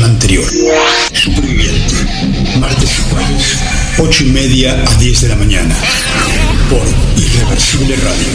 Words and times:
anterior. 0.00 0.44
Superviviente. 1.12 1.94
Martes 2.58 2.98
y 2.98 3.10
jueves, 3.10 3.58
8 3.98 4.24
y 4.24 4.26
media 4.28 4.82
a 4.86 4.94
10 4.96 5.20
de 5.20 5.28
la 5.28 5.36
mañana. 5.36 5.76
Por 6.70 6.82
Irreversible 7.22 7.96
Radio. 7.96 8.26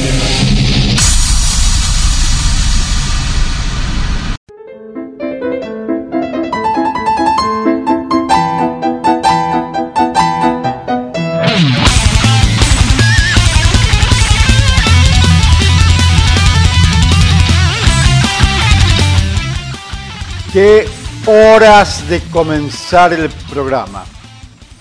Qué 20.54 20.97
horas 21.30 22.08
de 22.08 22.22
comenzar 22.32 23.12
el 23.12 23.30
programa. 23.50 24.06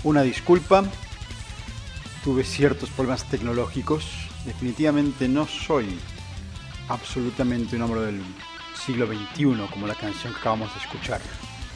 Una 0.04 0.22
disculpa, 0.22 0.84
tuve 2.22 2.44
ciertos 2.44 2.88
problemas 2.90 3.25
tecnológicos. 3.25 4.06
Definitivamente 4.44 5.26
no 5.26 5.48
soy 5.48 5.98
absolutamente 6.88 7.75
un 7.75 7.82
hombre 7.82 8.00
del 8.02 8.22
siglo 8.87 9.08
XXI 9.08 9.66
como 9.72 9.88
la 9.88 9.96
canción 9.96 10.32
que 10.34 10.38
acabamos 10.38 10.72
de 10.72 10.81
escuchar. 10.81 11.20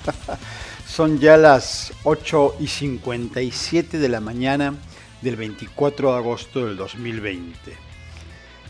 Son 0.86 1.18
ya 1.18 1.36
las 1.36 1.92
8 2.04 2.58
y 2.60 2.68
57 2.68 3.98
de 3.98 4.08
la 4.08 4.20
mañana 4.20 4.74
del 5.20 5.34
24 5.34 6.12
de 6.12 6.16
agosto 6.16 6.66
del 6.66 6.76
2020. 6.76 7.76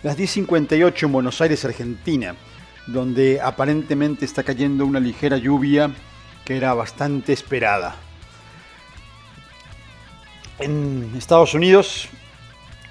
Las 0.03 0.17
10.58 0.17 1.03
en 1.03 1.13
Buenos 1.13 1.43
Aires, 1.43 1.63
Argentina 1.67 2.35
donde 2.93 3.41
aparentemente 3.41 4.25
está 4.25 4.43
cayendo 4.43 4.85
una 4.85 5.01
ligera 5.01 5.37
lluvia 5.37 5.91
que 6.45 6.57
era 6.57 6.75
bastante 6.75 7.33
esperada. 7.33 7.95
En 10.59 11.13
Estados 11.17 11.55
Unidos, 11.55 12.09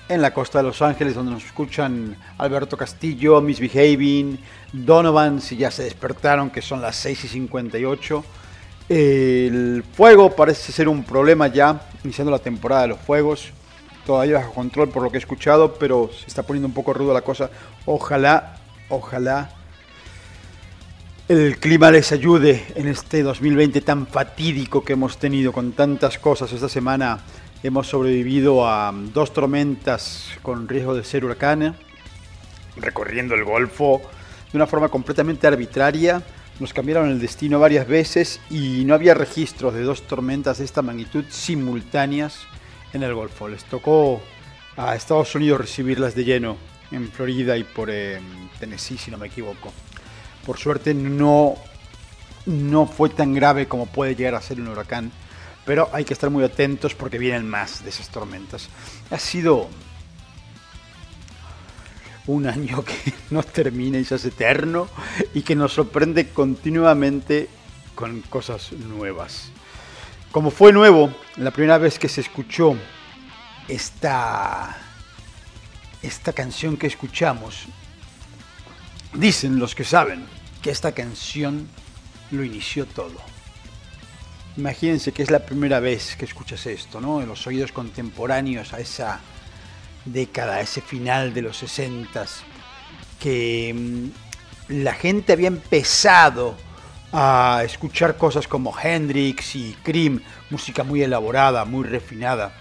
en 0.07 0.21
la 0.21 0.33
costa 0.33 0.59
de 0.59 0.63
Los 0.63 0.81
Ángeles, 0.81 1.13
donde 1.13 1.33
nos 1.33 1.45
escuchan 1.45 2.15
Alberto 2.37 2.77
Castillo, 2.77 3.41
Misbehaving, 3.41 4.39
Donovan, 4.71 5.41
si 5.41 5.57
ya 5.57 5.69
se 5.69 5.83
despertaron, 5.83 6.49
que 6.49 6.61
son 6.61 6.81
las 6.81 6.95
6 6.95 7.25
y 7.25 7.27
58. 7.27 8.23
El 8.87 9.83
fuego 9.93 10.35
parece 10.35 10.71
ser 10.71 10.87
un 10.87 11.03
problema 11.03 11.47
ya, 11.47 11.89
iniciando 12.03 12.31
la 12.31 12.39
temporada 12.39 12.83
de 12.83 12.87
los 12.87 12.99
fuegos. 12.99 13.51
Todavía 14.05 14.37
bajo 14.37 14.53
control 14.53 14.89
por 14.89 15.03
lo 15.03 15.11
que 15.11 15.17
he 15.17 15.19
escuchado, 15.19 15.75
pero 15.75 16.09
se 16.17 16.25
está 16.25 16.41
poniendo 16.41 16.67
un 16.67 16.73
poco 16.73 16.93
rudo 16.93 17.13
la 17.13 17.21
cosa. 17.21 17.51
Ojalá, 17.85 18.57
ojalá 18.89 19.58
el 21.29 21.59
clima 21.59 21.91
les 21.91 22.11
ayude 22.11 22.65
en 22.73 22.87
este 22.87 23.21
2020 23.21 23.81
tan 23.81 24.07
fatídico 24.07 24.83
que 24.83 24.93
hemos 24.93 25.19
tenido 25.19 25.53
con 25.53 25.73
tantas 25.73 26.17
cosas. 26.17 26.51
Esta 26.51 26.67
semana 26.67 27.19
hemos 27.61 27.85
sobrevivido 27.85 28.67
a 28.67 28.91
dos 29.13 29.31
tormentas 29.31 30.31
con 30.41 30.67
riesgo 30.67 30.95
de 30.95 31.03
ser 31.03 31.23
huracán, 31.23 31.75
recorriendo 32.77 33.35
el 33.35 33.43
Golfo 33.43 34.01
de 34.51 34.57
una 34.57 34.65
forma 34.65 34.89
completamente 34.89 35.45
arbitraria. 35.45 36.23
Nos 36.59 36.73
cambiaron 36.73 37.11
el 37.11 37.19
destino 37.19 37.59
varias 37.59 37.87
veces 37.87 38.41
y 38.49 38.83
no 38.85 38.95
había 38.95 39.13
registros 39.13 39.75
de 39.75 39.83
dos 39.83 40.07
tormentas 40.07 40.57
de 40.57 40.65
esta 40.65 40.81
magnitud 40.81 41.25
simultáneas 41.29 42.39
en 42.91 43.03
el 43.03 43.13
Golfo. 43.13 43.47
Les 43.47 43.63
tocó 43.65 44.19
a 44.77 44.95
Estados 44.95 45.35
Unidos 45.35 45.61
recibirlas 45.61 46.15
de 46.15 46.25
lleno 46.25 46.57
en 46.91 47.07
Florida 47.07 47.55
y 47.55 47.63
por 47.65 47.91
eh, 47.91 48.19
Tennessee, 48.59 48.97
si 48.97 49.11
no 49.11 49.19
me 49.19 49.27
equivoco. 49.27 49.71
Por 50.45 50.57
suerte 50.57 50.94
no, 50.94 51.56
no 52.45 52.88
fue 52.88 53.09
tan 53.09 53.33
grave 53.33 53.68
como 53.68 53.86
puede 53.86 54.15
llegar 54.15 54.36
a 54.36 54.41
ser 54.41 54.59
un 54.59 54.68
huracán, 54.68 55.12
pero 55.65 55.89
hay 55.94 56.06
que 56.06 56.13
estar 56.13 56.30
muy 56.30 56.44
atentos 56.44 56.95
porque 56.95 57.18
vienen 57.18 57.47
más 57.47 57.83
de 57.83 57.89
esas 57.89 58.09
tormentas. 58.09 58.69
Ha 59.12 59.19
sido 59.19 59.69
un 62.27 62.47
año 62.47 62.83
que 62.83 63.13
no 63.30 63.44
termina 63.44 63.97
y 63.97 64.06
se 64.06 64.15
hace 64.15 64.30
eterno 64.30 64.88
y 65.33 65.41
que 65.41 65.56
nos 65.56 65.74
sorprende 65.74 66.30
continuamente 66.30 67.50
con 67.95 68.21
cosas 68.21 68.71
nuevas. 68.71 69.51
Como 70.31 70.51
fue 70.51 70.71
nuevo, 70.71 71.13
la 71.38 71.51
primera 71.51 71.80
vez 71.80 71.97
que 71.97 72.07
se 72.07 72.21
escuchó 72.21 72.75
esta, 73.68 74.77
esta 76.03 76.33
canción 76.33 76.77
que 76.77 76.88
escuchamos, 76.88 77.65
dicen 79.13 79.59
los 79.59 79.75
que 79.75 79.83
saben, 79.83 80.25
que 80.61 80.71
esta 80.71 80.91
canción 80.91 81.67
lo 82.31 82.44
inició 82.44 82.85
todo. 82.85 83.15
Imagínense 84.57 85.11
que 85.11 85.23
es 85.23 85.31
la 85.31 85.45
primera 85.45 85.79
vez 85.79 86.15
que 86.15 86.25
escuchas 86.25 86.65
esto, 86.65 87.00
¿no? 87.00 87.21
En 87.21 87.29
los 87.29 87.45
oídos 87.47 87.71
contemporáneos 87.71 88.73
a 88.73 88.79
esa 88.79 89.21
década, 90.06 90.56
a 90.56 90.61
ese 90.61 90.81
final 90.81 91.33
de 91.33 91.41
los 91.44 91.57
60 91.57 92.25
que 93.19 93.73
mm, 93.73 94.73
la 94.81 94.94
gente 94.94 95.33
había 95.33 95.47
empezado 95.47 96.56
a 97.11 97.63
escuchar 97.65 98.17
cosas 98.17 98.47
como 98.47 98.73
Hendrix 98.77 99.56
y 99.56 99.75
Cream, 99.83 100.21
música 100.50 100.83
muy 100.83 101.01
elaborada, 101.01 101.65
muy 101.65 101.85
refinada. 101.85 102.53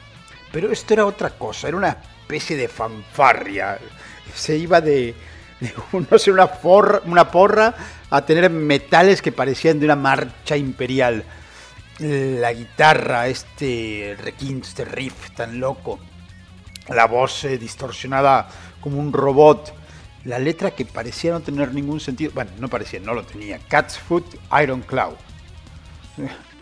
Pero 0.53 0.73
esto 0.73 0.95
era 0.95 1.07
otra 1.07 1.31
cosa, 1.31 1.69
era 1.69 1.77
una 1.77 1.99
especie 2.23 2.57
de 2.57 2.69
fanfarria. 2.69 3.79
Se 4.35 4.57
iba 4.57 4.81
de, 4.81 5.15
no 6.11 6.19
sé, 6.19 6.31
una, 6.31 6.51
una 7.05 7.31
porra 7.31 7.75
a 8.11 8.25
tener 8.25 8.51
metales 8.51 9.23
que 9.23 9.33
parecían 9.33 9.79
de 9.79 9.87
una 9.87 9.97
marcha 9.97 10.57
imperial. 10.57 11.25
La 11.99 12.53
guitarra, 12.53 13.27
este 13.27 14.17
requinto, 14.23 14.69
este 14.69 14.85
riff 14.85 15.31
tan 15.33 15.59
loco. 15.59 15.99
La 16.89 17.07
voz 17.07 17.45
eh, 17.45 17.59
distorsionada 17.59 18.49
como 18.81 19.01
un 19.01 19.13
robot. 19.13 19.75
La 20.25 20.39
letra 20.39 20.71
que 20.71 20.85
parecía 20.85 21.33
no 21.33 21.41
tener 21.41 21.75
ningún 21.75 21.99
sentido. 21.99 22.31
Bueno, 22.35 22.53
no 22.59 22.69
parecía, 22.69 23.01
no 23.01 23.15
lo 23.15 23.25
tenía. 23.25 23.59
Cat's 23.69 23.99
Foot, 23.99 24.25
Iron 24.63 24.83
Claw. 24.83 25.17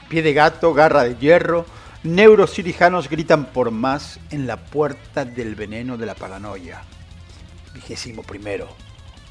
Pie 0.08 0.22
de 0.22 0.32
gato, 0.32 0.72
garra 0.72 1.04
de 1.04 1.16
hierro. 1.16 1.66
Neurocirujanos 2.02 3.10
gritan 3.10 3.46
por 3.46 3.70
más 3.70 4.18
en 4.30 4.46
la 4.46 4.56
puerta 4.56 5.24
del 5.24 5.54
veneno 5.54 5.98
de 5.98 6.06
la 6.06 6.14
paranoia. 6.14 6.82
Vigésimo 7.74 8.22
primero 8.22 8.85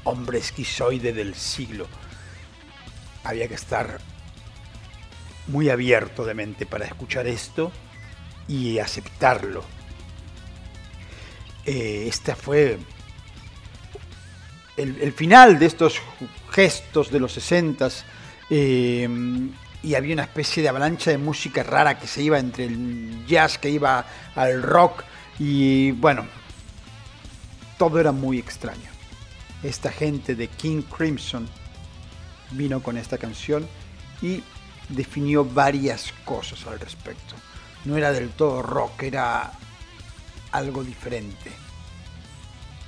hombre 0.06 0.38
esquizoide 0.38 1.12
del 1.12 1.34
siglo. 1.34 1.86
Había 3.24 3.48
que 3.48 3.54
estar 3.54 3.98
muy 5.48 5.68
abierto 5.68 6.24
de 6.24 6.34
mente 6.34 6.64
para 6.64 6.86
escuchar 6.86 7.26
esto 7.26 7.70
y 8.48 8.78
aceptarlo. 8.78 9.64
Eh, 11.64 12.10
fue 12.40 12.78
el, 14.76 15.12
final 15.12 15.58
de 15.58 15.66
estos 15.66 16.00
gestos 16.50 17.10
de 17.10 17.18
los 17.18 17.32
60 17.32 17.88
eh, 18.50 19.08
y 19.82 19.94
había 19.96 20.14
una 20.14 20.22
especie 20.22 20.62
de 20.62 20.68
avalancha 20.68 21.10
de 21.10 21.18
música 21.18 21.64
rara 21.64 21.98
que 21.98 22.06
se 22.06 22.22
iba 22.22 22.38
entre 22.38 22.66
el 22.66 23.26
jazz, 23.26 23.58
que 23.58 23.70
iba 23.70 24.06
al 24.36 24.62
rock 24.62 25.02
y 25.40 25.90
bueno, 25.92 26.26
todo 27.76 27.98
era 27.98 28.12
muy 28.12 28.38
extraño 28.38 28.95
esta 29.68 29.90
gente 29.90 30.34
de 30.34 30.48
King 30.48 30.82
Crimson 30.82 31.48
vino 32.52 32.82
con 32.82 32.96
esta 32.96 33.18
canción 33.18 33.66
y 34.22 34.42
definió 34.88 35.44
varias 35.44 36.12
cosas 36.24 36.66
al 36.66 36.78
respecto. 36.78 37.34
No 37.84 37.96
era 37.96 38.12
del 38.12 38.30
todo 38.30 38.62
rock, 38.62 39.02
era 39.04 39.52
algo 40.52 40.84
diferente. 40.84 41.50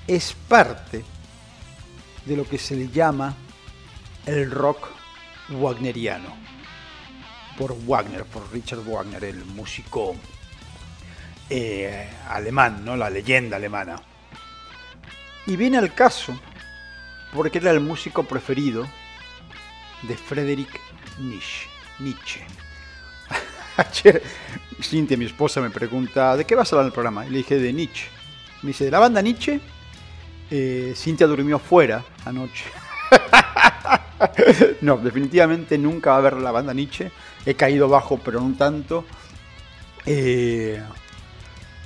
Es 0.07 0.35
parte 0.49 1.05
de 2.25 2.37
lo 2.37 2.49
que 2.49 2.59
se 2.59 2.77
le 2.77 2.89
llama 2.89 3.35
el 4.27 4.51
rock 4.51 4.89
wagneriano. 5.51 6.37
Por 7.57 7.77
Wagner, 7.87 8.25
por 8.25 8.53
Richard 8.53 8.85
Wagner, 8.85 9.25
el 9.25 9.45
músico 9.45 10.15
eh, 11.51 12.09
alemán, 12.29 12.85
¿no? 12.85 12.97
la 12.97 13.11
leyenda 13.11 13.57
alemana. 13.57 14.01
Y 15.47 15.57
viene 15.57 15.79
al 15.79 15.93
caso 15.95 16.39
porque 17.35 17.59
era 17.59 17.71
el 17.71 17.81
músico 17.81 18.23
preferido 18.25 18.87
de 20.03 20.17
Friedrich 20.17 20.81
Nietzsche. 21.19 21.69
Nietzsche. 21.99 22.47
Ayer 23.77 24.23
Cintia, 24.81 25.17
mi 25.17 25.25
esposa, 25.25 25.61
me 25.61 25.71
pregunta, 25.71 26.37
¿de 26.37 26.45
qué 26.45 26.55
vas 26.55 26.73
a 26.73 26.77
hablar 26.77 26.85
en 26.85 26.89
el 26.89 26.93
programa? 26.93 27.27
Y 27.27 27.31
le 27.31 27.39
dije, 27.39 27.59
de 27.59 27.73
Nietzsche. 27.73 28.07
Me 28.63 28.69
dice, 28.69 28.85
¿de 28.85 28.91
la 28.91 28.99
banda 28.99 29.21
Nietzsche? 29.21 29.61
Eh, 30.51 30.93
Cintia 30.97 31.27
durmió 31.27 31.59
fuera 31.59 32.05
anoche. 32.25 32.65
no, 34.81 34.97
definitivamente 34.99 35.77
nunca 35.79 36.11
va 36.11 36.17
a 36.17 36.21
ver 36.21 36.35
la 36.35 36.53
banda 36.53 36.73
Nietzsche. 36.73 37.11
He 37.45 37.55
caído 37.55 37.89
bajo, 37.89 38.19
pero 38.19 38.41
no 38.41 38.57
tanto. 38.57 39.05
Eh, 40.07 40.83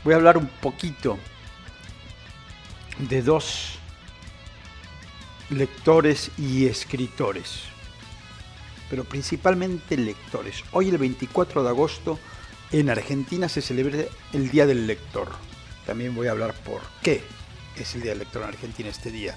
voy 0.04 0.12
a 0.12 0.16
hablar 0.16 0.36
un 0.36 0.46
poquito 0.46 1.18
de 2.98 3.22
dos 3.22 3.78
lectores 5.52 6.30
y 6.38 6.66
escritores. 6.66 7.70
pero 8.90 9.04
principalmente 9.04 9.96
lectores. 9.96 10.64
Hoy 10.72 10.90
el 10.90 10.98
24 10.98 11.62
de 11.62 11.68
agosto 11.70 12.18
en 12.72 12.90
Argentina 12.90 13.48
se 13.48 13.62
celebra 13.62 14.00
el 14.34 14.50
Día 14.50 14.66
del 14.66 14.86
Lector. 14.86 15.28
También 15.86 16.14
voy 16.14 16.26
a 16.26 16.32
hablar 16.32 16.52
por 16.62 16.82
qué 17.02 17.22
es 17.78 17.94
el 17.94 18.02
Día 18.02 18.10
del 18.10 18.18
Lector 18.18 18.42
en 18.42 18.48
Argentina 18.48 18.90
este 18.90 19.10
día. 19.10 19.34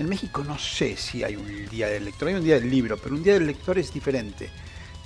En 0.00 0.08
México 0.08 0.42
no 0.42 0.58
sé 0.58 0.96
si 0.96 1.22
hay 1.22 1.36
un 1.36 1.68
Día 1.68 1.86
del 1.86 2.04
Lector, 2.04 2.28
hay 2.28 2.34
un 2.34 2.44
Día 2.44 2.58
del 2.58 2.68
Libro, 2.68 2.98
pero 2.98 3.14
un 3.14 3.22
Día 3.22 3.34
del 3.34 3.46
Lector 3.46 3.78
es 3.78 3.94
diferente. 3.94 4.50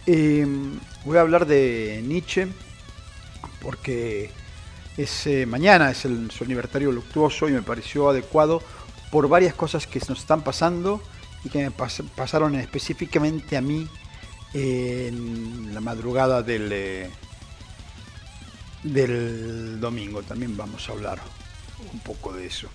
Eh, 0.07 0.47
voy 1.05 1.19
a 1.19 1.21
hablar 1.21 1.45
de 1.47 2.03
Nietzsche 2.03 2.49
porque 3.61 4.31
es, 4.97 5.27
eh, 5.27 5.45
mañana 5.47 5.91
es 5.91 6.07
el, 6.07 6.31
su 6.31 6.45
aniversario 6.45 6.91
luctuoso 6.91 7.49
y 7.49 7.53
me 7.53 7.63
pareció 7.63 8.09
adecuado 8.09 8.63
por 9.11 9.29
varias 9.29 9.55
cosas 9.55 9.87
que 9.87 10.01
nos 10.09 10.21
están 10.21 10.43
pasando 10.43 11.03
y 11.45 11.49
que 11.49 11.59
me 11.59 11.71
pas 11.71 12.03
pasaron 12.15 12.55
específicamente 12.55 13.57
a 13.57 13.61
mí 13.61 13.89
en 14.53 15.73
la 15.75 15.81
madrugada 15.81 16.43
del, 16.43 16.71
eh, 16.73 17.11
del 18.83 19.81
domingo. 19.81 20.23
También 20.23 20.57
vamos 20.57 20.89
a 20.89 20.93
hablar 20.93 21.19
un 21.93 22.01
poco 22.01 22.33
de 22.33 22.47
eso. 22.47 22.69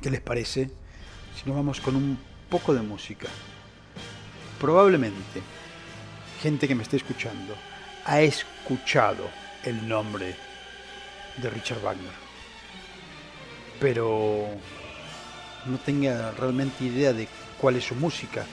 ¿Qué 0.00 0.10
les 0.10 0.20
parece 0.20 0.70
si 1.36 1.46
nos 1.46 1.56
vamos 1.56 1.80
con 1.80 1.96
un 1.96 2.18
poco 2.48 2.74
de 2.74 2.82
música? 2.82 3.28
Probablemente 4.60 5.42
gente 6.42 6.66
que 6.66 6.74
me 6.74 6.82
esté 6.82 6.96
escuchando 6.96 7.54
ha 8.04 8.20
escuchado 8.20 9.28
el 9.64 9.86
nombre 9.86 10.34
de 11.36 11.50
Richard 11.50 11.80
Wagner, 11.80 12.10
pero 13.80 14.46
no 15.66 15.78
tenga 15.78 16.32
realmente 16.32 16.84
idea 16.84 17.12
de 17.12 17.28
cuál 17.58 17.76
es 17.76 17.84
su 17.84 17.94
música. 17.94 18.44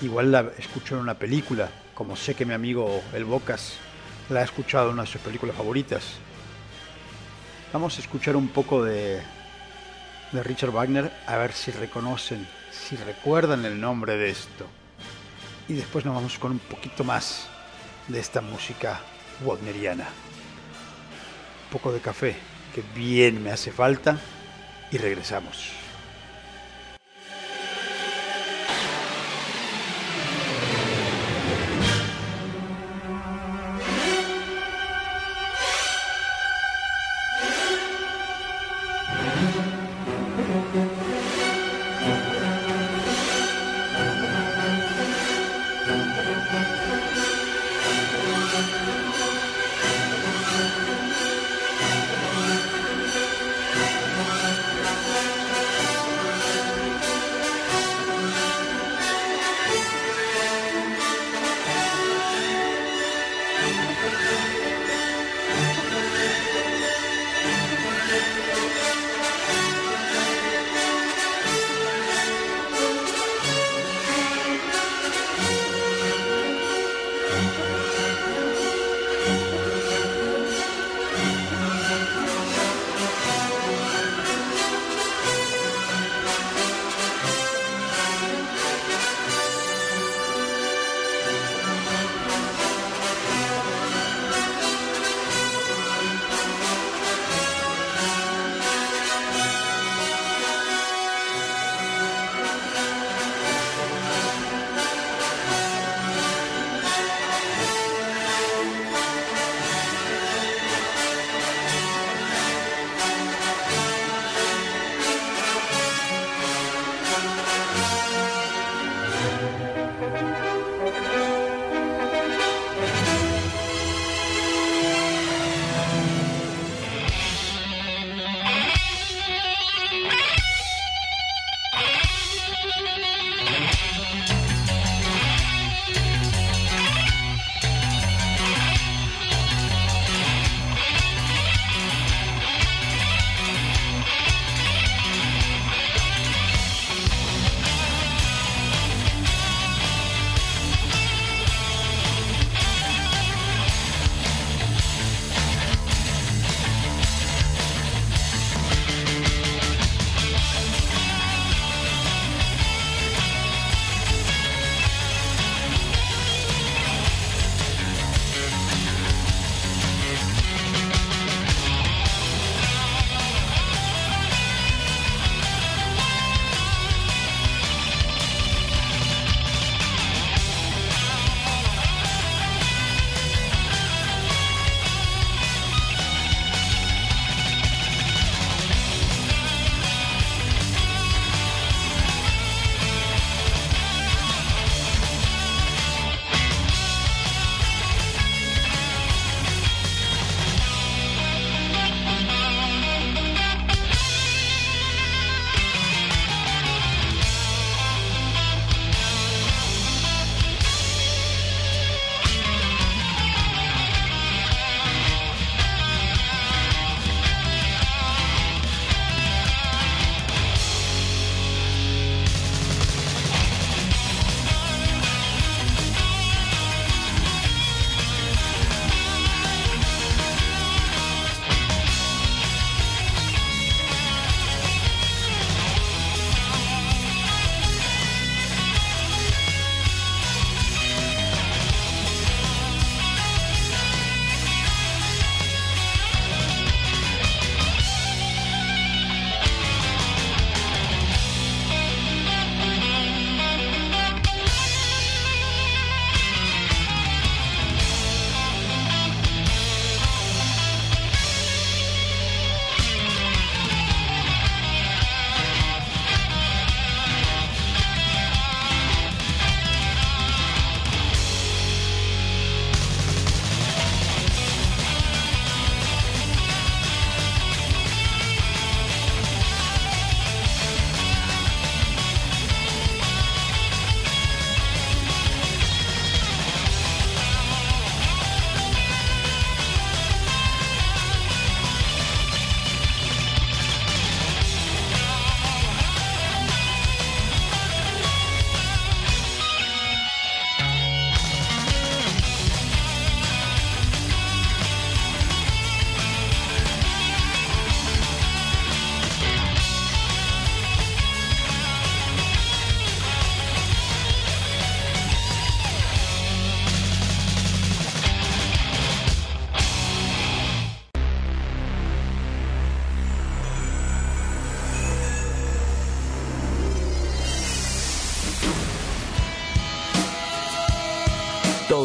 Igual 0.00 0.32
la 0.32 0.50
escuchó 0.58 0.96
en 0.96 1.02
una 1.02 1.14
película, 1.14 1.70
como 1.94 2.16
sé 2.16 2.34
que 2.34 2.44
mi 2.44 2.54
amigo 2.54 3.02
El 3.12 3.24
Bocas 3.24 3.74
la 4.28 4.40
ha 4.40 4.44
escuchado 4.44 4.88
en 4.88 4.94
una 4.94 5.02
de 5.02 5.08
sus 5.08 5.20
películas 5.20 5.56
favoritas. 5.56 6.02
Vamos 7.72 7.96
a 7.96 8.00
escuchar 8.00 8.36
un 8.36 8.48
poco 8.48 8.84
de, 8.84 9.22
de 10.32 10.42
Richard 10.42 10.70
Wagner 10.70 11.12
a 11.26 11.36
ver 11.36 11.52
si 11.52 11.70
reconocen, 11.70 12.46
si 12.70 12.96
recuerdan 12.96 13.64
el 13.64 13.80
nombre 13.80 14.16
de 14.16 14.30
esto. 14.30 14.66
Y 15.68 15.74
después 15.74 16.04
nos 16.04 16.14
vamos 16.14 16.38
con 16.38 16.52
un 16.52 16.58
poquito 16.58 17.04
más 17.04 17.46
de 18.08 18.18
esta 18.18 18.40
música 18.40 19.00
wagneriana. 19.44 20.04
Un 20.04 21.70
poco 21.70 21.92
de 21.92 22.00
café, 22.00 22.36
que 22.74 22.82
bien 22.94 23.42
me 23.42 23.50
hace 23.50 23.70
falta, 23.70 24.18
y 24.90 24.98
regresamos. 24.98 25.81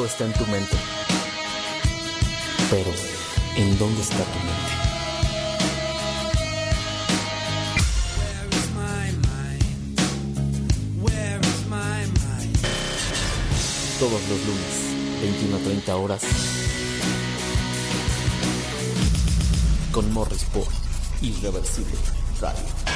Está 0.08 0.24
en 0.24 0.34
tu 0.34 0.46
mente. 0.48 0.78
Pero, 2.70 2.92
¿en 3.58 3.78
dónde 3.78 4.02
está 4.02 4.16
tu 4.16 4.40
mente? 4.40 4.78
Todos 14.00 14.22
los 14.30 14.40
lunes, 14.46 15.22
21 15.22 15.58
a 15.58 15.60
30 15.60 15.96
horas. 15.98 16.22
Con 19.92 20.14
Morris 20.14 20.44
por 20.46 20.68
Irreversible 21.22 21.98
Radio. 22.40 22.87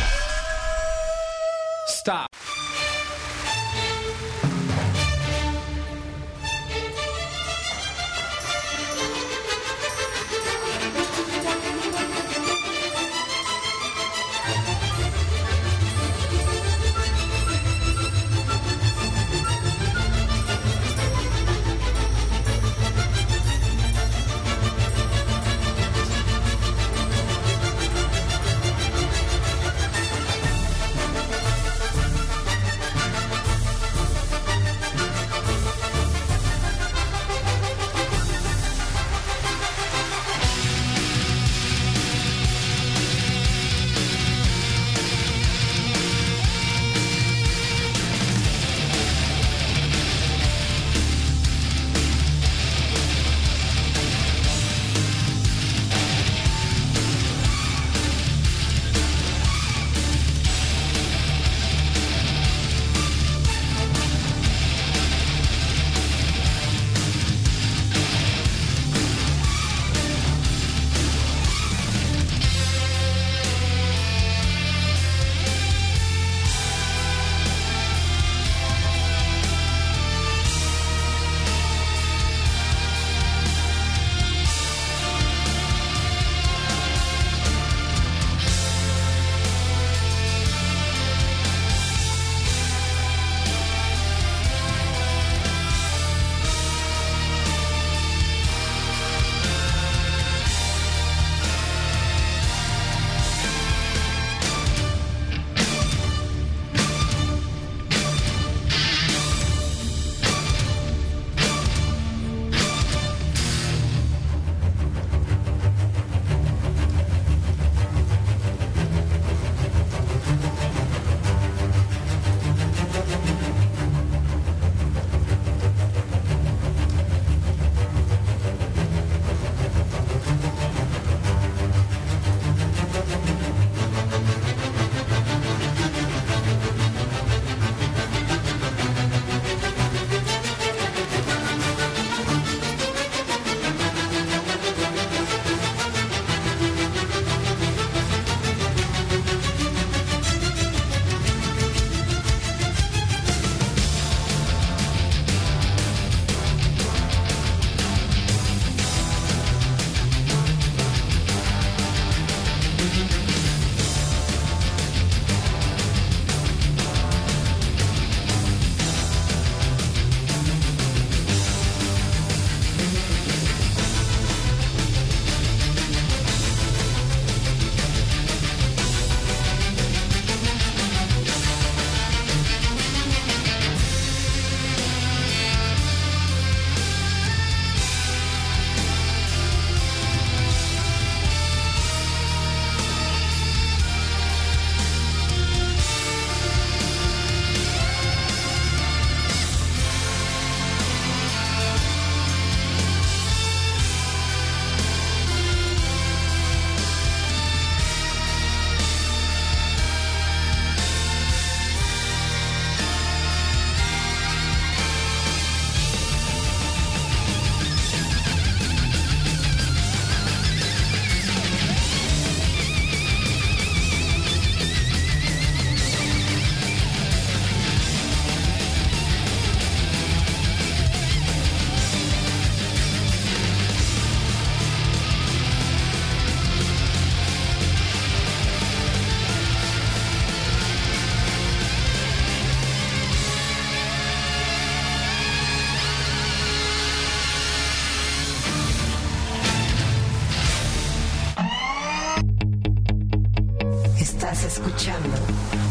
Estás 254.01 254.43
escuchando 254.45 255.15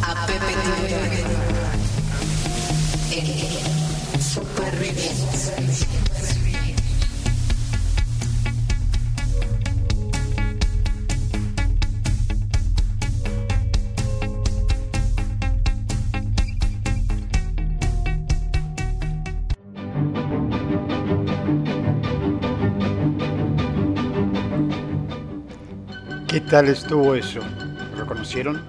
a 0.06 0.24
Pepe 0.24 0.54
Tibet 0.62 1.26
en 3.10 4.22
Supervivientes. 4.22 5.86
¿Qué 26.28 26.40
tal 26.42 26.68
estuvo 26.68 27.16
eso? 27.16 27.40
¿Lo 28.30 28.36
reconocieron? 28.36 28.62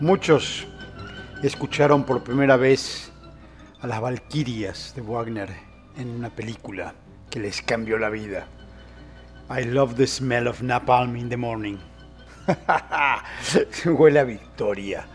Muchos 0.00 0.66
escucharon 1.42 2.04
por 2.04 2.22
primera 2.22 2.58
vez 2.58 3.10
a 3.80 3.86
las 3.86 4.00
Valquirias 4.02 4.92
de 4.94 5.00
Wagner 5.00 5.48
en 5.96 6.10
una 6.10 6.28
película 6.28 6.94
que 7.30 7.40
les 7.40 7.62
cambió 7.62 7.98
la 7.98 8.10
vida. 8.10 8.46
I 9.48 9.64
love 9.64 9.94
the 9.94 10.06
smell 10.06 10.46
of 10.46 10.60
napalm 10.60 11.16
in 11.16 11.30
the 11.30 11.38
morning. 11.38 11.78
Huele 13.86 14.20
a 14.20 14.24
victoria. 14.24 15.06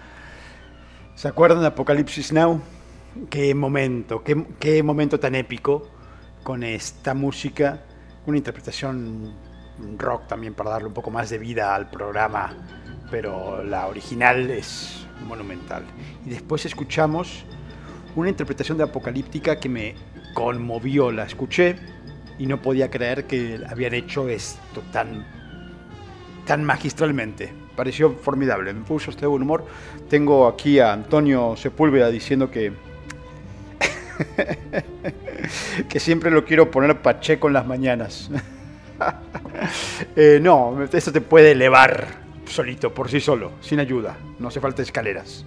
¿Se 1.14 1.28
acuerdan 1.28 1.62
de 1.62 1.68
Apocalipsis 1.68 2.34
Now? 2.34 2.62
Qué 3.30 3.54
momento, 3.54 4.24
qué, 4.24 4.44
qué 4.60 4.82
momento 4.82 5.20
tan 5.20 5.36
épico 5.36 5.88
con 6.42 6.64
esta 6.64 7.14
música, 7.14 7.84
una 8.26 8.38
interpretación 8.38 9.36
rock 9.98 10.28
también 10.28 10.56
para 10.56 10.72
darle 10.72 10.88
un 10.88 10.94
poco 10.94 11.12
más 11.12 11.30
de 11.30 11.38
vida 11.38 11.76
al 11.76 11.92
programa, 11.92 12.56
pero 13.14 13.64
la 13.64 13.86
original 13.86 14.50
es 14.50 15.06
monumental. 15.28 15.84
Y 16.26 16.32
después 16.32 16.66
escuchamos 16.66 17.46
una 18.16 18.30
interpretación 18.30 18.76
de 18.80 18.86
Apocalíptica 18.86 19.60
que 19.60 19.70
me 19.70 19.94
conmovió, 20.34 21.12
la 21.12 21.26
escuché 21.26 21.76
y 22.40 22.48
no 22.48 22.60
podía 22.60 22.90
creer 22.90 23.26
que 23.26 23.62
habían 23.70 23.94
hecho 23.94 24.28
esto 24.30 24.82
tan, 24.92 25.28
tan 26.48 26.64
magistralmente. 26.64 27.54
Pareció 27.76 28.14
formidable, 28.14 28.74
me 28.74 28.82
puso 28.82 29.12
este 29.12 29.28
buen 29.28 29.44
humor. 29.44 29.68
Tengo 30.10 30.48
aquí 30.48 30.80
a 30.80 30.92
Antonio 30.92 31.56
Sepúlveda 31.56 32.10
diciendo 32.10 32.50
que 32.50 32.74
que 35.88 36.00
siempre 36.00 36.32
lo 36.32 36.46
quiero 36.46 36.72
poner 36.72 37.00
pacheco 37.00 37.46
en 37.46 37.54
las 37.54 37.68
mañanas. 37.68 38.32
Eh, 40.16 40.40
no, 40.42 40.84
esto 40.92 41.12
te 41.12 41.22
puede 41.22 41.52
elevar 41.52 42.23
solito, 42.46 42.94
por 42.94 43.10
sí 43.10 43.20
solo, 43.20 43.52
sin 43.62 43.80
ayuda. 43.80 44.18
No 44.40 44.48
hace 44.48 44.60
falta 44.60 44.82
escaleras. 44.82 45.46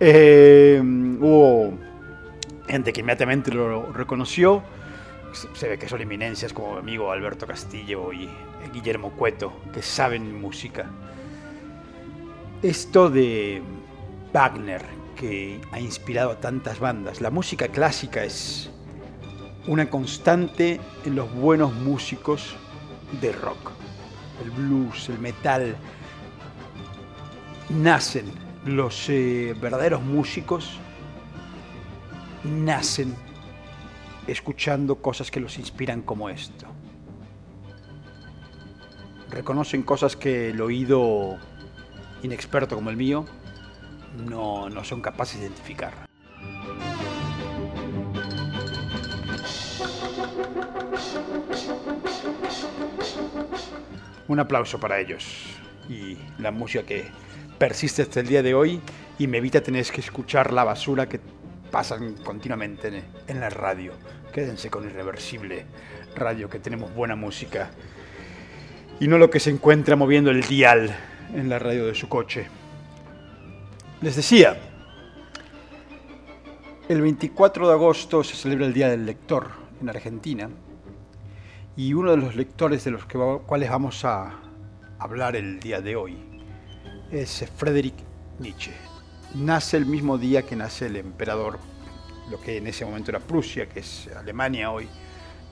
Eh, 0.00 0.80
hubo 0.82 1.72
gente 2.68 2.92
que 2.92 3.00
inmediatamente 3.00 3.52
lo 3.52 3.92
reconoció. 3.92 4.62
Se 5.54 5.68
ve 5.68 5.78
que 5.78 5.88
son 5.88 6.00
eminencias 6.00 6.52
como 6.52 6.74
mi 6.74 6.78
amigo 6.80 7.10
Alberto 7.10 7.46
Castillo 7.46 8.12
y 8.12 8.28
Guillermo 8.72 9.10
Cueto, 9.12 9.52
que 9.72 9.82
saben 9.82 10.40
música. 10.40 10.86
Esto 12.62 13.10
de 13.10 13.62
Wagner, 14.32 14.82
que 15.16 15.60
ha 15.72 15.80
inspirado 15.80 16.32
a 16.32 16.40
tantas 16.40 16.78
bandas. 16.80 17.20
La 17.20 17.30
música 17.30 17.68
clásica 17.68 18.24
es 18.24 18.70
una 19.66 19.88
constante 19.90 20.80
en 21.04 21.16
los 21.16 21.32
buenos 21.34 21.72
músicos 21.74 22.54
de 23.20 23.32
rock. 23.32 23.73
El 24.42 24.50
blues, 24.50 25.08
el 25.08 25.18
metal. 25.18 25.76
Nacen 27.70 28.32
los 28.66 29.08
eh, 29.08 29.54
verdaderos 29.60 30.02
músicos, 30.02 30.78
nacen 32.44 33.14
escuchando 34.26 34.96
cosas 34.96 35.30
que 35.30 35.40
los 35.40 35.58
inspiran 35.58 36.02
como 36.02 36.28
esto. 36.28 36.66
Reconocen 39.30 39.82
cosas 39.82 40.16
que 40.16 40.50
el 40.50 40.60
oído 40.60 41.38
inexperto 42.22 42.76
como 42.76 42.90
el 42.90 42.96
mío 42.96 43.24
no, 44.28 44.70
no 44.70 44.84
son 44.84 45.00
capaces 45.00 45.40
de 45.40 45.46
identificar. 45.46 46.13
Un 54.28 54.40
aplauso 54.40 54.80
para 54.80 54.98
ellos 55.00 55.24
y 55.88 56.16
la 56.38 56.50
música 56.50 56.84
que 56.84 57.04
persiste 57.58 58.02
hasta 58.02 58.20
el 58.20 58.26
día 58.26 58.42
de 58.42 58.54
hoy 58.54 58.80
y 59.18 59.26
me 59.26 59.38
evita 59.38 59.62
tener 59.62 59.84
que 59.86 60.00
escuchar 60.00 60.52
la 60.52 60.64
basura 60.64 61.08
que 61.08 61.20
pasan 61.70 62.14
continuamente 62.24 63.04
en 63.26 63.40
la 63.40 63.50
radio. 63.50 63.92
Quédense 64.32 64.70
con 64.70 64.84
Irreversible 64.84 65.66
Radio, 66.16 66.48
que 66.48 66.58
tenemos 66.58 66.94
buena 66.94 67.16
música. 67.16 67.70
Y 69.00 69.08
no 69.08 69.18
lo 69.18 69.30
que 69.30 69.40
se 69.40 69.50
encuentra 69.50 69.96
moviendo 69.96 70.30
el 70.30 70.42
dial 70.42 70.94
en 71.34 71.48
la 71.48 71.58
radio 71.58 71.86
de 71.86 71.94
su 71.94 72.08
coche. 72.08 72.46
Les 74.00 74.16
decía, 74.16 74.56
el 76.88 77.00
24 77.00 77.68
de 77.68 77.72
agosto 77.72 78.22
se 78.24 78.36
celebra 78.36 78.66
el 78.66 78.72
Día 78.72 78.88
del 78.88 79.06
Lector 79.06 79.50
en 79.80 79.88
Argentina 79.88 80.48
y 81.76 81.94
uno 81.94 82.12
de 82.12 82.16
los 82.16 82.36
lectores 82.36 82.84
de 82.84 82.90
los 82.90 83.04
cuales 83.04 83.70
vamos 83.70 84.04
a 84.04 84.34
hablar 84.98 85.36
el 85.36 85.60
día 85.60 85.80
de 85.80 85.96
hoy 85.96 86.16
es 87.10 87.44
Friedrich 87.56 87.94
Nietzsche. 88.38 88.72
Nace 89.34 89.76
el 89.76 89.86
mismo 89.86 90.18
día 90.18 90.42
que 90.42 90.56
nace 90.56 90.86
el 90.86 90.96
emperador, 90.96 91.58
lo 92.30 92.40
que 92.40 92.58
en 92.58 92.66
ese 92.66 92.84
momento 92.84 93.10
era 93.10 93.20
Prusia, 93.20 93.68
que 93.68 93.80
es 93.80 94.08
Alemania 94.16 94.70
hoy, 94.70 94.88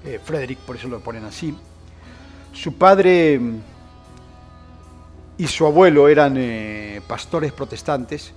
eh, 0.05 0.21
Friedrich, 0.25 0.59
por 0.59 0.77
eso 0.77 0.89
lo 0.89 1.01
ponen 1.01 1.25
así. 1.25 1.57
Su 2.53 2.75
padre 2.79 3.41
y 5.39 5.47
su 5.47 5.67
abuelo 5.67 6.09
eran 6.09 6.37
eh, 6.37 7.01
pastores 7.07 7.53
protestantes 7.53 8.33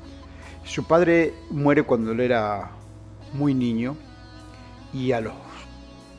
su 0.65 0.84
padre 0.84 1.34
muere 1.52 1.84
cuando 1.84 2.12
él 2.12 2.19
era 2.19 2.71
muy 3.34 3.54
niño 3.54 3.95
y 4.91 5.12
a 5.12 5.21
los 5.21 5.34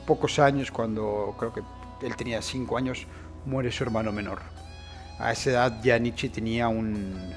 pocos 0.07 0.38
años, 0.38 0.71
cuando 0.71 1.35
creo 1.38 1.53
que 1.53 1.62
él 2.07 2.16
tenía 2.16 2.40
cinco 2.40 2.77
años, 2.77 3.07
muere 3.45 3.71
su 3.73 3.85
hermano 3.85 4.12
menor. 4.12 4.40
A 5.19 5.33
esa 5.33 5.51
edad 5.51 5.83
ya 5.83 5.99
Nietzsche 5.99 6.29
tenía 6.29 6.69
un, 6.69 7.33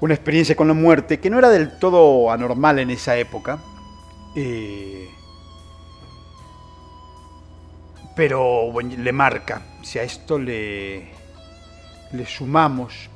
una 0.00 0.14
experiencia 0.14 0.56
con 0.56 0.68
la 0.68 0.74
muerte 0.74 1.20
que 1.20 1.30
no 1.30 1.38
era 1.38 1.50
del 1.50 1.78
todo 1.78 2.30
anormal 2.30 2.78
en 2.78 2.90
esa 2.90 3.16
época. 3.16 3.58
Eh, 4.36 5.08
pero 8.16 8.70
le 8.80 9.12
marca. 9.12 9.62
Si 9.82 9.98
a 9.98 10.02
esto 10.02 10.38
le, 10.38 11.08
le 12.12 12.26
sumamos 12.26 13.10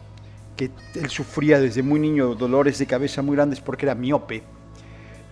que 0.57 0.71
él 0.95 1.09
sufría 1.09 1.61
desde 1.61 1.83
muy 1.83 2.01
niño 2.01 2.35
dolores 2.35 2.79
de 2.79 2.87
cabeza 2.87 3.23
muy 3.23 3.37
grandes 3.37 3.61
porque 3.61 3.87
era 3.87 3.95
miope. 3.95 4.43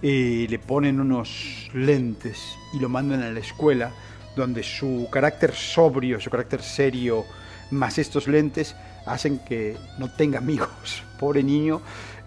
Le 0.03 0.59
ponen 0.59 1.01
unos 1.01 1.69
lentes 1.73 2.57
y 2.75 2.81
lo 2.81 2.89
mandan 2.89 3.23
a 3.23 3.31
la 3.31 3.41
escuela, 3.41 3.93
donde 4.37 4.63
su 4.63 5.09
carácter 5.11 5.55
sobrio, 5.55 6.21
su 6.21 6.31
carácter 6.31 6.63
serio, 6.63 7.25
más 7.71 7.99
estos 7.99 8.29
lentes, 8.29 8.77
hacen 9.07 9.39
que 9.39 9.77
no 9.99 10.11
tenga 10.11 10.39
amigos. 10.39 11.03
Pobre 11.19 11.43
niño, 11.43 11.81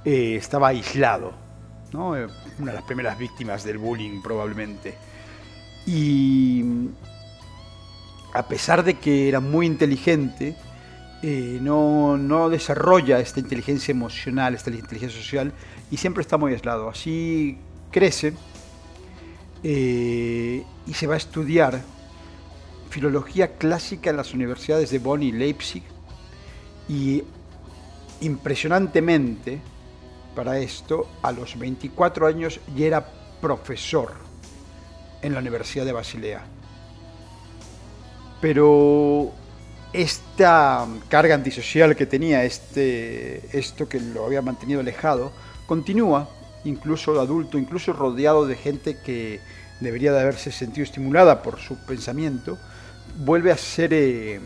eh, 0.03 0.35
estaba 0.35 0.69
aislado, 0.69 1.33
¿no? 1.93 2.17
Eh, 2.17 2.27
una 2.57 2.71
de 2.71 2.77
las 2.77 2.85
primeras 2.85 3.17
víctimas 3.17 3.63
del 3.63 3.77
bullying 3.77 4.21
probablemente. 4.21 4.95
Y 5.85 6.63
a 8.33 8.47
pesar 8.47 8.83
de 8.83 8.95
que 8.95 9.27
era 9.27 9.39
muy 9.39 9.65
inteligente, 9.65 10.55
eh, 11.21 11.59
no, 11.61 12.49
desarrolla 12.49 13.19
esta 13.19 13.39
inteligencia 13.39 13.91
emocional, 13.91 14.55
esta 14.55 14.69
inteligencia 14.69 15.19
social, 15.19 15.51
y 15.91 15.97
siempre 15.97 16.21
está 16.21 16.37
muy 16.37 16.53
aislado. 16.53 16.89
Así 16.89 17.57
crece 17.91 18.33
eh, 19.63 20.63
y 20.87 20.93
se 20.93 21.07
va 21.07 21.15
a 21.15 21.17
estudiar 21.17 21.81
filología 22.89 23.57
clásica 23.57 24.09
en 24.09 24.17
las 24.17 24.33
universidades 24.33 24.89
de 24.89 24.99
Bonn 24.99 25.21
y 25.21 25.31
Leipzig, 25.31 25.83
y 26.87 27.23
impresionantemente 28.21 29.61
para 30.35 30.57
esto, 30.59 31.07
a 31.21 31.31
los 31.31 31.57
24 31.57 32.27
años 32.27 32.59
ya 32.75 32.85
era 32.85 33.05
profesor 33.41 34.13
en 35.21 35.33
la 35.33 35.39
Universidad 35.39 35.85
de 35.85 35.91
Basilea. 35.91 36.43
Pero 38.41 39.31
esta 39.91 40.87
carga 41.09 41.35
antisocial 41.35 41.95
que 41.95 42.05
tenía, 42.05 42.43
este, 42.45 43.57
esto 43.57 43.89
que 43.89 43.99
lo 43.99 44.25
había 44.25 44.41
mantenido 44.41 44.79
alejado, 44.79 45.31
continúa, 45.69 46.27
incluso 46.63 47.21
adulto, 47.21 47.59
incluso 47.59 47.93
rodeado 47.93 48.47
de 48.47 48.55
gente 48.55 48.97
que 48.97 49.39
debería 49.79 50.11
de 50.11 50.19
haberse 50.19 50.51
sentido 50.51 50.83
estimulada 50.83 51.43
por 51.43 51.59
su 51.59 51.77
pensamiento, 51.85 52.57
vuelve 53.19 53.51
a 53.51 53.57
ser 53.57 53.93
eh, 53.93 54.41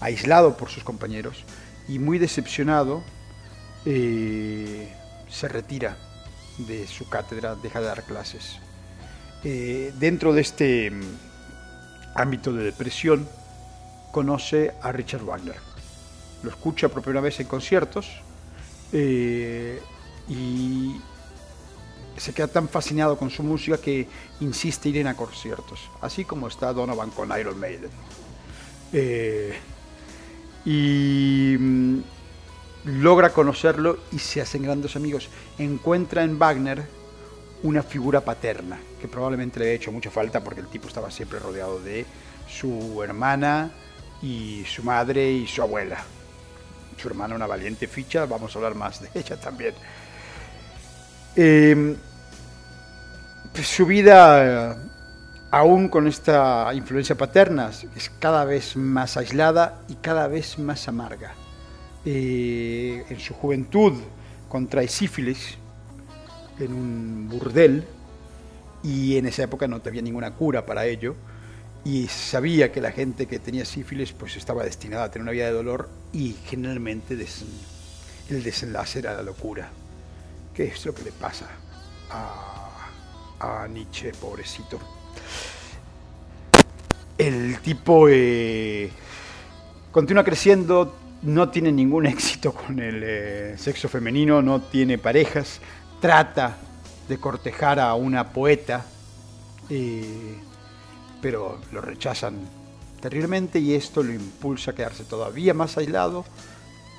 aislado 0.00 0.56
por 0.56 0.68
sus 0.68 0.82
compañeros 0.82 1.44
y 1.86 2.00
muy 2.00 2.18
decepcionado 2.18 3.04
eh, 3.86 4.92
se 5.28 5.46
retira 5.46 5.96
de 6.58 6.88
su 6.88 7.08
cátedra, 7.08 7.54
deja 7.54 7.78
de 7.78 7.86
dar 7.86 8.02
clases. 8.02 8.56
Eh, 9.44 9.92
dentro 10.00 10.32
de 10.32 10.40
este 10.40 10.90
mm, 10.90 11.02
ámbito 12.16 12.52
de 12.52 12.64
depresión, 12.64 13.28
conoce 14.10 14.74
a 14.82 14.90
Richard 14.90 15.22
Wagner. 15.22 15.60
Lo 16.42 16.50
escucha 16.50 16.88
por 16.88 17.02
primera 17.02 17.20
vez 17.20 17.38
en 17.38 17.46
conciertos 17.46 18.08
y 20.30 21.00
se 22.16 22.32
queda 22.32 22.46
tan 22.46 22.68
fascinado 22.68 23.18
con 23.18 23.30
su 23.30 23.42
música 23.42 23.78
que 23.78 24.06
insiste 24.40 24.88
ir 24.88 24.98
en 24.98 25.08
a 25.08 25.16
conciertos, 25.16 25.90
así 26.00 26.24
como 26.24 26.48
está 26.48 26.72
Donovan 26.72 27.10
con 27.10 27.36
Iron 27.38 27.58
Maiden. 27.58 27.90
Eh, 28.92 29.58
y 30.64 31.56
mm, 31.58 32.00
logra 32.84 33.32
conocerlo 33.32 33.98
y 34.12 34.18
se 34.18 34.40
hacen 34.40 34.62
grandes 34.62 34.96
amigos. 34.96 35.28
Encuentra 35.58 36.22
en 36.22 36.38
Wagner 36.38 36.84
una 37.62 37.82
figura 37.82 38.20
paterna, 38.22 38.78
que 39.00 39.08
probablemente 39.08 39.58
le 39.58 39.66
haya 39.66 39.74
hecho 39.74 39.92
mucha 39.92 40.10
falta 40.10 40.42
porque 40.42 40.60
el 40.60 40.68
tipo 40.68 40.88
estaba 40.88 41.10
siempre 41.10 41.38
rodeado 41.38 41.80
de 41.80 42.06
su 42.48 43.02
hermana 43.02 43.70
y 44.22 44.64
su 44.64 44.82
madre 44.82 45.32
y 45.32 45.46
su 45.46 45.62
abuela. 45.62 46.04
Su 46.96 47.08
hermana 47.08 47.34
una 47.34 47.46
valiente 47.46 47.86
ficha, 47.86 48.26
vamos 48.26 48.54
a 48.54 48.58
hablar 48.58 48.74
más 48.74 49.00
de 49.00 49.08
ella 49.14 49.40
también. 49.40 49.74
Eh, 51.36 51.96
pues 53.52 53.66
su 53.66 53.86
vida, 53.86 54.72
eh, 54.72 54.76
aún 55.50 55.88
con 55.88 56.06
esta 56.06 56.70
influencia 56.74 57.16
paterna, 57.16 57.70
es 57.96 58.10
cada 58.18 58.44
vez 58.44 58.76
más 58.76 59.16
aislada 59.16 59.80
y 59.88 59.94
cada 59.96 60.28
vez 60.28 60.58
más 60.58 60.88
amarga. 60.88 61.34
Eh, 62.04 63.04
en 63.10 63.20
su 63.20 63.34
juventud 63.34 63.92
contrae 64.48 64.88
sífilis 64.88 65.58
en 66.58 66.72
un 66.72 67.28
burdel 67.28 67.84
y 68.82 69.16
en 69.16 69.26
esa 69.26 69.42
época 69.42 69.68
no 69.68 69.82
había 69.84 70.00
ninguna 70.00 70.30
cura 70.30 70.64
para 70.64 70.86
ello 70.86 71.14
y 71.84 72.06
sabía 72.08 72.72
que 72.72 72.80
la 72.80 72.92
gente 72.92 73.26
que 73.26 73.38
tenía 73.38 73.64
sífilis 73.64 74.12
pues 74.12 74.36
estaba 74.36 74.64
destinada 74.64 75.04
a 75.04 75.10
tener 75.10 75.22
una 75.22 75.32
vida 75.32 75.46
de 75.46 75.52
dolor 75.52 75.88
y 76.12 76.36
generalmente 76.46 77.18
el 78.30 78.42
desenlace 78.42 79.00
era 79.00 79.14
la 79.14 79.22
locura, 79.22 79.70
que 80.54 80.64
es 80.64 80.84
lo 80.86 80.94
que 80.94 81.02
le 81.02 81.12
pasa 81.12 81.46
a, 82.10 82.70
a 83.40 83.68
Nietzsche, 83.68 84.12
pobrecito. 84.12 84.78
El 87.16 87.58
tipo 87.60 88.06
eh, 88.08 88.90
continúa 89.92 90.24
creciendo, 90.24 90.96
no 91.22 91.50
tiene 91.50 91.70
ningún 91.72 92.06
éxito 92.06 92.54
con 92.54 92.78
el 92.78 93.02
eh, 93.04 93.54
sexo 93.58 93.88
femenino, 93.88 94.40
no 94.42 94.62
tiene 94.62 94.98
parejas, 94.98 95.60
trata 96.00 96.56
de 97.08 97.18
cortejar 97.18 97.78
a 97.78 97.94
una 97.94 98.32
poeta, 98.32 98.86
eh, 99.68 100.36
pero 101.20 101.60
lo 101.72 101.80
rechazan 101.80 102.38
terriblemente 103.00 103.58
y 103.58 103.74
esto 103.74 104.02
lo 104.02 104.12
impulsa 104.12 104.70
a 104.70 104.74
quedarse 104.74 105.04
todavía 105.04 105.54
más 105.54 105.76
aislado 105.76 106.24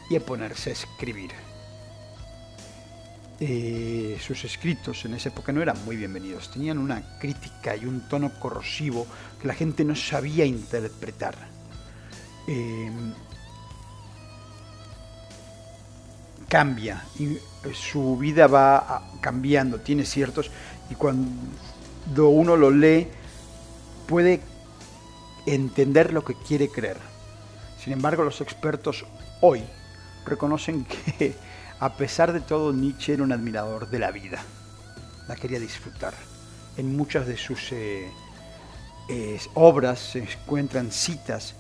y 0.10 0.16
a 0.16 0.20
ponerse 0.20 0.72
a 0.72 0.74
escribir. 0.74 1.32
Eh, 3.43 4.19
sus 4.23 4.43
escritos 4.45 5.04
en 5.06 5.15
esa 5.15 5.30
época 5.30 5.51
no 5.51 5.63
eran 5.63 5.84
muy 5.84 5.95
bienvenidos, 5.95 6.51
tenían 6.51 6.77
una 6.77 7.17
crítica 7.17 7.75
y 7.75 7.86
un 7.86 8.01
tono 8.08 8.32
corrosivo 8.39 9.08
que 9.41 9.47
la 9.47 9.56
gente 9.56 9.84
no 9.84 9.95
sabía 9.95 10.45
interpretar. 10.45 11.34
Eh, 12.47 12.91
cambia 16.47 17.04
y 17.17 17.38
su 17.73 18.15
vida 18.17 18.45
va 18.45 18.77
a- 18.77 19.01
cambiando, 19.21 19.80
tiene 19.80 20.06
ciertos 20.06 20.51
y 20.91 20.95
cuando 20.95 22.30
uno 22.30 22.56
lo 22.56 22.69
lee 22.69 23.08
puede 24.08 24.39
entender 25.47 26.13
lo 26.13 26.23
que 26.23 26.36
quiere 26.36 26.69
creer. 26.69 26.97
Sin 27.84 27.91
embargo, 27.93 28.23
los 28.23 28.39
expertos 28.41 29.04
hoy 29.39 29.63
reconocen 30.25 30.86
que 31.17 31.34
a 31.82 31.98
pesar 31.98 32.32
de 32.32 32.41
todo 32.41 32.72
Nietzsche 32.74 33.13
era 33.13 33.24
un 33.24 33.32
admirador 33.32 33.89
de 33.89 33.98
la 33.98 34.12
vida, 34.12 34.39
la 35.28 35.36
quería 35.36 35.60
disfrutar. 35.60 36.13
En 36.78 36.96
muchas 36.96 37.26
de 37.26 37.36
sus 37.38 37.72
eh, 37.72 38.08
obras 39.56 40.00
se 40.00 40.20
encuentran 40.20 40.91
citas 40.91 41.56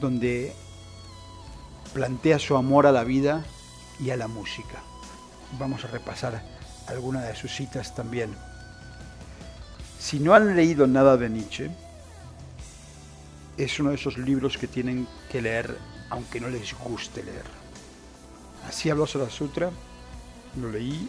donde 0.00 0.54
plantea 1.92 2.38
su 2.38 2.56
amor 2.56 2.86
a 2.86 2.92
la 2.92 3.04
vida 3.04 3.44
y 4.00 4.08
a 4.08 4.16
la 4.16 4.28
música. 4.28 4.82
Vamos 5.58 5.84
a 5.84 5.88
repasar 5.88 6.42
algunas 6.86 7.26
de 7.28 7.36
sus 7.36 7.54
citas 7.54 7.94
también. 7.94 8.34
Si 9.98 10.20
no 10.20 10.32
han 10.32 10.56
leído 10.56 10.86
nada 10.86 11.18
de 11.18 11.28
Nietzsche, 11.28 11.70
es 13.58 13.78
uno 13.78 13.90
de 13.90 13.96
esos 13.96 14.16
libros 14.16 14.56
que 14.56 14.68
tienen 14.68 15.06
que 15.30 15.42
leer 15.42 15.76
aunque 16.08 16.40
no 16.40 16.48
les 16.48 16.72
guste 16.78 17.22
leer. 17.22 17.55
Así 18.66 18.90
habló 18.90 19.06
Sutra, 19.06 19.70
lo 20.60 20.70
leí, 20.70 21.08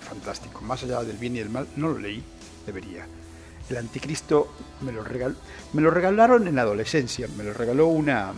fantástico. 0.00 0.60
Más 0.62 0.82
allá 0.82 1.02
del 1.02 1.16
bien 1.16 1.36
y 1.36 1.40
del 1.40 1.50
mal, 1.50 1.68
no 1.76 1.88
lo 1.88 1.98
leí, 1.98 2.22
debería. 2.64 3.06
El 3.68 3.76
anticristo 3.76 4.52
me 4.80 4.92
lo, 4.92 5.02
regal, 5.02 5.36
me 5.72 5.82
lo 5.82 5.90
regalaron 5.90 6.46
en 6.46 6.56
la 6.56 6.62
adolescencia, 6.62 7.28
me 7.36 7.44
lo 7.44 7.52
regaló 7.52 7.88
una 7.88 8.32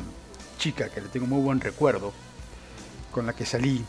chica 0.58 0.88
que 0.88 1.02
le 1.02 1.08
tengo 1.08 1.26
muy 1.26 1.42
buen 1.42 1.60
recuerdo, 1.60 2.12
con 3.12 3.26
la 3.26 3.34
que 3.34 3.46
salí. 3.46 3.84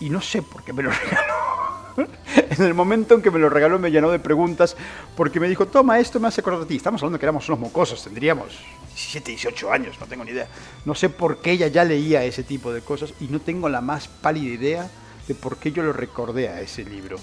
Y 0.00 0.08
no 0.08 0.20
sé 0.20 0.42
por 0.42 0.64
qué 0.64 0.72
me 0.72 0.82
lo 0.82 0.90
regaló. 1.04 1.71
en 2.36 2.64
el 2.64 2.74
momento 2.74 3.14
en 3.14 3.22
que 3.22 3.30
me 3.30 3.38
lo 3.38 3.48
regaló 3.48 3.78
me 3.78 3.90
llenó 3.90 4.10
de 4.10 4.18
preguntas 4.18 4.76
porque 5.16 5.40
me 5.40 5.48
dijo, 5.48 5.66
toma, 5.66 5.98
esto 5.98 6.20
me 6.20 6.28
hace 6.28 6.40
acordar 6.40 6.62
a 6.62 6.66
ti. 6.66 6.76
Estamos 6.76 7.02
hablando 7.02 7.18
que 7.18 7.26
éramos 7.26 7.48
unos 7.48 7.60
mocosos, 7.60 8.02
tendríamos 8.02 8.58
17, 8.88 9.30
18 9.30 9.72
años, 9.72 9.96
no 10.00 10.06
tengo 10.06 10.24
ni 10.24 10.32
idea. 10.32 10.48
No 10.84 10.94
sé 10.94 11.08
por 11.08 11.40
qué 11.40 11.52
ella 11.52 11.68
ya 11.68 11.84
leía 11.84 12.24
ese 12.24 12.42
tipo 12.42 12.72
de 12.72 12.80
cosas 12.80 13.14
y 13.20 13.24
no 13.26 13.40
tengo 13.40 13.68
la 13.68 13.80
más 13.80 14.08
pálida 14.08 14.52
idea 14.52 14.90
de 15.26 15.34
por 15.34 15.56
qué 15.56 15.72
yo 15.72 15.82
lo 15.82 15.92
recordé 15.92 16.48
a 16.48 16.60
ese 16.60 16.84
libro. 16.84 17.16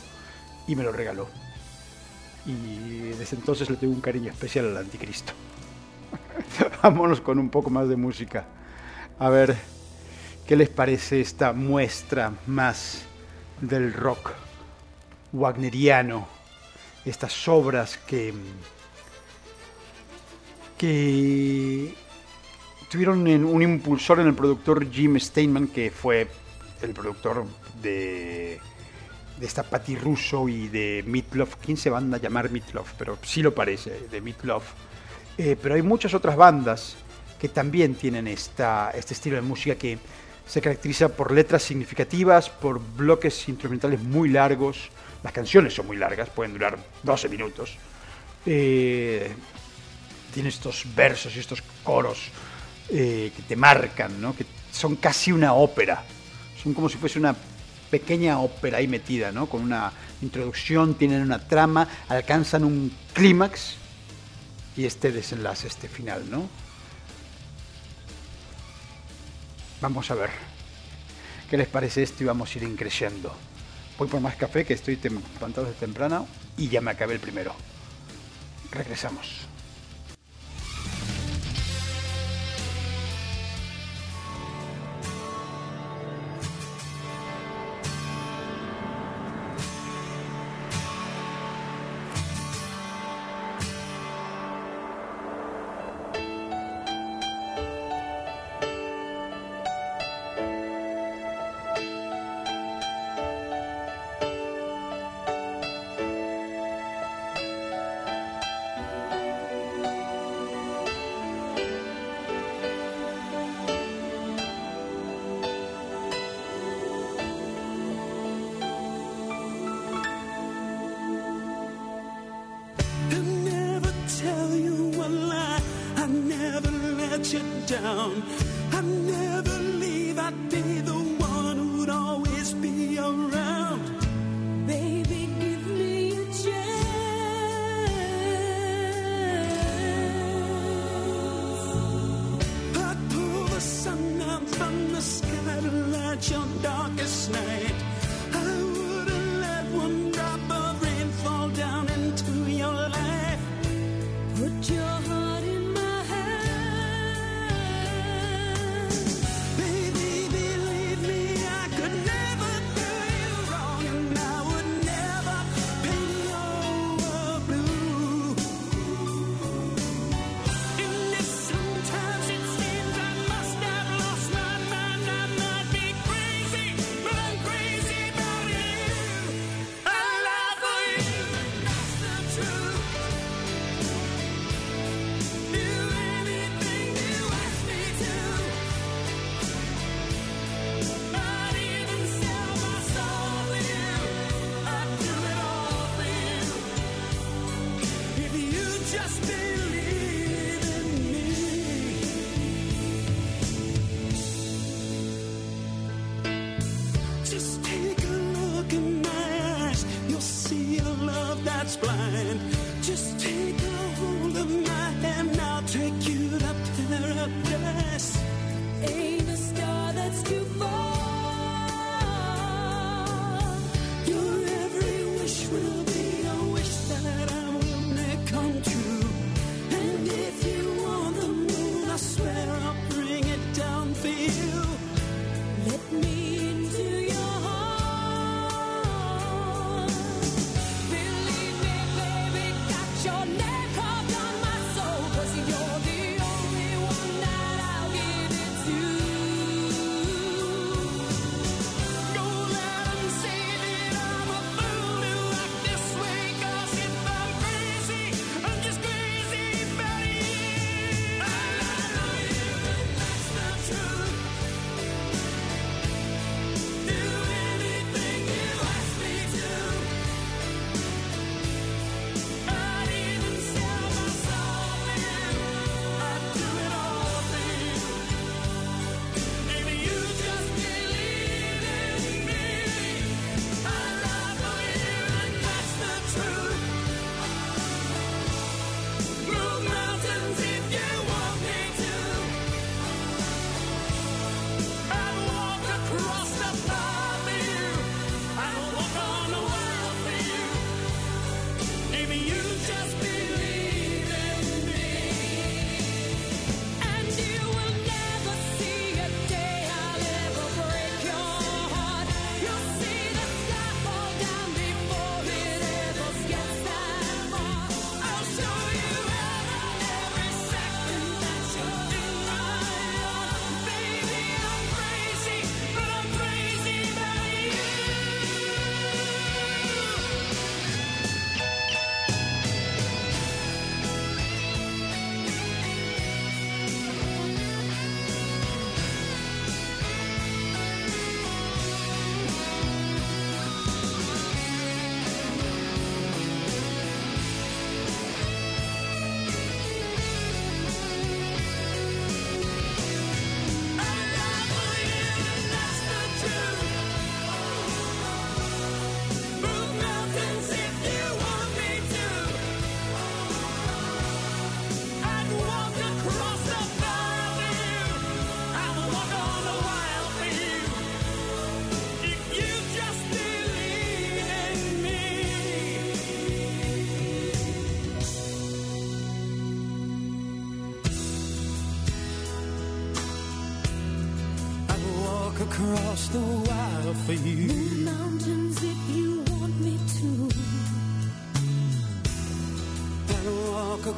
Y 0.67 0.75
me 0.75 0.83
lo 0.83 0.91
regaló. 0.91 1.27
Y 2.45 3.09
desde 3.17 3.35
entonces 3.35 3.69
le 3.69 3.77
tengo 3.77 3.93
un 3.93 4.01
cariño 4.01 4.31
especial 4.31 4.67
al 4.67 4.77
anticristo. 4.77 5.33
Vámonos 6.83 7.21
con 7.21 7.39
un 7.39 7.49
poco 7.49 7.69
más 7.69 7.89
de 7.89 7.95
música. 7.95 8.45
A 9.17 9.29
ver, 9.29 9.55
¿qué 10.47 10.55
les 10.55 10.69
parece 10.69 11.21
esta 11.21 11.53
muestra 11.53 12.31
más 12.47 13.03
del 13.61 13.93
rock 13.93 14.31
wagneriano? 15.31 16.27
Estas 17.05 17.47
obras 17.47 17.97
que, 17.97 18.33
que 20.77 21.95
tuvieron 22.89 23.27
un 23.45 23.61
impulsor 23.61 24.19
en 24.19 24.27
el 24.27 24.33
productor 24.33 24.89
Jim 24.91 25.19
Steinman, 25.19 25.67
que 25.67 25.91
fue 25.91 26.27
el 26.81 26.91
productor 26.91 27.45
de, 27.81 28.59
de 29.39 29.45
esta 29.45 29.63
Patty 29.63 29.95
Russo 29.95 30.49
y 30.49 30.67
de 30.67 31.03
Meatloaf. 31.07 31.55
¿Quién 31.55 31.77
se 31.77 31.89
van 31.89 32.13
a 32.13 32.17
llamar 32.17 32.51
Meatloaf? 32.51 32.93
Pero 32.97 33.17
sí 33.23 33.41
lo 33.41 33.55
parece, 33.55 34.07
de 34.11 34.21
Meatloaf. 34.21 34.63
Eh, 35.37 35.55
pero 35.61 35.75
hay 35.75 35.81
muchas 35.81 36.13
otras 36.13 36.35
bandas 36.35 36.95
que 37.39 37.47
también 37.47 37.95
tienen 37.95 38.27
esta, 38.27 38.91
este 38.91 39.13
estilo 39.13 39.37
de 39.37 39.41
música 39.41 39.75
que 39.75 39.97
se 40.45 40.61
caracteriza 40.61 41.09
por 41.09 41.31
letras 41.31 41.63
significativas, 41.63 42.49
por 42.49 42.81
bloques 42.97 43.47
instrumentales 43.47 44.01
muy 44.01 44.29
largos. 44.29 44.89
Las 45.23 45.33
canciones 45.33 45.73
son 45.73 45.87
muy 45.87 45.97
largas, 45.97 46.29
pueden 46.29 46.53
durar 46.53 46.77
12 47.03 47.29
minutos. 47.29 47.75
Eh, 48.45 49.33
tiene 50.33 50.49
estos 50.49 50.85
versos 50.95 51.35
y 51.35 51.39
estos 51.39 51.61
coros 51.83 52.29
eh, 52.89 53.31
que 53.35 53.41
te 53.43 53.55
marcan, 53.55 54.21
¿no? 54.21 54.35
que 54.35 54.45
son 54.71 54.95
casi 54.95 55.31
una 55.31 55.53
ópera. 55.53 56.03
Son 56.61 56.73
como 56.73 56.89
si 56.89 56.97
fuese 56.97 57.19
una 57.19 57.35
pequeña 57.89 58.39
ópera 58.39 58.77
ahí 58.77 58.87
metida, 58.87 59.31
¿no? 59.31 59.47
con 59.47 59.61
una 59.61 59.91
introducción, 60.21 60.95
tienen 60.95 61.21
una 61.21 61.39
trama, 61.39 61.87
alcanzan 62.07 62.63
un 62.63 62.93
clímax 63.13 63.75
y 64.77 64.85
este 64.85 65.11
desenlace, 65.11 65.67
este 65.67 65.89
final, 65.89 66.29
¿no? 66.29 66.47
Vamos 69.81 70.11
a 70.11 70.15
ver 70.15 70.29
qué 71.49 71.57
les 71.57 71.67
parece 71.67 72.03
esto 72.03 72.23
y 72.23 72.27
vamos 72.27 72.53
a 72.53 72.57
ir 72.57 72.63
increciendo. 72.63 73.33
Voy 73.99 74.07
por 74.07 74.21
más 74.21 74.37
café 74.37 74.63
que 74.63 74.73
estoy 74.73 74.97
levantado 75.35 75.67
desde 75.67 75.81
temprano 75.81 76.25
y 76.57 76.69
ya 76.69 76.79
me 76.79 76.91
acabé 76.91 77.15
el 77.15 77.19
primero. 77.19 77.53
Regresamos. 78.71 79.48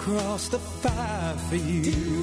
Across 0.02 0.48
the 0.48 0.58
fire 0.58 1.38
for 1.48 1.58
you. 1.58 2.21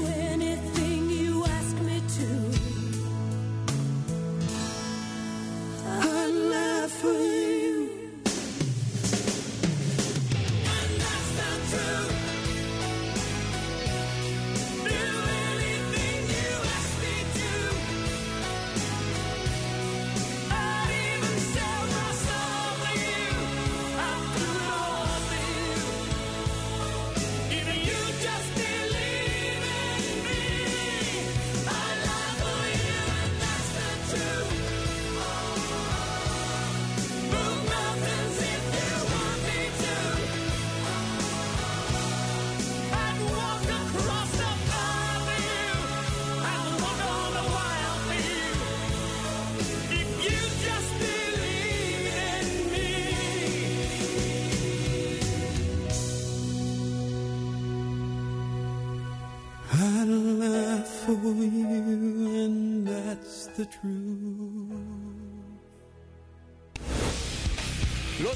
Los 63.59 63.67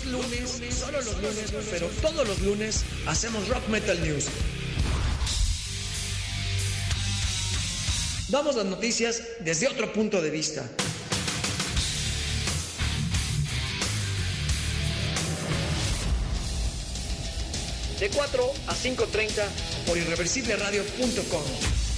lunes, 0.07 0.61
solo 0.75 1.01
los 1.01 1.23
lunes, 1.23 1.53
pero 1.71 1.87
todos 2.01 2.27
los 2.27 2.41
lunes 2.41 2.85
hacemos 3.07 3.47
Rock 3.47 3.69
Metal 3.69 4.01
News. 4.03 4.27
Damos 8.31 8.57
las 8.57 8.67
noticias 8.67 9.23
desde 9.45 9.69
otro 9.69 9.93
punto 9.93 10.21
de 10.21 10.31
vista. 10.31 10.69
De 18.01 18.11
4 18.11 18.53
a 18.67 18.75
5.30 18.75 19.47
por 19.87 19.97
irreversibleradio.com. 19.97 21.92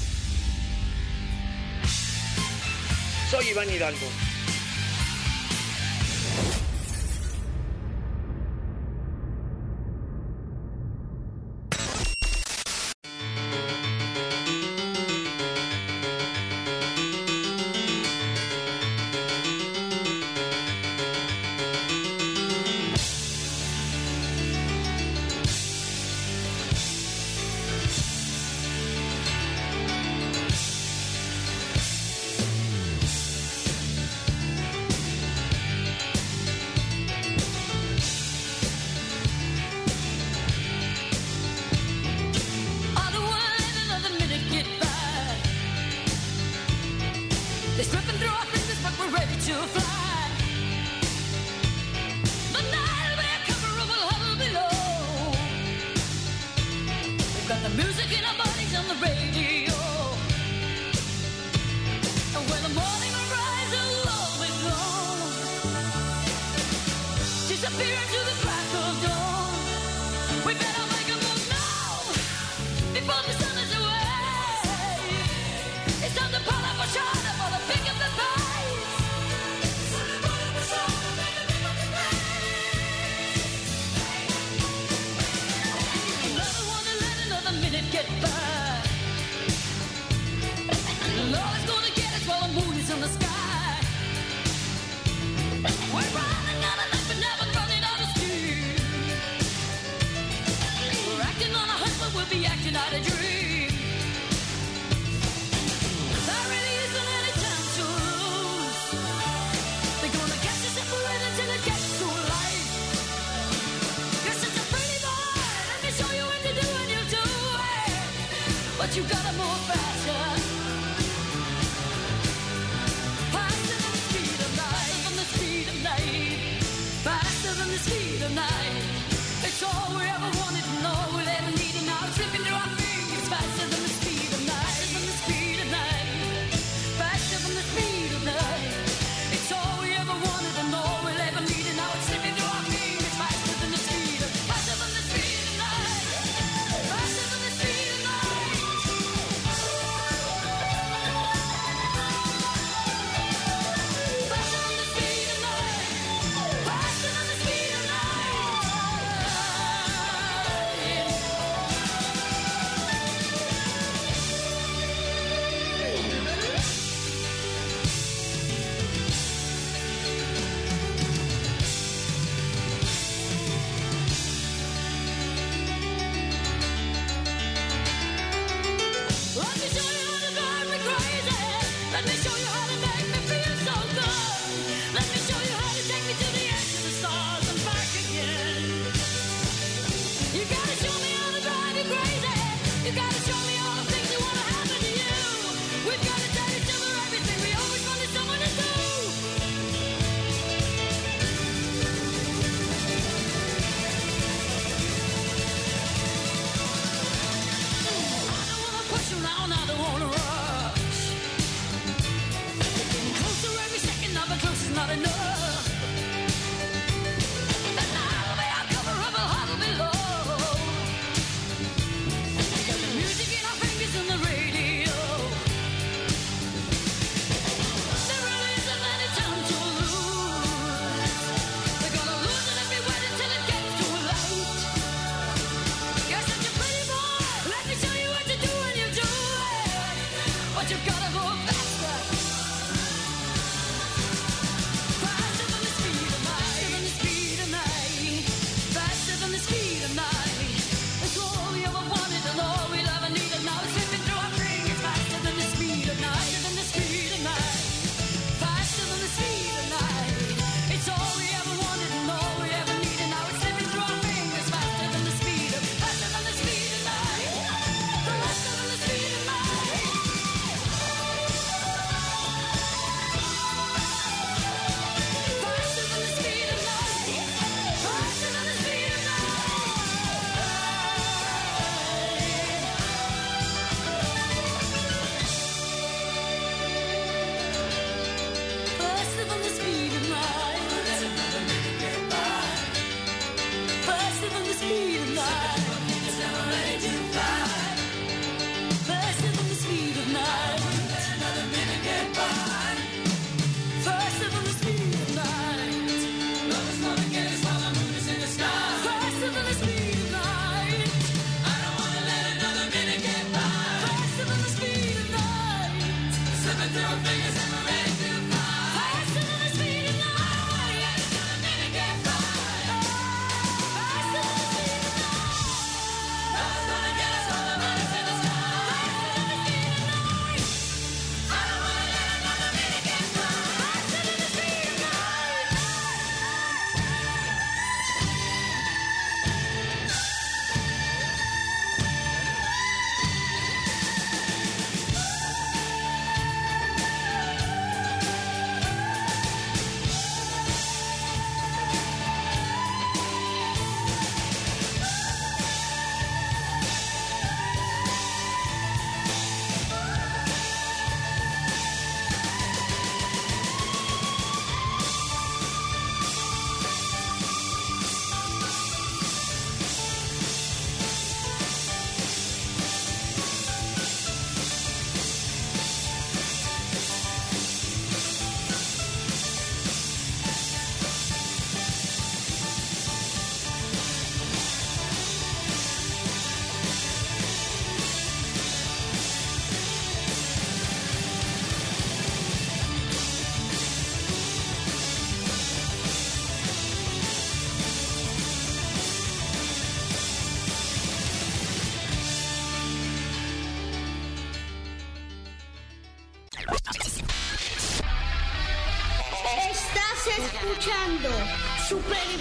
Soy 3.34 3.48
Iván 3.48 3.68
Hidalgo. 3.68 4.33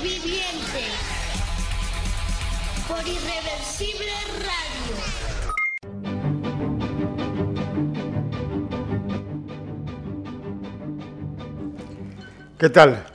Superviviente 0.03 0.83
por 2.89 2.99
Irreversible 3.07 4.11
Radio. 4.43 4.95
¿Qué 12.59 12.69
tal? 12.69 13.05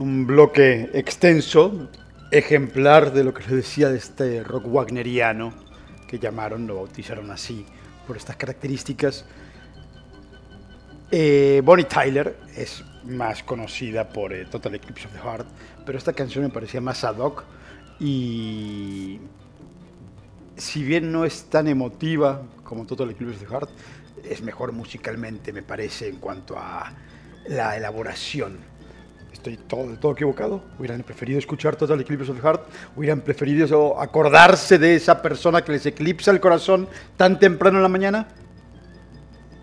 Un 0.00 0.26
bloque 0.26 0.90
extenso, 0.92 1.88
ejemplar 2.30 3.14
de 3.14 3.24
lo 3.24 3.32
que 3.32 3.44
les 3.44 3.52
decía 3.52 3.88
de 3.88 3.96
este 3.96 4.44
rock 4.44 4.66
wagneriano 4.66 5.54
que 6.06 6.18
llamaron, 6.18 6.66
lo 6.66 6.76
bautizaron 6.76 7.30
así, 7.30 7.64
por 8.06 8.18
estas 8.18 8.36
características. 8.36 9.24
Eh, 11.10 11.62
Bonnie 11.64 11.86
Tyler 11.86 12.36
es 12.54 12.84
más 13.06 13.42
conocida 13.42 14.08
por 14.08 14.32
eh, 14.32 14.46
Total 14.46 14.74
Eclipse 14.74 15.06
of 15.06 15.12
the 15.12 15.20
Heart, 15.20 15.46
pero 15.84 15.98
esta 15.98 16.12
canción 16.12 16.44
me 16.44 16.50
parecía 16.50 16.80
más 16.80 17.04
ad 17.04 17.18
hoc 17.18 17.44
y 18.00 19.20
si 20.56 20.84
bien 20.84 21.12
no 21.12 21.24
es 21.24 21.44
tan 21.44 21.68
emotiva 21.68 22.42
como 22.62 22.86
Total 22.86 23.10
Eclipse 23.10 23.36
of 23.36 23.40
the 23.40 23.46
Heart, 23.46 23.70
es 24.24 24.42
mejor 24.42 24.72
musicalmente, 24.72 25.52
me 25.52 25.62
parece, 25.62 26.08
en 26.08 26.16
cuanto 26.16 26.58
a 26.58 26.92
la 27.46 27.76
elaboración. 27.76 28.58
Estoy 29.32 29.56
todo, 29.58 29.98
todo 29.98 30.12
equivocado. 30.12 30.62
Hubieran 30.78 31.02
preferido 31.02 31.38
escuchar 31.38 31.76
Total 31.76 32.00
Eclipse 32.00 32.30
of 32.30 32.38
the 32.38 32.42
Heart. 32.42 32.62
Hubieran 32.96 33.20
preferido 33.20 34.00
acordarse 34.00 34.78
de 34.78 34.94
esa 34.94 35.20
persona 35.20 35.62
que 35.62 35.72
les 35.72 35.84
eclipsa 35.84 36.30
el 36.30 36.40
corazón 36.40 36.88
tan 37.16 37.38
temprano 37.38 37.76
en 37.78 37.82
la 37.82 37.88
mañana. 37.88 38.28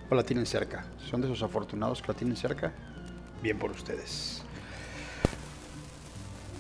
¿O 0.10 0.16
la 0.16 0.24
tienen 0.24 0.46
cerca? 0.46 0.86
¿Son 1.10 1.22
de 1.22 1.28
esos 1.28 1.42
afortunados 1.42 2.02
que 2.02 2.10
la 2.10 2.14
tienen 2.14 2.36
cerca? 2.36 2.72
Bien 3.42 3.58
por 3.58 3.72
ustedes. 3.72 4.42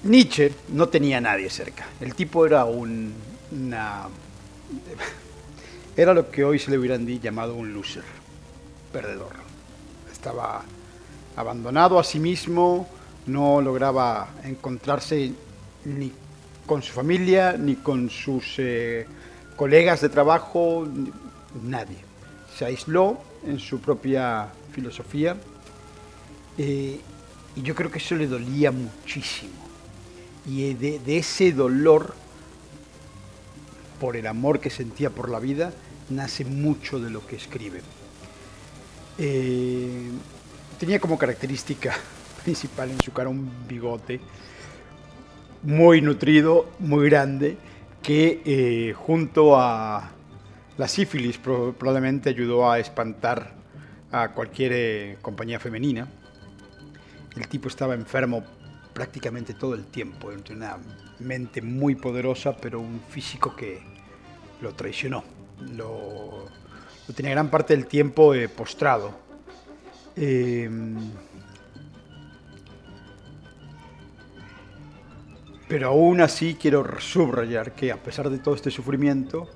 Nietzsche 0.03 0.51
no 0.69 0.89
tenía 0.89 1.21
nadie 1.21 1.49
cerca. 1.49 1.85
El 1.99 2.15
tipo 2.15 2.45
era 2.45 2.65
un. 2.65 3.13
Era 5.95 6.13
lo 6.13 6.31
que 6.31 6.45
hoy 6.45 6.57
se 6.57 6.71
le 6.71 6.77
hubieran 6.77 7.05
llamado 7.05 7.53
un 7.53 7.73
loser, 7.73 8.03
perdedor. 8.93 9.33
Estaba 10.11 10.63
abandonado 11.35 11.99
a 11.99 12.03
sí 12.03 12.17
mismo, 12.17 12.87
no 13.25 13.61
lograba 13.61 14.29
encontrarse 14.45 15.33
ni 15.83 16.13
con 16.65 16.81
su 16.81 16.93
familia, 16.93 17.57
ni 17.57 17.75
con 17.75 18.09
sus 18.09 18.55
eh, 18.57 19.05
colegas 19.57 19.99
de 19.99 20.07
trabajo, 20.07 20.87
nadie. 21.61 21.97
Se 22.57 22.63
aisló 22.63 23.17
en 23.45 23.59
su 23.59 23.81
propia 23.81 24.47
filosofía 24.71 25.35
eh, 26.57 26.99
y 27.55 27.61
yo 27.61 27.75
creo 27.75 27.91
que 27.91 27.99
eso 27.99 28.15
le 28.15 28.27
dolía 28.27 28.71
muchísimo. 28.71 29.51
Y 30.47 30.71
eh, 30.71 30.99
de, 31.05 31.17
ese 31.17 31.51
dolor 31.51 32.13
por 33.99 34.15
el 34.17 34.25
amor 34.27 34.59
que 34.59 34.69
sentía 34.69 35.09
por 35.09 35.29
la 35.29 35.39
vida, 35.39 35.73
nace 36.09 36.45
mucho 36.45 36.99
de 36.99 37.09
lo 37.09 37.25
que 37.25 37.35
escribe. 37.35 37.81
Eh, 39.17 40.09
tenía 40.79 40.99
como 40.99 41.17
característica 41.17 41.93
principal 42.43 42.89
en 42.89 42.99
su 43.01 43.11
cara 43.11 43.29
un 43.29 43.49
bigote 43.67 44.19
muy 45.63 46.01
nutrido, 46.01 46.71
muy 46.79 47.07
grande, 47.07 47.57
que 48.01 48.95
junto 48.97 49.55
a 49.59 50.09
la 50.77 50.87
sífilis 50.87 51.37
pro- 51.37 51.73
probablemente 51.77 52.29
ayudó 52.29 52.71
a 52.71 52.79
espantar 52.79 53.53
a 54.11 54.29
cualquier 54.29 55.19
compañía 55.21 55.59
femenina. 55.59 56.07
El 57.35 57.47
tipo 57.47 57.67
estaba 57.67 57.93
enfermo 57.93 58.43
prácticamente 58.93 59.53
todo 59.53 59.73
el 59.75 59.85
tiempo, 59.85 60.31
tenía 60.43 60.75
una 60.75 60.77
mente 61.19 61.61
muy 61.61 61.95
poderosa, 61.95 62.55
pero 62.57 62.79
un 62.79 63.01
físico 63.09 63.55
que 63.55 63.81
lo 64.61 64.73
traicionó. 64.73 65.23
Lo, 65.75 66.45
lo 67.07 67.13
tenía 67.13 67.31
gran 67.31 67.49
parte 67.49 67.75
del 67.75 67.87
tiempo 67.87 68.33
eh, 68.33 68.49
postrado. 68.49 69.11
Eh, 70.15 70.69
pero 75.71 75.87
aún 75.87 76.19
así 76.19 76.57
quiero 76.59 76.99
subrayar 76.99 77.71
que 77.71 77.93
a 77.93 78.03
pesar 78.03 78.29
de 78.29 78.39
todo 78.39 78.55
este 78.55 78.69
sufrimiento, 78.69 79.49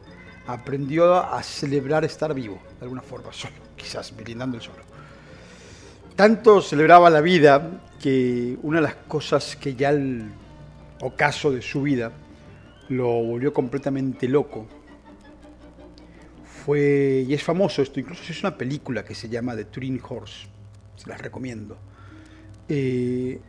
aprendió 0.48 1.14
a 1.14 1.44
celebrar 1.44 2.06
estar 2.06 2.34
vivo, 2.34 2.58
de 2.80 2.84
alguna 2.84 3.02
forma, 3.02 3.34
solo, 3.34 3.56
quizás 3.76 4.16
brindando 4.16 4.56
el 4.56 4.64
solo. 4.64 4.95
Tanto 6.16 6.62
celebraba 6.62 7.10
la 7.10 7.20
vida 7.20 7.82
que 8.02 8.58
una 8.64 8.78
de 8.78 8.84
las 8.84 8.96
cosas 8.96 9.58
que 9.58 9.76
ya 9.76 9.90
el 9.90 10.32
ocaso 11.02 11.52
de 11.52 11.62
su 11.62 11.82
vida 11.82 12.14
lo 12.88 13.08
volvió 13.08 13.54
completamente 13.54 14.30
loco 14.30 14.66
fue, 16.66 17.26
y 17.28 17.34
es 17.34 17.44
famoso 17.44 17.82
esto, 17.82 18.00
incluso 18.00 18.24
es 18.32 18.40
una 18.40 18.58
película 18.58 19.04
que 19.04 19.14
se 19.14 19.28
llama 19.28 19.58
The 19.58 19.66
Turing 19.66 20.02
Horse, 20.08 20.48
se 20.96 21.10
las 21.10 21.20
recomiendo. 21.22 21.78
Eh, 22.70 23.40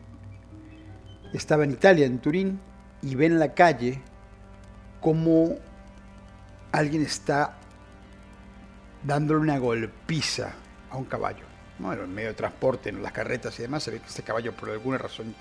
estaba 1.33 1.63
en 1.63 1.71
Italia, 1.71 2.05
en 2.05 2.19
Turín, 2.19 2.59
y 3.01 3.15
ve 3.15 3.27
en 3.27 3.39
la 3.39 3.53
calle 3.53 4.01
cómo 4.99 5.55
alguien 6.73 7.01
está 7.03 7.57
dándole 9.03 9.39
una 9.39 9.57
golpiza 9.57 10.53
a 10.91 10.97
un 10.97 11.05
caballo. 11.05 11.46
¿No? 11.79 11.93
En 11.93 11.99
el 11.99 12.07
medio 12.07 12.29
de 12.29 12.33
transporte, 12.33 12.89
en 12.89 13.01
las 13.01 13.11
carretas 13.11 13.57
y 13.59 13.63
demás, 13.63 13.83
se 13.83 13.91
ve 13.91 13.99
que 13.99 14.07
este 14.07 14.23
caballo 14.23 14.53
por 14.53 14.69
alguna 14.69 14.97
razón 14.97 15.35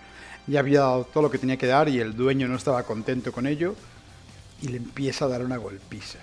ya 0.46 0.60
había 0.60 0.80
dado 0.80 1.04
todo 1.04 1.24
lo 1.24 1.30
que 1.30 1.38
tenía 1.38 1.56
que 1.56 1.66
dar 1.66 1.88
y 1.88 1.98
el 1.98 2.14
dueño 2.14 2.48
no 2.48 2.56
estaba 2.56 2.82
contento 2.84 3.32
con 3.32 3.46
ello 3.46 3.74
y 4.62 4.68
le 4.68 4.76
empieza 4.76 5.24
a 5.24 5.28
dar 5.28 5.44
una 5.44 5.56
golpiza. 5.56 6.18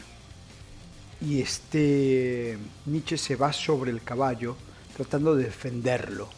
Y 1.22 1.42
este 1.42 2.58
Nietzsche 2.86 3.18
se 3.18 3.36
va 3.36 3.54
sobre 3.54 3.92
el 3.92 4.02
caballo 4.04 4.56
tratando 4.96 5.36
de 5.36 5.46
defenderlo. 5.46 6.30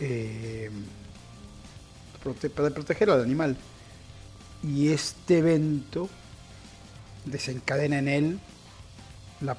Eh, 0.00 0.70
para 2.54 2.70
proteger 2.70 3.10
al 3.10 3.22
animal. 3.22 3.56
Y 4.62 4.88
este 4.88 5.38
evento 5.38 6.08
desencadena 7.24 7.98
en 7.98 8.08
él, 8.08 8.40
la, 9.40 9.56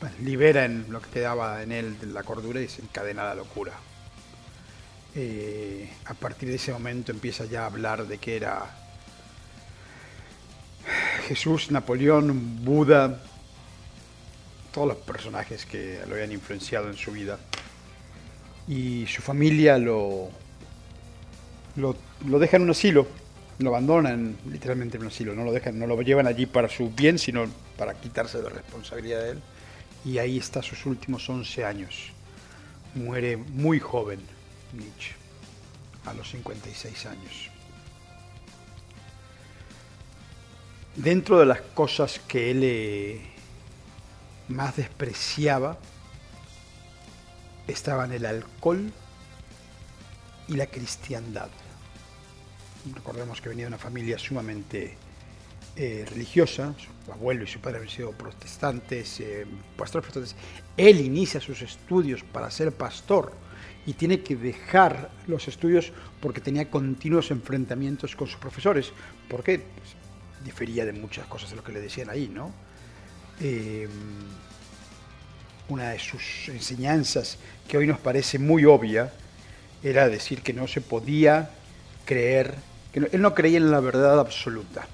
bueno, 0.00 0.16
libera 0.22 0.64
en 0.64 0.86
lo 0.90 1.00
que 1.00 1.10
quedaba 1.10 1.62
en 1.62 1.72
él 1.72 1.98
de 1.98 2.06
la 2.06 2.22
cordura 2.22 2.60
y 2.60 2.64
desencadena 2.64 3.24
la 3.24 3.34
locura. 3.34 3.72
Eh, 5.14 5.90
a 6.04 6.14
partir 6.14 6.50
de 6.50 6.56
ese 6.56 6.72
momento 6.72 7.10
empieza 7.10 7.46
ya 7.46 7.62
a 7.62 7.66
hablar 7.66 8.06
de 8.06 8.18
que 8.18 8.36
era 8.36 8.66
Jesús, 11.26 11.70
Napoleón, 11.70 12.64
Buda, 12.64 13.22
todos 14.72 14.88
los 14.88 14.98
personajes 14.98 15.64
que 15.64 16.00
lo 16.06 16.14
habían 16.14 16.32
influenciado 16.32 16.88
en 16.88 16.96
su 16.96 17.12
vida. 17.12 17.38
Y 18.68 19.06
su 19.06 19.22
familia 19.22 19.78
lo, 19.78 20.28
lo, 21.76 21.96
lo 22.26 22.38
deja 22.38 22.58
en 22.58 22.64
un 22.64 22.70
asilo, 22.70 23.06
lo 23.58 23.70
abandonan 23.70 24.36
literalmente 24.50 24.98
en 24.98 25.04
un 25.04 25.08
asilo, 25.08 25.34
no 25.34 25.44
lo 25.44 25.52
dejan, 25.52 25.78
no 25.78 25.86
lo 25.86 26.00
llevan 26.02 26.26
allí 26.26 26.44
para 26.44 26.68
su 26.68 26.90
bien, 26.90 27.18
sino 27.18 27.46
para 27.78 27.94
quitarse 27.94 28.42
la 28.42 28.50
responsabilidad 28.50 29.22
de 29.22 29.30
él. 29.30 29.42
Y 30.06 30.18
ahí 30.18 30.38
está 30.38 30.62
sus 30.62 30.86
últimos 30.86 31.28
11 31.28 31.64
años. 31.64 32.12
Muere 32.94 33.36
muy 33.36 33.80
joven 33.80 34.20
Nietzsche, 34.72 35.14
a 36.04 36.14
los 36.14 36.30
56 36.30 37.06
años. 37.06 37.50
Dentro 40.94 41.40
de 41.40 41.46
las 41.46 41.60
cosas 41.60 42.20
que 42.20 42.52
él 42.52 42.60
eh, 42.62 43.20
más 44.48 44.76
despreciaba 44.76 45.76
estaban 47.66 48.12
el 48.12 48.26
alcohol 48.26 48.92
y 50.46 50.54
la 50.54 50.68
cristiandad. 50.68 51.48
Recordemos 52.94 53.40
que 53.40 53.48
venía 53.48 53.64
de 53.64 53.70
una 53.70 53.78
familia 53.78 54.20
sumamente 54.20 54.96
eh, 55.76 56.06
religiosa, 56.08 56.74
su 57.04 57.12
abuelo 57.12 57.44
y 57.44 57.46
su 57.46 57.60
padre 57.60 57.76
habían 57.76 57.94
sido 57.94 58.12
protestantes, 58.12 59.20
eh, 59.20 59.46
pastores 59.76 60.10
protestantes. 60.10 60.34
Él 60.76 61.00
inicia 61.00 61.38
sus 61.38 61.60
estudios 61.60 62.22
para 62.22 62.50
ser 62.50 62.72
pastor 62.72 63.32
y 63.84 63.92
tiene 63.92 64.20
que 64.20 64.36
dejar 64.36 65.10
los 65.26 65.48
estudios 65.48 65.92
porque 66.20 66.40
tenía 66.40 66.70
continuos 66.70 67.30
enfrentamientos 67.30 68.16
con 68.16 68.26
sus 68.26 68.40
profesores. 68.40 68.90
¿Por 69.28 69.44
qué? 69.44 69.58
Pues, 69.58 69.94
difería 70.44 70.86
de 70.86 70.92
muchas 70.92 71.26
cosas 71.26 71.50
de 71.50 71.56
lo 71.56 71.62
que 71.64 71.72
le 71.72 71.80
decían 71.80 72.08
ahí, 72.08 72.28
¿no? 72.28 72.52
Eh, 73.40 73.86
una 75.68 75.90
de 75.90 75.98
sus 75.98 76.48
enseñanzas 76.48 77.38
que 77.68 77.76
hoy 77.76 77.86
nos 77.86 77.98
parece 77.98 78.38
muy 78.38 78.64
obvia 78.64 79.12
era 79.82 80.08
decir 80.08 80.40
que 80.40 80.52
no 80.54 80.66
se 80.66 80.80
podía 80.80 81.50
creer, 82.06 82.54
que 82.92 83.00
él 83.12 83.20
no 83.20 83.34
creía 83.34 83.58
en 83.58 83.70
la 83.70 83.80
verdad 83.80 84.18
absoluta. 84.18 84.86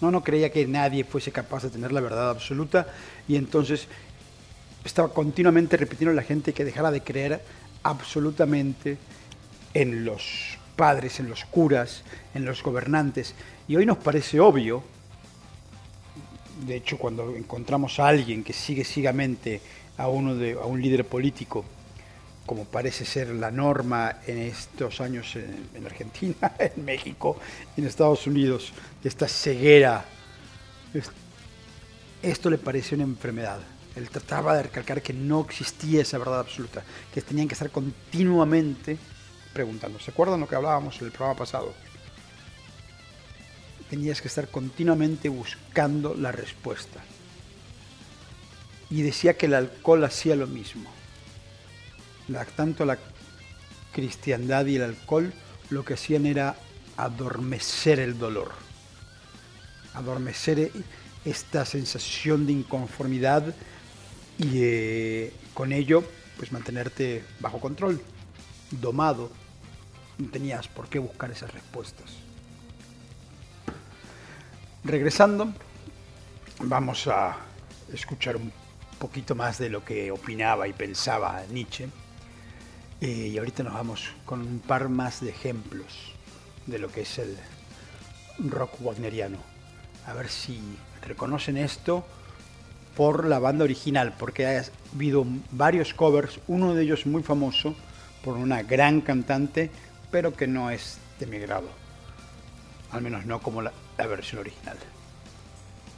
No, 0.00 0.10
no 0.10 0.22
creía 0.22 0.50
que 0.50 0.66
nadie 0.66 1.04
fuese 1.04 1.32
capaz 1.32 1.62
de 1.62 1.70
tener 1.70 1.92
la 1.92 2.00
verdad 2.00 2.30
absoluta 2.30 2.86
y 3.26 3.36
entonces 3.36 3.88
estaba 4.84 5.08
continuamente 5.08 5.76
repitiendo 5.76 6.12
a 6.12 6.14
la 6.14 6.22
gente 6.22 6.52
que 6.52 6.64
dejara 6.64 6.90
de 6.90 7.02
creer 7.02 7.42
absolutamente 7.82 8.98
en 9.74 10.04
los 10.04 10.58
padres, 10.76 11.18
en 11.20 11.28
los 11.28 11.44
curas, 11.44 12.02
en 12.34 12.44
los 12.44 12.62
gobernantes. 12.62 13.34
Y 13.68 13.76
hoy 13.76 13.86
nos 13.86 13.98
parece 13.98 14.38
obvio, 14.38 14.82
de 16.66 16.76
hecho 16.76 16.98
cuando 16.98 17.34
encontramos 17.34 17.98
a 17.98 18.08
alguien 18.08 18.44
que 18.44 18.52
sigue 18.52 18.84
ciegamente 18.84 19.60
a, 19.96 20.08
uno 20.08 20.34
de, 20.34 20.52
a 20.52 20.66
un 20.66 20.80
líder 20.80 21.06
político, 21.06 21.64
como 22.46 22.64
parece 22.64 23.04
ser 23.04 23.28
la 23.28 23.50
norma 23.50 24.20
en 24.26 24.38
estos 24.38 25.00
años 25.00 25.34
en, 25.36 25.68
en 25.74 25.84
Argentina, 25.84 26.52
en 26.58 26.84
México, 26.84 27.38
en 27.76 27.84
Estados 27.86 28.26
Unidos, 28.26 28.72
esta 29.04 29.28
ceguera, 29.28 30.04
es- 30.94 31.10
esto 32.22 32.48
le 32.48 32.58
pareció 32.58 32.94
una 32.96 33.04
enfermedad. 33.04 33.58
Él 33.94 34.08
trataba 34.10 34.56
de 34.56 34.64
recalcar 34.64 35.02
que 35.02 35.12
no 35.12 35.40
existía 35.40 36.02
esa 36.02 36.18
verdad 36.18 36.40
absoluta, 36.40 36.82
que 37.12 37.22
tenían 37.22 37.48
que 37.48 37.54
estar 37.54 37.70
continuamente 37.70 38.96
preguntando. 39.52 39.98
¿Se 39.98 40.10
acuerdan 40.10 40.40
lo 40.40 40.48
que 40.48 40.54
hablábamos 40.54 40.98
en 41.00 41.06
el 41.06 41.12
programa 41.12 41.38
pasado? 41.38 41.72
Tenías 43.88 44.20
que 44.20 44.28
estar 44.28 44.48
continuamente 44.48 45.28
buscando 45.28 46.14
la 46.14 46.32
respuesta. 46.32 47.00
Y 48.90 49.02
decía 49.02 49.36
que 49.36 49.46
el 49.46 49.54
alcohol 49.54 50.04
hacía 50.04 50.36
lo 50.36 50.46
mismo. 50.46 50.90
La- 52.28 52.44
tanto 52.44 52.84
la 52.84 52.98
cristiandad 53.92 54.66
y 54.66 54.76
el 54.76 54.82
alcohol 54.82 55.32
lo 55.70 55.84
que 55.84 55.94
hacían 55.94 56.26
era 56.26 56.56
adormecer 56.96 57.98
el 58.00 58.18
dolor, 58.18 58.52
adormecer 59.94 60.70
esta 61.24 61.64
sensación 61.64 62.46
de 62.46 62.52
inconformidad 62.52 63.54
y 64.38 64.48
eh, 64.54 65.32
con 65.54 65.72
ello 65.72 66.04
pues 66.36 66.52
mantenerte 66.52 67.24
bajo 67.40 67.58
control, 67.60 68.00
domado. 68.70 69.30
No 70.18 70.28
tenías 70.30 70.68
por 70.68 70.88
qué 70.88 70.98
buscar 70.98 71.30
esas 71.30 71.52
respuestas. 71.52 72.10
Regresando, 74.84 75.52
vamos 76.60 77.06
a 77.08 77.36
escuchar 77.92 78.36
un 78.36 78.52
poquito 78.98 79.34
más 79.34 79.58
de 79.58 79.68
lo 79.68 79.84
que 79.84 80.10
opinaba 80.10 80.68
y 80.68 80.72
pensaba 80.72 81.42
Nietzsche. 81.50 81.88
Eh, 83.00 83.30
y 83.32 83.38
ahorita 83.38 83.62
nos 83.62 83.74
vamos 83.74 84.08
con 84.24 84.40
un 84.40 84.58
par 84.58 84.88
más 84.88 85.20
de 85.20 85.30
ejemplos 85.30 86.12
de 86.66 86.78
lo 86.78 86.90
que 86.90 87.02
es 87.02 87.18
el 87.18 87.36
rock 88.38 88.80
wagneriano. 88.80 89.38
A 90.06 90.14
ver 90.14 90.28
si 90.28 90.60
reconocen 91.02 91.58
esto 91.58 92.06
por 92.96 93.26
la 93.26 93.38
banda 93.38 93.64
original, 93.64 94.14
porque 94.18 94.46
ha 94.46 94.64
habido 94.94 95.26
varios 95.50 95.92
covers, 95.92 96.40
uno 96.48 96.74
de 96.74 96.84
ellos 96.84 97.04
muy 97.04 97.22
famoso 97.22 97.74
por 98.24 98.36
una 98.36 98.62
gran 98.62 99.02
cantante, 99.02 99.70
pero 100.10 100.34
que 100.34 100.46
no 100.46 100.70
es 100.70 100.98
de 101.20 101.26
mi 101.26 101.38
grado. 101.38 101.68
Al 102.92 103.02
menos 103.02 103.26
no 103.26 103.40
como 103.42 103.60
la, 103.60 103.72
la 103.98 104.06
versión 104.06 104.40
original. 104.40 104.78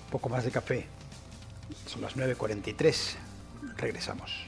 Un 0.07 0.11
poco 0.11 0.28
más 0.28 0.44
de 0.44 0.51
café. 0.51 0.86
Son 1.86 2.03
las 2.03 2.16
9.43. 2.16 3.14
Regresamos. 3.76 4.47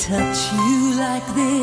touch 0.00 0.52
you 0.54 0.94
like 0.96 1.26
this. 1.34 1.59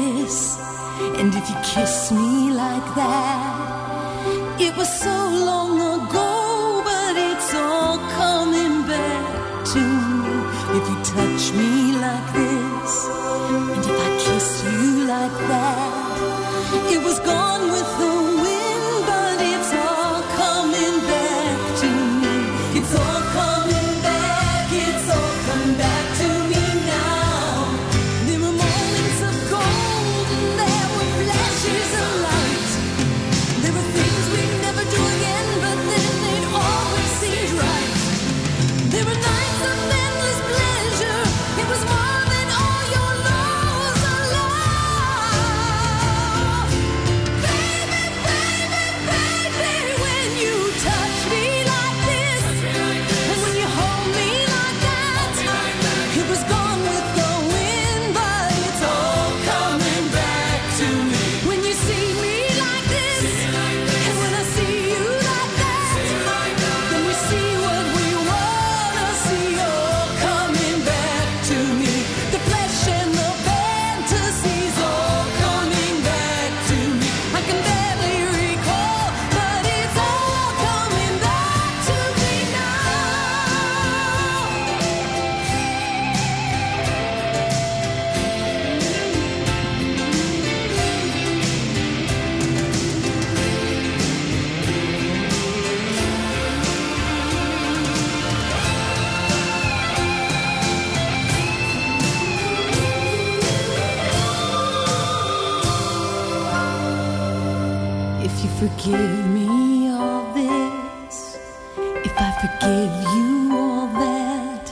If 108.30 108.44
you 108.44 108.50
forgive 108.50 109.26
me 109.28 109.90
all 109.90 110.34
this, 110.34 111.38
if 111.78 112.14
I 112.28 112.30
forgive 112.44 112.94
you 113.16 113.58
all 113.58 113.88
that, 114.04 114.66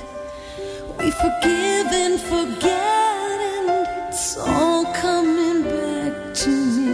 we 0.97 1.09
forgive 1.09 1.87
and 2.03 2.19
forget, 2.19 3.37
and 3.53 3.87
it's 4.09 4.37
all 4.37 4.83
coming 4.93 5.63
back 5.63 6.33
to 6.43 6.49
me 6.49 6.91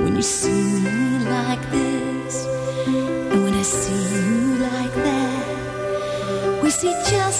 when 0.00 0.14
you 0.14 0.22
see 0.22 0.80
me 0.86 1.28
like 1.28 1.64
this, 1.72 2.46
and 2.86 3.42
when 3.42 3.54
I 3.54 3.62
see 3.62 4.02
you 4.16 4.58
like 4.70 4.94
that, 4.94 6.62
we 6.62 6.70
see 6.70 6.94
just. 7.10 7.35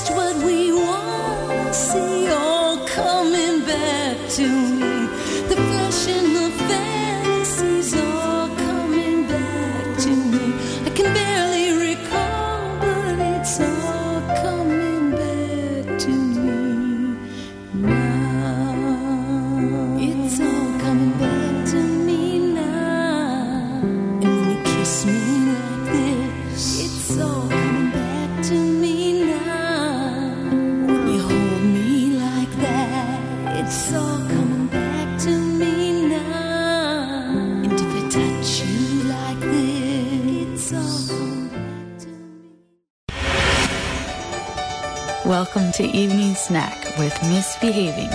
to 45.77 45.85
Evening 45.85 46.35
Snack 46.35 46.97
with 46.97 47.13
Misbehaving. 47.25 48.11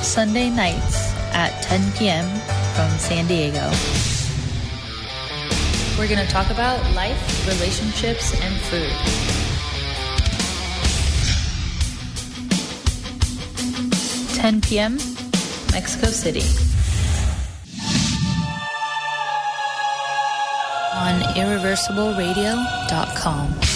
Sunday 0.00 0.48
nights 0.48 1.12
at 1.34 1.60
10 1.64 1.92
p.m. 1.94 2.24
from 2.76 2.88
San 3.00 3.26
Diego. 3.26 3.68
We're 5.98 6.06
going 6.06 6.24
to 6.24 6.32
talk 6.32 6.50
about 6.50 6.78
life, 6.94 7.48
relationships, 7.48 8.32
and 8.42 8.54
food. 8.70 8.92
10 14.36 14.60
p.m., 14.60 14.98
Mexico 15.72 16.06
City. 16.06 16.44
on 20.94 21.20
irreversibleradio.com. 21.34 23.73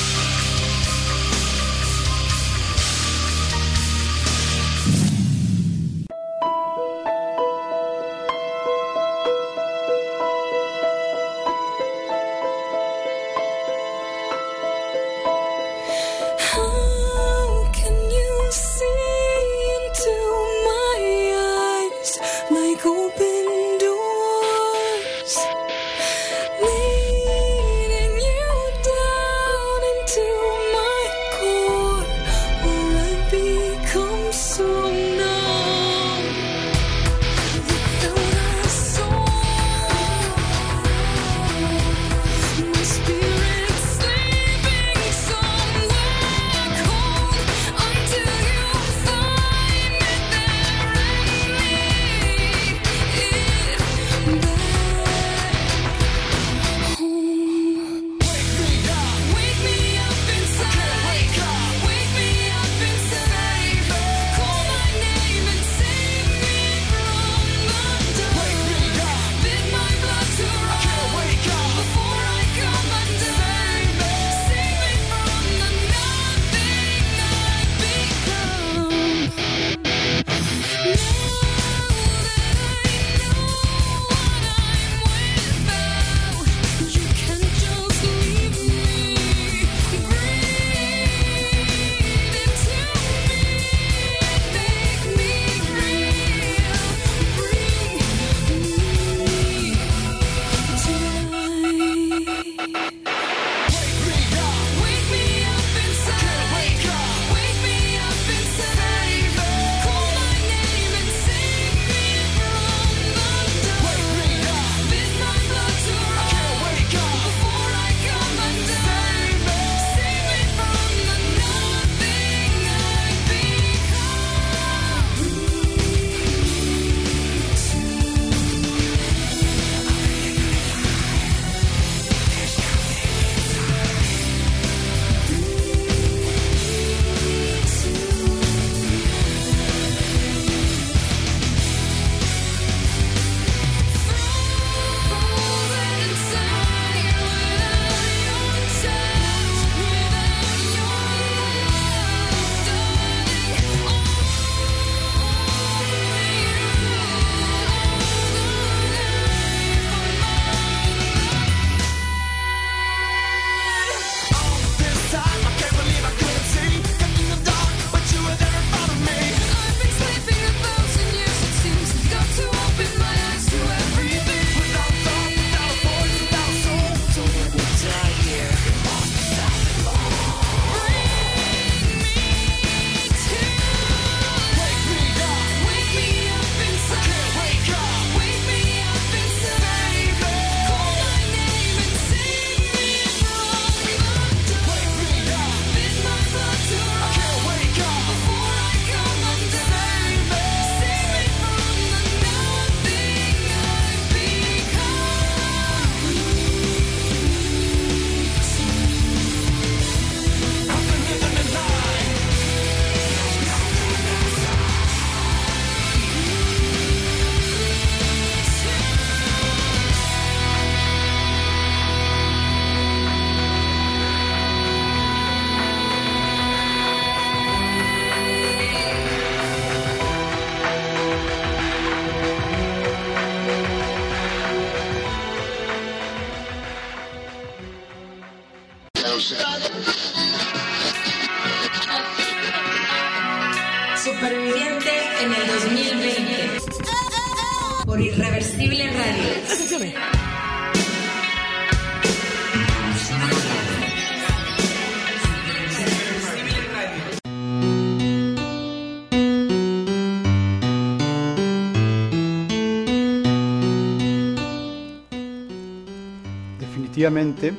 Definitivamente, 266.98 267.52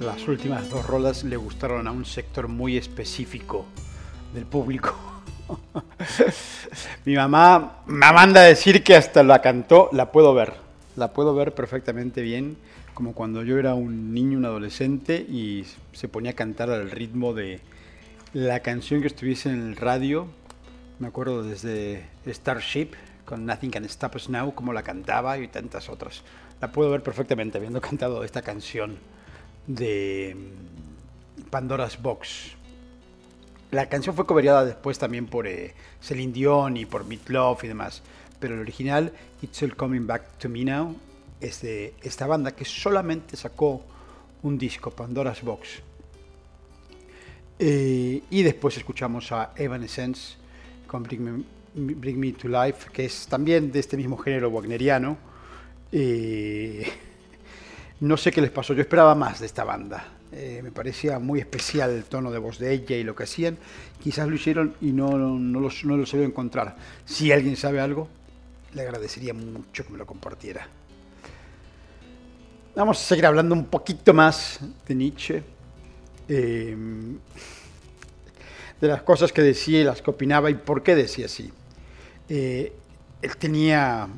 las 0.00 0.26
últimas 0.26 0.68
dos 0.68 0.84
rolas 0.84 1.22
le 1.22 1.36
gustaron 1.36 1.86
a 1.86 1.92
un 1.92 2.04
sector 2.04 2.48
muy 2.48 2.76
específico 2.76 3.64
del 4.34 4.44
público. 4.44 4.92
Mi 7.04 7.14
mamá 7.14 7.84
me 7.86 8.12
manda 8.12 8.40
a 8.40 8.44
decir 8.46 8.82
que 8.82 8.96
hasta 8.96 9.22
la 9.22 9.40
cantó, 9.40 9.88
la 9.92 10.10
puedo 10.10 10.34
ver, 10.34 10.54
la 10.96 11.12
puedo 11.12 11.32
ver 11.32 11.54
perfectamente 11.54 12.22
bien, 12.22 12.56
como 12.92 13.14
cuando 13.14 13.44
yo 13.44 13.56
era 13.56 13.74
un 13.74 14.12
niño, 14.12 14.38
un 14.38 14.46
adolescente 14.46 15.14
y 15.18 15.64
se 15.92 16.08
ponía 16.08 16.32
a 16.32 16.34
cantar 16.34 16.70
al 16.70 16.90
ritmo 16.90 17.32
de 17.34 17.60
la 18.32 18.58
canción 18.58 19.00
que 19.00 19.06
estuviese 19.06 19.50
en 19.50 19.60
el 19.60 19.76
radio. 19.76 20.26
Me 20.98 21.06
acuerdo 21.06 21.44
desde 21.44 22.04
Starship 22.26 22.94
con 23.24 23.46
Nothing 23.46 23.70
Can 23.70 23.84
Stop 23.84 24.16
Us 24.16 24.28
Now, 24.28 24.56
como 24.56 24.72
la 24.72 24.82
cantaba 24.82 25.38
y 25.38 25.46
tantas 25.46 25.88
otras. 25.88 26.24
La 26.60 26.70
puedo 26.70 26.90
ver 26.90 27.02
perfectamente 27.02 27.58
habiendo 27.58 27.80
cantado 27.80 28.22
esta 28.22 28.42
canción 28.42 28.98
de 29.66 30.36
mm, 30.36 31.42
Pandora's 31.50 32.00
Box. 32.00 32.56
La 33.70 33.88
canción 33.88 34.16
fue 34.16 34.26
cobereada 34.26 34.64
después 34.64 34.98
también 34.98 35.26
por 35.26 35.46
eh, 35.46 35.74
Celine 36.02 36.32
Dion 36.32 36.76
y 36.76 36.86
por 36.86 37.06
Meatloaf 37.06 37.64
y 37.64 37.68
demás. 37.68 38.02
Pero 38.40 38.54
el 38.54 38.60
original, 38.60 39.12
It's 39.42 39.62
All 39.62 39.76
Coming 39.76 40.06
Back 40.06 40.38
to 40.38 40.48
Me 40.48 40.64
Now, 40.64 40.96
es 41.40 41.62
de 41.62 41.94
esta 42.02 42.26
banda 42.26 42.52
que 42.52 42.64
solamente 42.64 43.36
sacó 43.36 43.84
un 44.42 44.58
disco, 44.58 44.90
Pandora's 44.90 45.42
Box. 45.42 45.82
Eh, 47.58 48.22
y 48.30 48.42
después 48.42 48.76
escuchamos 48.76 49.30
a 49.32 49.52
Evanescence 49.56 50.36
con 50.86 51.02
Bring 51.04 51.22
Me, 51.22 51.44
Bring 51.94 52.18
Me 52.18 52.32
to 52.32 52.48
Life, 52.48 52.90
que 52.92 53.04
es 53.04 53.26
también 53.28 53.70
de 53.70 53.78
este 53.78 53.96
mismo 53.96 54.16
género 54.16 54.48
wagneriano. 54.50 55.29
No 58.00 58.16
sé 58.16 58.30
qué 58.32 58.40
les 58.40 58.50
pasó, 58.50 58.72
yo 58.74 58.80
esperaba 58.80 59.14
más 59.14 59.40
de 59.40 59.46
esta 59.46 59.64
banda. 59.64 60.04
Eh, 60.32 60.60
me 60.62 60.70
parecía 60.70 61.18
muy 61.18 61.40
especial 61.40 61.90
el 61.90 62.04
tono 62.04 62.30
de 62.30 62.38
voz 62.38 62.58
de 62.58 62.72
ella 62.72 62.96
y 62.96 63.02
lo 63.02 63.14
que 63.14 63.24
hacían. 63.24 63.58
Quizás 64.02 64.28
lo 64.28 64.34
hicieron 64.34 64.74
y 64.80 64.92
no, 64.92 65.18
no, 65.18 65.60
los, 65.60 65.84
no 65.84 65.96
lo 65.96 66.06
sabía 66.06 66.26
encontrar. 66.26 66.76
Si 67.04 67.32
alguien 67.32 67.56
sabe 67.56 67.80
algo, 67.80 68.08
le 68.74 68.82
agradecería 68.82 69.34
mucho 69.34 69.84
que 69.84 69.92
me 69.92 69.98
lo 69.98 70.06
compartiera. 70.06 70.66
Vamos 72.76 73.00
a 73.00 73.04
seguir 73.04 73.26
hablando 73.26 73.54
un 73.54 73.66
poquito 73.66 74.14
más 74.14 74.60
de 74.86 74.94
Nietzsche. 74.94 75.42
eh, 76.28 76.76
de 78.80 78.88
las 78.88 79.02
cosas 79.02 79.32
que 79.32 79.42
decía 79.42 79.80
y 79.80 79.84
las 79.84 80.00
que 80.00 80.10
opinaba 80.10 80.50
y 80.50 80.54
por 80.54 80.82
qué 80.82 80.94
decía 80.94 81.26
así. 81.26 81.52
Eh, 82.28 82.72
él 83.20 83.36
tenía 83.36 84.08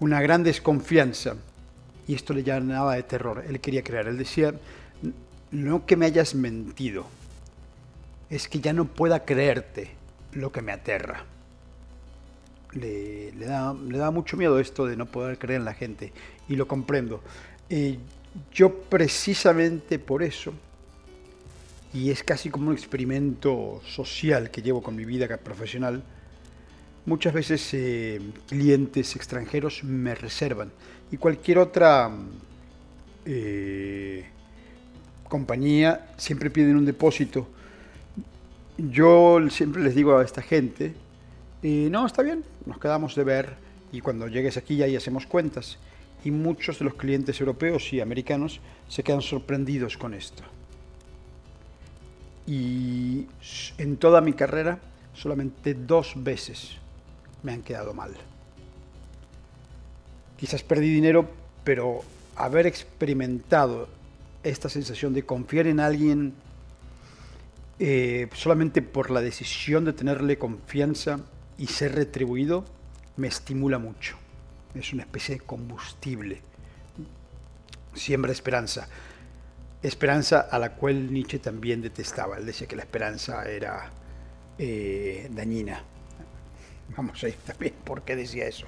una 0.00 0.20
gran 0.20 0.42
desconfianza 0.42 1.36
y 2.06 2.14
esto 2.14 2.32
le 2.32 2.42
llenaba 2.42 2.94
de 2.94 3.02
terror. 3.02 3.44
Él 3.46 3.60
quería 3.60 3.82
creer. 3.82 4.08
Él 4.08 4.18
decía, 4.18 4.54
no 5.50 5.86
que 5.86 5.96
me 5.96 6.06
hayas 6.06 6.34
mentido, 6.34 7.06
es 8.30 8.48
que 8.48 8.60
ya 8.60 8.72
no 8.72 8.86
pueda 8.86 9.24
creerte 9.24 9.90
lo 10.32 10.52
que 10.52 10.62
me 10.62 10.72
aterra. 10.72 11.24
Le, 12.72 13.32
le 13.32 13.46
da, 13.46 13.74
le 13.74 13.98
da 13.98 14.10
mucho 14.10 14.36
miedo 14.36 14.58
esto 14.58 14.86
de 14.86 14.96
no 14.96 15.06
poder 15.06 15.38
creer 15.38 15.60
en 15.60 15.64
la 15.64 15.74
gente 15.74 16.12
y 16.48 16.56
lo 16.56 16.68
comprendo. 16.68 17.22
Eh, 17.70 17.98
yo 18.52 18.74
precisamente 18.74 19.98
por 19.98 20.22
eso, 20.22 20.52
y 21.92 22.10
es 22.10 22.22
casi 22.22 22.50
como 22.50 22.68
un 22.68 22.74
experimento 22.74 23.80
social 23.86 24.50
que 24.50 24.62
llevo 24.62 24.82
con 24.82 24.94
mi 24.94 25.04
vida 25.04 25.26
profesional, 25.38 26.02
muchas 27.08 27.32
veces 27.32 27.72
eh, 27.72 28.20
clientes 28.46 29.16
extranjeros 29.16 29.82
me 29.82 30.14
reservan 30.14 30.70
y 31.10 31.16
cualquier 31.16 31.56
otra 31.58 32.10
eh, 33.24 34.26
compañía 35.24 36.10
siempre 36.18 36.50
piden 36.50 36.76
un 36.76 36.84
depósito. 36.84 37.48
Yo 38.76 39.38
siempre 39.48 39.82
les 39.82 39.94
digo 39.94 40.18
a 40.18 40.24
esta 40.24 40.42
gente, 40.42 40.92
eh, 41.62 41.88
no, 41.90 42.06
está 42.06 42.22
bien, 42.22 42.44
nos 42.66 42.78
quedamos 42.78 43.14
de 43.14 43.24
ver 43.24 43.56
y 43.90 44.02
cuando 44.02 44.28
llegues 44.28 44.58
aquí 44.58 44.76
ya 44.76 44.84
ahí 44.84 44.94
hacemos 44.94 45.26
cuentas. 45.26 45.78
Y 46.24 46.30
muchos 46.30 46.78
de 46.78 46.84
los 46.84 46.94
clientes 46.94 47.40
europeos 47.40 47.90
y 47.92 48.00
americanos 48.00 48.60
se 48.86 49.02
quedan 49.02 49.22
sorprendidos 49.22 49.96
con 49.96 50.12
esto. 50.12 50.42
Y 52.46 53.26
en 53.78 53.96
toda 53.96 54.20
mi 54.20 54.34
carrera, 54.34 54.78
solamente 55.14 55.74
dos 55.74 56.12
veces 56.16 56.78
me 57.42 57.52
han 57.52 57.62
quedado 57.62 57.94
mal. 57.94 58.14
Quizás 60.36 60.62
perdí 60.62 60.92
dinero, 60.92 61.28
pero 61.64 62.02
haber 62.36 62.66
experimentado 62.66 63.88
esta 64.42 64.68
sensación 64.68 65.12
de 65.12 65.24
confiar 65.24 65.66
en 65.66 65.80
alguien 65.80 66.34
eh, 67.80 68.28
solamente 68.34 68.82
por 68.82 69.10
la 69.10 69.20
decisión 69.20 69.84
de 69.84 69.92
tenerle 69.92 70.38
confianza 70.38 71.20
y 71.58 71.66
ser 71.66 71.94
retribuido, 71.94 72.64
me 73.16 73.28
estimula 73.28 73.78
mucho. 73.78 74.16
Es 74.74 74.92
una 74.92 75.02
especie 75.02 75.36
de 75.36 75.40
combustible. 75.40 76.42
Siembra 77.94 78.32
esperanza. 78.32 78.88
Esperanza 79.82 80.40
a 80.40 80.58
la 80.58 80.74
cual 80.74 81.12
Nietzsche 81.12 81.38
también 81.38 81.82
detestaba. 81.82 82.38
Él 82.38 82.46
decía 82.46 82.66
que 82.66 82.76
la 82.76 82.82
esperanza 82.82 83.48
era 83.48 83.90
eh, 84.58 85.28
dañina. 85.32 85.82
Vamos 86.96 87.22
a 87.22 87.28
ir 87.28 87.36
también 87.36 87.74
por 87.84 88.02
qué 88.02 88.16
decía 88.16 88.46
eso. 88.46 88.66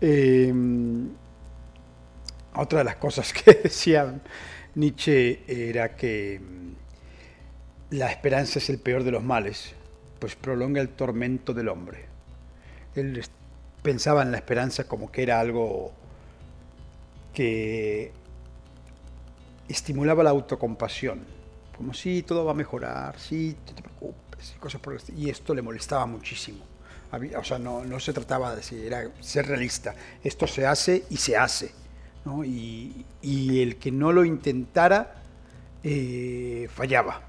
Eh, 0.00 0.52
otra 2.54 2.78
de 2.78 2.84
las 2.84 2.96
cosas 2.96 3.32
que 3.32 3.52
decía 3.64 4.20
Nietzsche 4.74 5.70
era 5.70 5.96
que 5.96 6.40
mm, 6.40 7.94
la 7.96 8.10
esperanza 8.10 8.58
es 8.58 8.68
el 8.70 8.78
peor 8.78 9.04
de 9.04 9.10
los 9.10 9.22
males, 9.22 9.74
pues 10.18 10.36
prolonga 10.36 10.80
el 10.80 10.90
tormento 10.90 11.54
del 11.54 11.68
hombre. 11.68 12.06
Él 12.94 13.22
pensaba 13.82 14.22
en 14.22 14.32
la 14.32 14.38
esperanza 14.38 14.84
como 14.84 15.12
que 15.12 15.22
era 15.22 15.38
algo 15.38 15.92
que 17.32 18.10
estimulaba 19.68 20.22
la 20.22 20.30
autocompasión, 20.30 21.20
como 21.76 21.92
si 21.92 22.22
todo 22.22 22.44
va 22.44 22.52
a 22.52 22.54
mejorar, 22.54 23.18
sí, 23.18 23.56
no 23.66 23.74
te 23.74 23.82
preocupes, 23.82 24.56
cosas 24.58 24.80
por. 24.80 24.98
Y 25.16 25.28
esto 25.28 25.54
le 25.54 25.62
molestaba 25.62 26.06
muchísimo. 26.06 26.75
O 27.38 27.44
sea, 27.44 27.58
no, 27.58 27.84
no 27.84 28.00
se 28.00 28.12
trataba 28.12 28.50
de 28.50 28.56
decir, 28.56 28.84
era 28.84 29.10
ser 29.20 29.46
realista. 29.46 29.94
Esto 30.22 30.46
se 30.46 30.66
hace 30.66 31.04
y 31.10 31.16
se 31.16 31.36
hace. 31.36 31.70
¿no? 32.24 32.44
Y, 32.44 33.04
y 33.22 33.60
el 33.62 33.76
que 33.76 33.90
no 33.90 34.12
lo 34.12 34.24
intentara 34.24 35.22
eh, 35.82 36.68
fallaba. 36.74 37.22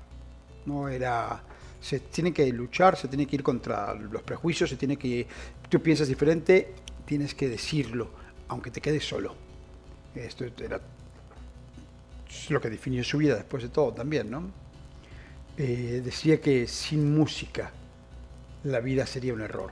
No 0.65 0.89
era. 0.89 1.43
Se 1.79 1.99
tiene 1.99 2.33
que 2.33 2.51
luchar, 2.51 2.97
se 2.97 3.07
tiene 3.07 3.27
que 3.27 3.35
ir 3.35 3.43
contra 3.43 3.93
los 3.93 4.23
prejuicios, 4.23 4.69
se 4.69 4.75
tiene 4.75 4.97
que. 4.97 5.27
Tú 5.69 5.81
piensas 5.81 6.07
diferente, 6.07 6.73
tienes 7.05 7.35
que 7.35 7.47
decirlo, 7.47 8.09
aunque 8.47 8.71
te 8.71 8.81
quedes 8.81 9.07
solo. 9.07 9.35
Esto 10.15 10.45
era 10.45 10.81
lo 12.49 12.61
que 12.61 12.69
definió 12.69 13.03
su 13.03 13.17
vida 13.17 13.35
después 13.35 13.63
de 13.63 13.69
todo 13.69 13.93
también, 13.93 14.29
¿no? 14.31 14.49
Eh, 15.57 16.01
decía 16.03 16.41
que 16.41 16.67
sin 16.67 17.15
música 17.15 17.71
la 18.71 18.79
vida 18.79 19.05
sería 19.05 19.33
un 19.33 19.41
error. 19.41 19.71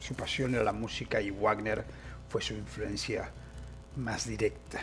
Su 0.00 0.14
pasión 0.14 0.54
era 0.54 0.64
la 0.64 0.72
música 0.72 1.20
y 1.20 1.30
Wagner 1.30 1.84
fue 2.28 2.42
su 2.42 2.54
influencia 2.54 3.30
más 3.96 4.26
directa. 4.26 4.80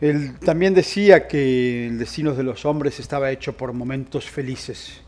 Él 0.00 0.38
también 0.40 0.74
decía 0.74 1.26
que 1.26 1.86
el 1.86 1.98
destino 1.98 2.34
de 2.34 2.42
los 2.42 2.66
hombres 2.66 3.00
estaba 3.00 3.30
hecho 3.30 3.56
por 3.56 3.72
momentos 3.72 4.28
felices, 4.28 5.00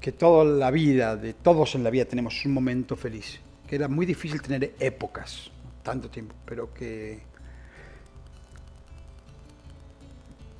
que 0.00 0.12
toda 0.12 0.44
la 0.44 0.70
vida, 0.70 1.16
de 1.16 1.34
todos 1.34 1.74
en 1.74 1.82
la 1.82 1.90
vida 1.90 2.04
tenemos 2.04 2.44
un 2.44 2.52
momento 2.52 2.94
feliz, 2.94 3.40
que 3.66 3.74
era 3.74 3.88
muy 3.88 4.06
difícil 4.06 4.40
tener 4.40 4.74
épocas, 4.78 5.50
tanto 5.82 6.08
tiempo, 6.08 6.34
pero 6.46 6.72
que 6.72 7.18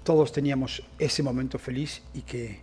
todos 0.05 0.33
teníamos 0.33 0.83
ese 0.99 1.23
momento 1.23 1.59
feliz 1.59 2.03
y 2.15 2.23
que 2.23 2.61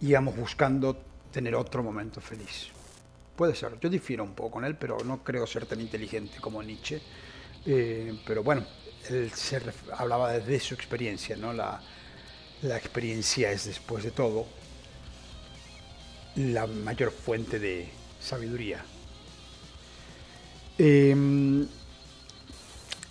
íbamos 0.00 0.36
buscando 0.36 0.96
tener 1.32 1.54
otro 1.54 1.82
momento 1.82 2.20
feliz. 2.20 2.68
Puede 3.36 3.54
ser, 3.54 3.78
yo 3.80 3.88
difiero 3.88 4.24
un 4.24 4.34
poco 4.34 4.52
con 4.52 4.64
él, 4.64 4.76
pero 4.76 4.98
no 5.04 5.22
creo 5.22 5.46
ser 5.46 5.66
tan 5.66 5.80
inteligente 5.80 6.38
como 6.40 6.62
Nietzsche. 6.62 7.00
Eh, 7.64 8.18
pero 8.26 8.42
bueno, 8.42 8.66
él 9.08 9.30
se 9.32 9.60
hablaba 9.96 10.32
desde 10.32 10.58
su 10.60 10.74
experiencia, 10.74 11.36
¿no? 11.36 11.52
La, 11.52 11.80
la 12.62 12.76
experiencia 12.76 13.52
es 13.52 13.66
después 13.66 14.02
de 14.02 14.10
todo 14.10 14.46
la 16.34 16.66
mayor 16.66 17.10
fuente 17.10 17.58
de 17.58 17.88
sabiduría. 18.20 18.84
Em, 20.76 21.66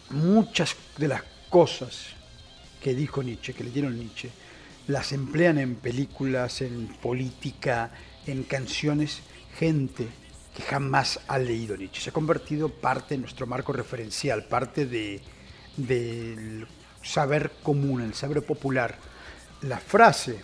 muchas 0.10 0.76
de 0.98 1.08
las 1.08 1.24
cosas 1.50 2.17
que 2.88 2.96
dijo 2.96 3.22
Nietzsche, 3.22 3.54
que 3.54 3.66
leyeron 3.66 4.00
Nietzsche, 4.00 4.30
las 4.88 5.12
emplean 5.12 5.58
en 5.58 5.76
películas, 5.76 6.62
en 6.62 6.88
política, 6.88 7.92
en 8.26 8.44
canciones, 8.44 9.20
gente 9.60 10.08
que 10.56 10.64
jamás 10.64 11.20
ha 11.28 11.38
leído 11.38 11.76
Nietzsche. 11.76 12.00
Se 12.00 12.12
ha 12.12 12.14
convertido 12.14 12.70
parte 12.70 13.16
de 13.16 13.20
nuestro 13.20 13.46
marco 13.46 13.74
referencial, 13.74 14.46
parte 14.46 14.86
de, 14.86 15.22
del 15.76 16.66
saber 17.04 17.52
común, 17.62 18.04
el 18.04 18.14
saber 18.14 18.42
popular. 18.44 18.98
La 19.64 19.80
frase, 19.80 20.40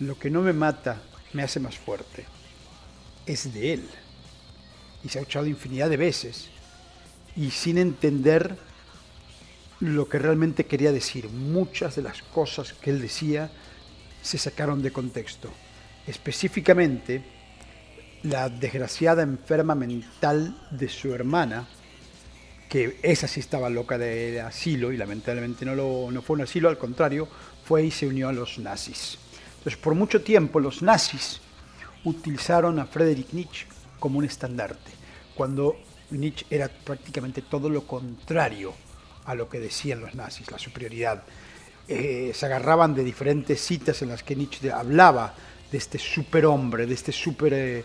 lo 0.00 0.18
que 0.18 0.28
no 0.28 0.42
me 0.42 0.52
mata, 0.52 1.00
me 1.32 1.44
hace 1.44 1.60
más 1.60 1.78
fuerte, 1.78 2.26
es 3.24 3.54
de 3.54 3.72
él. 3.72 3.88
Y 5.02 5.08
se 5.08 5.18
ha 5.18 5.22
escuchado 5.22 5.46
infinidad 5.46 5.88
de 5.88 5.96
veces. 5.96 6.50
Y 7.34 7.52
sin 7.52 7.78
entender 7.78 8.58
lo 9.80 10.08
que 10.08 10.18
realmente 10.18 10.64
quería 10.64 10.92
decir. 10.92 11.28
Muchas 11.28 11.96
de 11.96 12.02
las 12.02 12.22
cosas 12.22 12.72
que 12.72 12.90
él 12.90 13.00
decía 13.00 13.50
se 14.22 14.38
sacaron 14.38 14.82
de 14.82 14.92
contexto. 14.92 15.50
Específicamente, 16.06 17.22
la 18.22 18.48
desgraciada 18.48 19.22
enferma 19.22 19.74
mental 19.74 20.56
de 20.70 20.88
su 20.88 21.14
hermana, 21.14 21.68
que 22.68 22.98
esa 23.02 23.28
sí 23.28 23.40
estaba 23.40 23.70
loca 23.70 23.98
de 23.98 24.40
asilo 24.40 24.92
y 24.92 24.96
lamentablemente 24.96 25.64
no, 25.64 25.74
lo, 25.74 26.10
no 26.10 26.22
fue 26.22 26.34
un 26.34 26.42
asilo, 26.42 26.68
al 26.68 26.78
contrario, 26.78 27.28
fue 27.64 27.84
y 27.84 27.90
se 27.90 28.06
unió 28.06 28.28
a 28.28 28.32
los 28.32 28.58
nazis. 28.58 29.18
Entonces, 29.58 29.76
por 29.76 29.94
mucho 29.94 30.22
tiempo 30.22 30.58
los 30.60 30.82
nazis 30.82 31.40
utilizaron 32.04 32.78
a 32.78 32.86
Friedrich 32.86 33.32
Nietzsche 33.32 33.66
como 33.98 34.18
un 34.18 34.24
estandarte, 34.24 34.92
cuando 35.34 35.76
Nietzsche 36.10 36.46
era 36.50 36.68
prácticamente 36.68 37.42
todo 37.42 37.68
lo 37.68 37.86
contrario 37.86 38.85
a 39.26 39.34
lo 39.34 39.48
que 39.48 39.60
decían 39.60 40.00
los 40.00 40.14
nazis, 40.14 40.50
la 40.50 40.58
superioridad. 40.58 41.24
Eh, 41.88 42.32
se 42.34 42.46
agarraban 42.46 42.94
de 42.94 43.04
diferentes 43.04 43.60
citas 43.60 44.02
en 44.02 44.08
las 44.08 44.22
que 44.22 44.34
Nietzsche 44.34 44.72
hablaba 44.72 45.34
de 45.70 45.78
este 45.78 45.98
superhombre, 45.98 46.86
de 46.86 46.94
este 46.94 47.12
super 47.12 47.52
eh, 47.54 47.84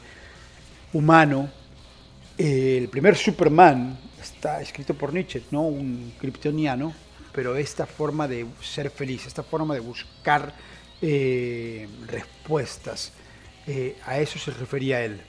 el 2.37 2.89
primer 2.89 3.15
Superman 3.15 3.99
está 4.21 4.61
escrito 4.61 4.93
por 4.93 5.13
Nietzsche, 5.13 5.43
no 5.51 5.63
un 5.63 6.13
kryptoniano, 6.19 6.93
pero 7.31 7.55
esta 7.55 7.85
forma 7.85 8.27
de 8.27 8.45
ser 8.61 8.89
feliz, 8.89 9.25
esta 9.25 9.43
forma 9.43 9.73
de 9.73 9.79
buscar 9.79 10.53
eh, 11.01 11.87
respuestas, 12.07 13.13
a 14.05 14.19
eso 14.19 14.37
se 14.39 14.51
refería 14.51 15.01
él. 15.01 15.21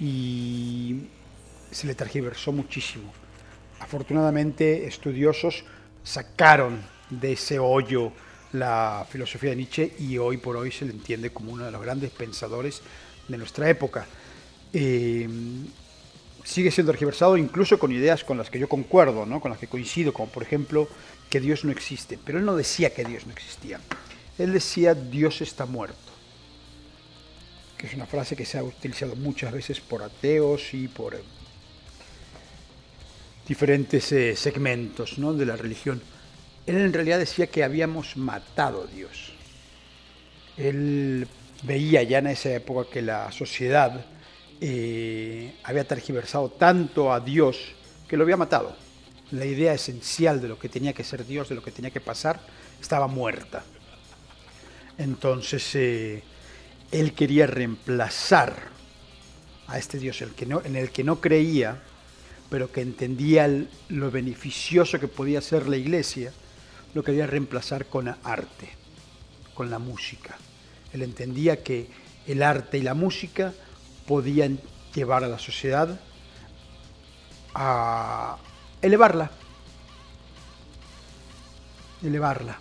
Y 0.00 1.02
se 1.70 1.86
le 1.86 1.94
tergiversó 1.94 2.52
muchísimo. 2.52 3.12
Afortunadamente, 3.80 4.86
estudiosos 4.86 5.64
sacaron 6.04 6.80
de 7.08 7.32
ese 7.32 7.58
hoyo 7.58 8.12
la 8.52 9.06
filosofía 9.08 9.50
de 9.50 9.56
Nietzsche 9.56 9.94
y 9.98 10.18
hoy 10.18 10.36
por 10.36 10.56
hoy 10.56 10.70
se 10.70 10.84
le 10.84 10.92
entiende 10.92 11.30
como 11.30 11.52
uno 11.52 11.64
de 11.64 11.70
los 11.70 11.82
grandes 11.82 12.10
pensadores 12.10 12.82
de 13.26 13.38
nuestra 13.38 13.68
época. 13.68 14.06
Eh, 14.72 15.28
sigue 16.44 16.70
siendo 16.70 16.92
tergiversado 16.92 17.36
incluso 17.36 17.78
con 17.78 17.92
ideas 17.92 18.24
con 18.24 18.38
las 18.38 18.50
que 18.50 18.58
yo 18.58 18.68
concuerdo, 18.68 19.26
¿no? 19.26 19.40
con 19.40 19.50
las 19.50 19.60
que 19.60 19.66
coincido, 19.66 20.12
como 20.12 20.30
por 20.30 20.42
ejemplo 20.42 20.88
que 21.28 21.40
Dios 21.40 21.64
no 21.64 21.72
existe. 21.72 22.18
Pero 22.24 22.38
él 22.38 22.44
no 22.44 22.56
decía 22.56 22.92
que 22.94 23.04
Dios 23.04 23.26
no 23.26 23.32
existía. 23.32 23.80
Él 24.38 24.52
decía 24.52 24.94
Dios 24.94 25.40
está 25.42 25.66
muerto, 25.66 25.96
que 27.76 27.86
es 27.86 27.94
una 27.94 28.06
frase 28.06 28.36
que 28.36 28.46
se 28.46 28.58
ha 28.58 28.64
utilizado 28.64 29.16
muchas 29.16 29.52
veces 29.52 29.80
por 29.80 30.02
ateos 30.02 30.72
y 30.74 30.88
por 30.88 31.14
diferentes 33.46 34.12
eh, 34.12 34.36
segmentos 34.36 35.18
¿no? 35.18 35.32
de 35.32 35.46
la 35.46 35.56
religión. 35.56 36.00
Él 36.66 36.76
en 36.76 36.92
realidad 36.92 37.18
decía 37.18 37.48
que 37.48 37.64
habíamos 37.64 38.16
matado 38.16 38.84
a 38.84 38.86
Dios. 38.86 39.32
Él 40.56 41.26
veía 41.62 42.02
ya 42.02 42.18
en 42.18 42.28
esa 42.28 42.54
época 42.54 42.90
que 42.90 43.02
la 43.02 43.32
sociedad 43.32 44.04
eh, 44.60 45.54
había 45.64 45.84
tergiversado 45.84 46.50
tanto 46.50 47.12
a 47.12 47.20
Dios 47.20 47.72
que 48.06 48.16
lo 48.16 48.24
había 48.24 48.36
matado. 48.36 48.76
La 49.32 49.46
idea 49.46 49.72
esencial 49.72 50.40
de 50.40 50.48
lo 50.48 50.58
que 50.58 50.68
tenía 50.68 50.92
que 50.92 51.04
ser 51.04 51.26
Dios, 51.26 51.48
de 51.48 51.54
lo 51.54 51.62
que 51.62 51.70
tenía 51.70 51.90
que 51.90 52.00
pasar, 52.00 52.40
estaba 52.80 53.06
muerta. 53.06 53.62
Entonces 54.98 55.74
eh, 55.76 56.22
él 56.90 57.14
quería 57.14 57.46
reemplazar 57.46 58.54
a 59.66 59.78
este 59.78 59.98
Dios 59.98 60.20
el 60.20 60.32
que 60.32 60.46
no, 60.46 60.60
en 60.64 60.76
el 60.76 60.90
que 60.90 61.04
no 61.04 61.20
creía, 61.20 61.80
pero 62.50 62.70
que 62.72 62.82
entendía 62.82 63.48
lo 63.88 64.10
beneficioso 64.10 64.98
que 64.98 65.08
podía 65.08 65.40
ser 65.40 65.68
la 65.68 65.76
iglesia, 65.76 66.32
lo 66.92 67.04
quería 67.04 67.26
reemplazar 67.26 67.86
con 67.86 68.08
arte, 68.08 68.68
con 69.54 69.70
la 69.70 69.78
música. 69.78 70.36
Él 70.92 71.02
entendía 71.02 71.62
que 71.62 71.88
el 72.26 72.42
arte 72.42 72.78
y 72.78 72.82
la 72.82 72.94
música 72.94 73.54
podían 74.06 74.60
llevar 74.92 75.22
a 75.22 75.28
la 75.28 75.38
sociedad 75.38 76.00
a 77.54 78.36
elevarla, 78.82 79.30
elevarla, 82.02 82.58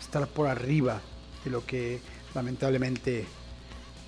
estar 0.00 0.26
por 0.26 0.48
arriba 0.48 1.00
de 1.44 1.50
lo 1.50 1.64
que 1.64 2.00
lamentablemente 2.34 3.26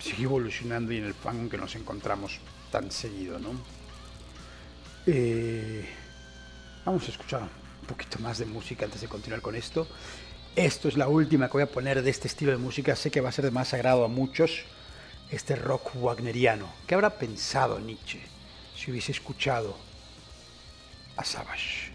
sigue 0.00 0.24
evolucionando 0.24 0.92
y 0.92 0.98
en 0.98 1.04
el 1.04 1.14
fan 1.14 1.48
que 1.48 1.56
nos 1.56 1.76
encontramos 1.76 2.40
tan 2.72 2.90
seguido, 2.90 3.38
¿no? 3.38 3.52
Eh, 5.06 5.84
vamos 6.84 7.06
a 7.06 7.10
escuchar 7.10 7.42
un 7.42 7.86
poquito 7.86 8.18
más 8.20 8.38
de 8.38 8.46
música 8.46 8.86
antes 8.86 9.02
de 9.02 9.08
continuar 9.08 9.42
con 9.42 9.54
esto. 9.54 9.86
Esto 10.56 10.88
es 10.88 10.96
la 10.96 11.08
última 11.08 11.48
que 11.48 11.52
voy 11.54 11.62
a 11.62 11.70
poner 11.70 12.02
de 12.02 12.10
este 12.10 12.28
estilo 12.28 12.52
de 12.52 12.58
música. 12.58 12.96
Sé 12.96 13.10
que 13.10 13.20
va 13.20 13.28
a 13.28 13.32
ser 13.32 13.44
de 13.44 13.50
más 13.50 13.74
agrado 13.74 14.04
a 14.04 14.08
muchos. 14.08 14.64
Este 15.30 15.56
rock 15.56 15.90
wagneriano. 15.96 16.68
¿Qué 16.86 16.94
habrá 16.94 17.18
pensado 17.18 17.78
Nietzsche 17.80 18.20
si 18.76 18.90
hubiese 18.90 19.12
escuchado 19.12 19.76
a 21.16 21.24
Savage? 21.24 21.92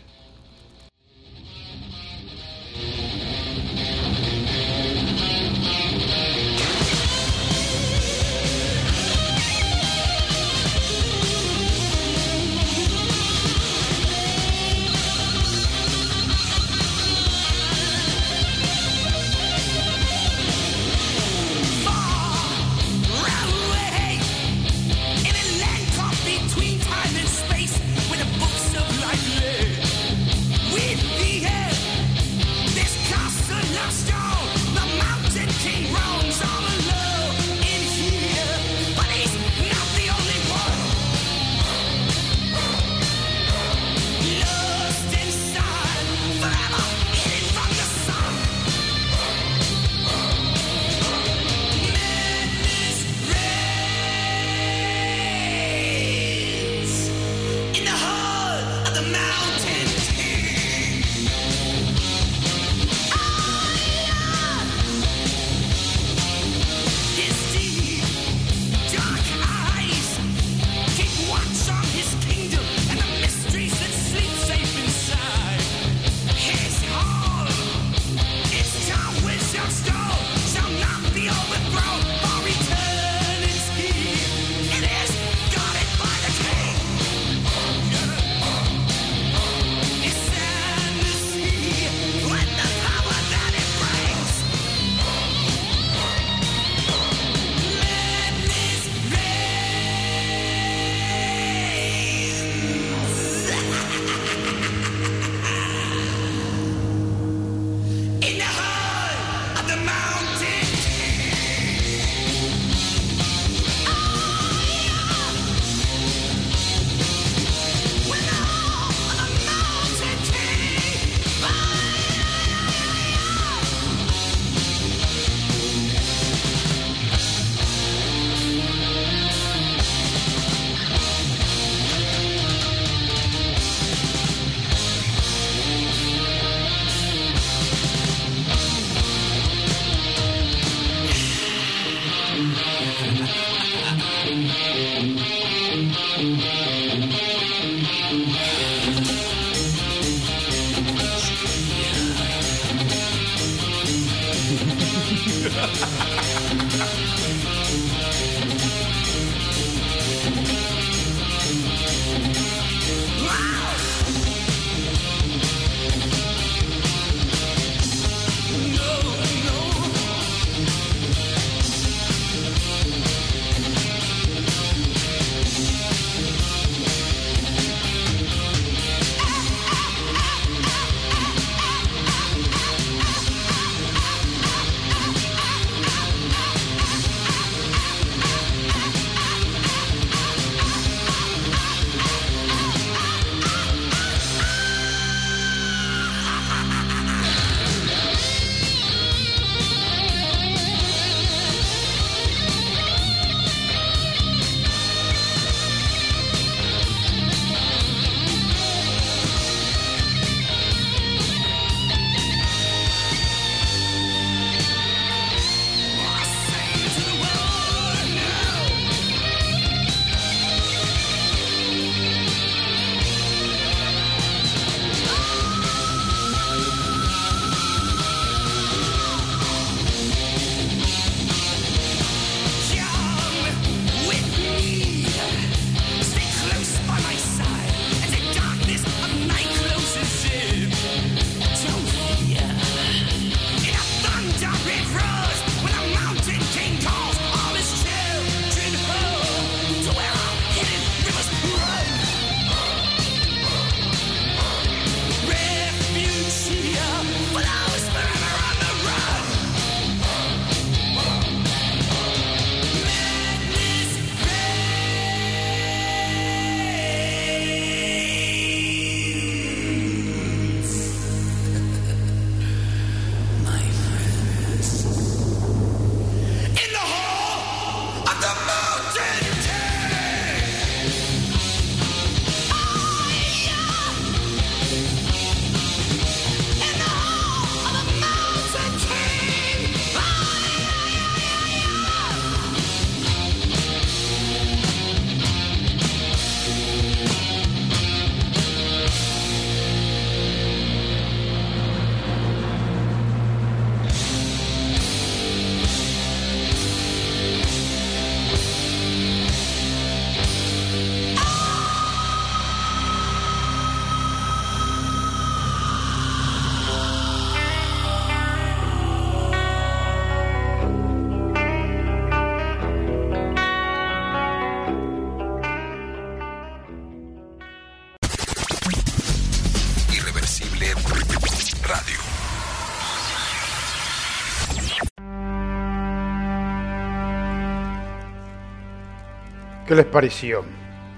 ¿Qué 339.70 339.76
les 339.76 339.86
pareció? 339.86 340.44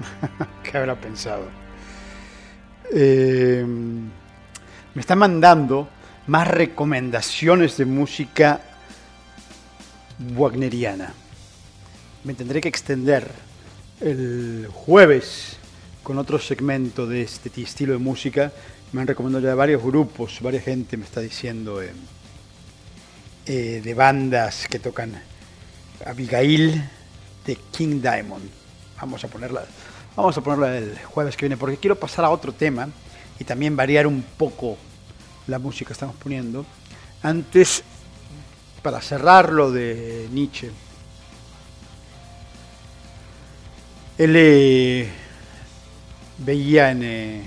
¿Qué 0.63 0.77
habrá 0.77 0.95
pensado? 0.95 1.43
Eh, 2.93 3.65
me 3.67 5.01
están 5.01 5.17
mandando 5.19 5.89
más 6.27 6.47
recomendaciones 6.47 7.75
de 7.75 7.83
música 7.83 8.61
wagneriana. 10.37 11.11
Me 12.23 12.33
tendré 12.33 12.61
que 12.61 12.69
extender 12.69 13.29
el 13.99 14.69
jueves 14.71 15.57
con 16.01 16.17
otro 16.17 16.39
segmento 16.39 17.05
de 17.05 17.23
este 17.23 17.49
ti- 17.49 17.63
estilo 17.63 17.91
de 17.91 17.99
música. 17.99 18.53
Me 18.93 19.01
han 19.01 19.07
recomendado 19.07 19.43
ya 19.45 19.53
varios 19.53 19.83
grupos, 19.83 20.39
varias 20.41 20.63
gente 20.63 20.95
me 20.95 21.03
está 21.03 21.19
diciendo 21.19 21.81
eh, 21.81 21.91
eh, 23.47 23.81
de 23.83 23.93
bandas 23.93 24.65
que 24.69 24.79
tocan 24.79 25.21
Abigail 26.05 26.81
de 27.45 27.57
King 27.73 27.99
Diamond. 28.01 28.60
Vamos 29.01 29.23
a 29.23 29.27
ponerla, 29.27 29.63
vamos 30.15 30.37
a 30.37 30.41
ponerla 30.41 30.77
el 30.77 30.97
jueves 31.03 31.35
que 31.35 31.45
viene 31.45 31.57
porque 31.57 31.77
quiero 31.77 31.95
pasar 31.99 32.23
a 32.23 32.29
otro 32.29 32.53
tema 32.53 32.87
y 33.39 33.43
también 33.43 33.75
variar 33.75 34.05
un 34.07 34.21
poco 34.21 34.77
la 35.47 35.57
música 35.59 35.87
que 35.87 35.93
estamos 35.93 36.15
poniendo. 36.15 36.65
Antes, 37.23 37.83
para 38.83 39.01
cerrar 39.01 39.51
lo 39.51 39.71
de 39.71 40.27
Nietzsche, 40.31 40.69
él 44.17 44.33
eh, 44.35 45.09
veía 46.39 46.91
en 46.91 47.03
eh, 47.03 47.43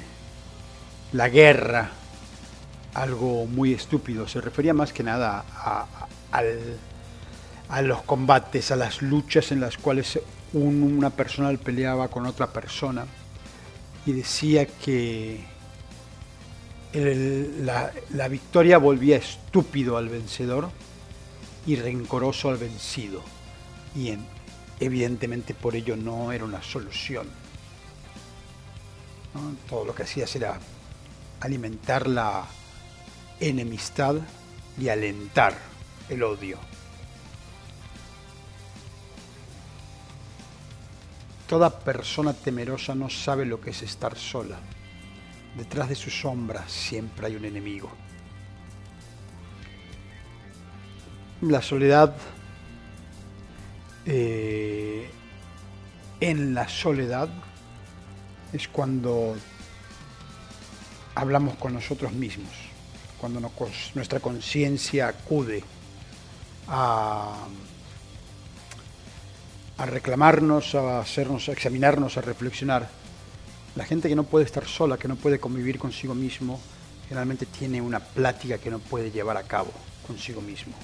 la 1.12 1.28
guerra 1.28 1.90
algo 2.94 3.46
muy 3.46 3.72
estúpido. 3.74 4.26
Se 4.26 4.40
refería 4.40 4.74
más 4.74 4.92
que 4.92 5.02
nada 5.04 5.44
a, 5.56 5.80
a- 5.82 6.08
al- 6.32 6.78
a 7.68 7.80
los 7.82 8.02
combates, 8.02 8.70
a 8.70 8.76
las 8.76 9.02
luchas 9.02 9.50
en 9.52 9.60
las 9.60 9.76
cuales 9.78 10.18
un- 10.54 10.82
una 10.82 11.10
persona 11.10 11.56
peleaba 11.58 12.08
con 12.08 12.26
otra 12.26 12.52
persona 12.52 13.06
y 14.06 14.12
decía 14.12 14.66
que 14.66 15.44
la, 16.94 18.28
victoria 18.28 18.78
volvía 18.78 19.16
estúpido 19.16 19.96
al 19.96 20.08
vencedor 20.08 20.70
y 21.66 21.76
rencoroso 21.76 22.48
al 22.50 22.56
vencido. 22.56 23.22
Y 23.96 24.10
en- 24.10 24.26
evidentemente 24.80 25.54
por 25.54 25.74
ello 25.76 25.96
no 25.96 26.32
era 26.32 26.44
una 26.44 26.62
solución. 26.62 27.26
Todo 29.68 29.84
lo 29.84 29.94
que 29.94 30.04
hacías 30.04 30.34
era 30.36 30.58
alimentar 31.40 32.06
la 32.06 32.44
enemistad 33.40 34.16
y 34.80 34.88
alentar 34.88 35.56
el 36.08 36.22
odio. 36.22 36.58
Toda 41.48 41.78
persona 41.80 42.32
temerosa 42.32 42.94
no 42.94 43.10
sabe 43.10 43.44
lo 43.44 43.60
que 43.60 43.70
es 43.70 43.82
estar 43.82 44.16
sola. 44.16 44.58
Detrás 45.56 45.88
de 45.88 45.94
su 45.94 46.10
sombra 46.10 46.64
siempre 46.68 47.26
hay 47.26 47.36
un 47.36 47.44
enemigo. 47.44 47.90
La 51.42 51.60
soledad, 51.60 52.16
eh, 54.06 55.10
en 56.20 56.54
la 56.54 56.66
soledad, 56.68 57.28
es 58.52 58.68
cuando 58.68 59.36
hablamos 61.14 61.56
con 61.56 61.74
nosotros 61.74 62.12
mismos, 62.12 62.52
cuando 63.20 63.40
nuestra 63.94 64.20
conciencia 64.20 65.08
acude 65.08 65.62
a, 66.68 67.46
a 69.76 69.86
reclamarnos, 69.86 70.74
a 70.74 71.00
hacernos, 71.00 71.48
a 71.48 71.52
examinarnos, 71.52 72.16
a 72.16 72.20
reflexionar. 72.20 72.88
La 73.76 73.84
gente 73.84 74.08
que 74.08 74.14
no 74.14 74.24
puede 74.24 74.44
estar 74.44 74.66
sola, 74.66 74.98
que 74.98 75.08
no 75.08 75.16
puede 75.16 75.40
convivir 75.40 75.78
consigo 75.78 76.14
mismo, 76.14 76.60
generalmente 77.08 77.46
tiene 77.46 77.80
una 77.80 78.00
plática 78.00 78.58
que 78.58 78.70
no 78.70 78.78
puede 78.78 79.10
llevar 79.10 79.36
a 79.36 79.42
cabo 79.42 79.72
consigo 80.06 80.40
mismo. 80.40 80.74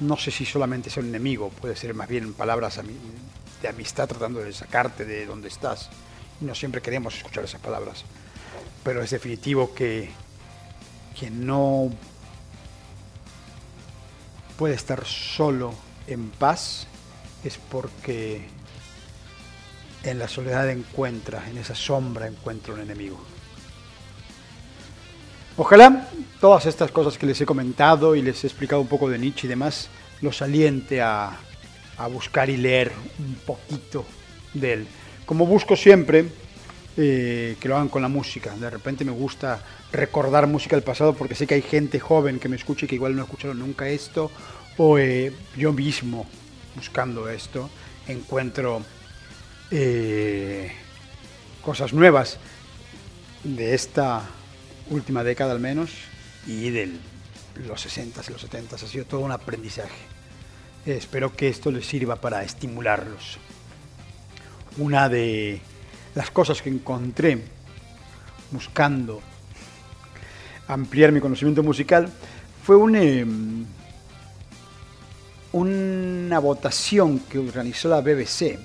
No 0.00 0.16
sé 0.16 0.30
si 0.30 0.46
solamente 0.46 0.88
es 0.88 0.96
un 0.96 1.08
enemigo, 1.08 1.50
puede 1.50 1.76
ser 1.76 1.92
más 1.92 2.08
bien 2.08 2.32
palabras 2.34 2.80
de 3.60 3.68
amistad 3.68 4.08
tratando 4.08 4.40
de 4.40 4.52
sacarte 4.52 5.04
de 5.04 5.26
donde 5.26 5.48
estás. 5.48 5.90
Y 6.40 6.44
no 6.44 6.54
siempre 6.54 6.80
queremos 6.80 7.16
escuchar 7.16 7.44
esas 7.44 7.60
palabras. 7.60 8.04
Pero 8.82 9.02
es 9.02 9.10
definitivo 9.10 9.74
que 9.74 10.10
quien 11.18 11.44
no 11.44 11.90
puede 14.56 14.74
estar 14.74 15.04
solo 15.04 15.74
en 16.06 16.30
paz 16.30 16.86
es 17.44 17.58
porque 17.58 18.42
en 20.02 20.18
la 20.18 20.28
soledad 20.28 20.68
encuentra, 20.70 21.48
en 21.48 21.58
esa 21.58 21.74
sombra 21.74 22.26
encuentra 22.26 22.74
un 22.74 22.80
enemigo. 22.80 23.20
Ojalá 25.56 26.08
todas 26.40 26.66
estas 26.66 26.90
cosas 26.90 27.18
que 27.18 27.26
les 27.26 27.40
he 27.40 27.46
comentado 27.46 28.14
y 28.14 28.22
les 28.22 28.42
he 28.44 28.46
explicado 28.46 28.80
un 28.80 28.88
poco 28.88 29.10
de 29.10 29.18
Nietzsche 29.18 29.46
y 29.46 29.50
demás 29.50 29.88
los 30.22 30.42
aliente 30.42 31.00
a, 31.02 31.36
buscar 32.10 32.48
y 32.48 32.56
leer 32.56 32.92
un 33.18 33.34
poquito 33.46 34.06
de 34.54 34.72
él. 34.72 34.86
Como 35.26 35.44
busco 35.44 35.76
siempre, 35.76 36.24
eh, 36.96 37.56
que 37.60 37.68
lo 37.68 37.76
hagan 37.76 37.90
con 37.90 38.00
la 38.00 38.08
música. 38.08 38.56
De 38.56 38.70
repente 38.70 39.04
me 39.04 39.12
gusta 39.12 39.62
recordar 39.92 40.46
música 40.46 40.76
del 40.76 40.82
pasado 40.82 41.12
porque 41.12 41.34
sé 41.34 41.46
que 41.46 41.56
hay 41.56 41.62
gente 41.62 42.00
joven 42.00 42.38
que 42.38 42.48
me 42.48 42.56
escucha 42.56 42.86
y 42.86 42.88
que 42.88 42.94
igual 42.94 43.14
no 43.14 43.24
escucharon 43.24 43.58
nunca 43.58 43.86
esto, 43.86 44.30
o 44.78 44.98
eh, 44.98 45.30
yo 45.58 45.74
mismo 45.74 46.26
buscando 46.74 47.28
esto 47.28 47.70
encuentro 48.06 48.82
eh, 49.70 50.72
cosas 51.62 51.92
nuevas 51.92 52.38
de 53.44 53.74
esta 53.74 54.22
última 54.90 55.22
década 55.22 55.52
al 55.52 55.60
menos 55.60 55.90
y 56.46 56.70
de 56.70 56.92
los 57.66 57.86
60s 57.86 58.28
y 58.28 58.32
los 58.32 58.50
70s. 58.50 58.82
Ha 58.82 58.88
sido 58.88 59.04
todo 59.04 59.20
un 59.20 59.32
aprendizaje. 59.32 59.90
Espero 60.86 61.34
que 61.36 61.48
esto 61.48 61.70
les 61.70 61.86
sirva 61.86 62.16
para 62.16 62.42
estimularlos. 62.42 63.38
Una 64.78 65.08
de 65.08 65.60
las 66.14 66.30
cosas 66.30 66.62
que 66.62 66.70
encontré 66.70 67.42
buscando 68.50 69.20
ampliar 70.66 71.12
mi 71.12 71.20
conocimiento 71.20 71.62
musical 71.62 72.10
fue 72.64 72.76
un, 72.76 72.96
eh, 72.96 73.26
una 75.52 76.38
votación 76.38 77.20
que 77.20 77.38
organizó 77.38 77.88
la 77.88 78.00
BBC 78.00 78.58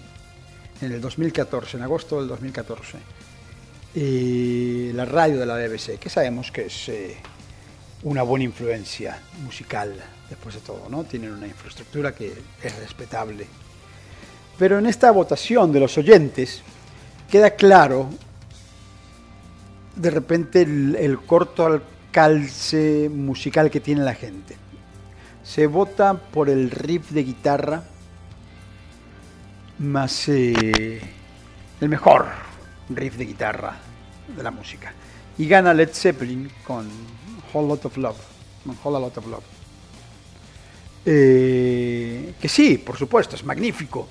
en 0.82 0.92
el 0.92 1.02
2014, 1.02 1.78
en 1.78 1.84
agosto 1.84 2.20
del 2.20 2.28
2014. 2.28 2.98
Eh, 3.96 4.92
la 4.94 5.06
radio 5.06 5.40
de 5.40 5.46
la 5.46 5.56
BBC, 5.56 5.98
que 5.98 6.10
sabemos 6.10 6.52
que 6.52 6.66
es 6.66 6.90
eh, 6.90 7.18
una 8.04 8.24
buena 8.24 8.46
influencia 8.46 9.20
musical, 9.44 9.96
después 10.30 10.56
de 10.56 10.62
todo, 10.62 10.88
¿no? 10.90 11.06
Tienen 11.06 11.32
una 11.32 11.48
infraestructura 11.48 12.14
que 12.14 12.34
es 12.62 12.76
respetable. 12.78 13.48
Pero 14.60 14.80
en 14.80 14.86
esta 14.86 15.12
votación 15.12 15.72
de 15.72 15.80
los 15.80 15.98
oyentes 15.98 16.62
queda 17.30 17.52
claro 17.52 18.10
de 19.96 20.10
repente 20.12 20.62
el, 20.62 20.96
el 21.00 21.20
corto 21.22 21.66
alcance 21.66 23.10
musical 23.10 23.72
que 23.72 23.80
tiene 23.80 24.04
la 24.04 24.14
gente. 24.14 24.58
Se 25.46 25.68
vota 25.68 26.16
por 26.16 26.50
el 26.50 26.72
riff 26.72 27.12
de 27.12 27.24
guitarra 27.24 27.84
más 29.78 30.28
eh, 30.30 31.02
el 31.82 31.90
mejor 31.90 32.28
riff 32.90 33.16
de 33.16 33.26
guitarra 33.26 33.78
de 34.36 34.42
la 34.42 34.52
música. 34.52 34.94
Y 35.38 35.48
gana 35.48 35.74
Led 35.74 35.90
Zeppelin 35.94 36.50
con 36.66 36.90
Whole 37.54 37.68
Lot 37.68 37.86
of 37.86 37.98
Love. 37.98 38.18
Con 38.66 38.78
Whole 38.84 39.00
Lot 39.00 39.18
of 39.18 39.28
Love. 39.28 39.44
Eh, 41.06 42.34
que 42.42 42.50
sí, 42.50 42.80
por 42.80 42.98
supuesto, 42.98 43.36
es 43.36 43.44
magnífico. 43.44 44.08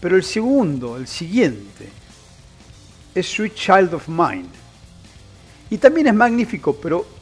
Pero 0.00 0.16
el 0.16 0.24
segundo, 0.24 0.96
el 0.96 1.06
siguiente, 1.06 1.88
es 3.14 3.26
Sweet 3.28 3.54
Child 3.54 3.94
of 3.94 4.08
Mine. 4.08 4.48
Y 5.70 5.78
también 5.78 6.08
es 6.08 6.14
magnífico, 6.14 6.76
pero 6.76 7.15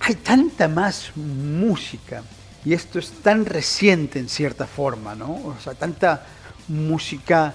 hay 0.00 0.14
tanta 0.16 0.66
más 0.66 1.12
música. 1.14 2.22
Y 2.64 2.74
esto 2.74 2.98
es 2.98 3.10
tan 3.22 3.46
reciente 3.46 4.18
en 4.18 4.28
cierta 4.28 4.66
forma, 4.66 5.14
¿no? 5.14 5.32
O 5.32 5.56
sea, 5.62 5.74
tanta 5.74 6.26
música 6.68 7.54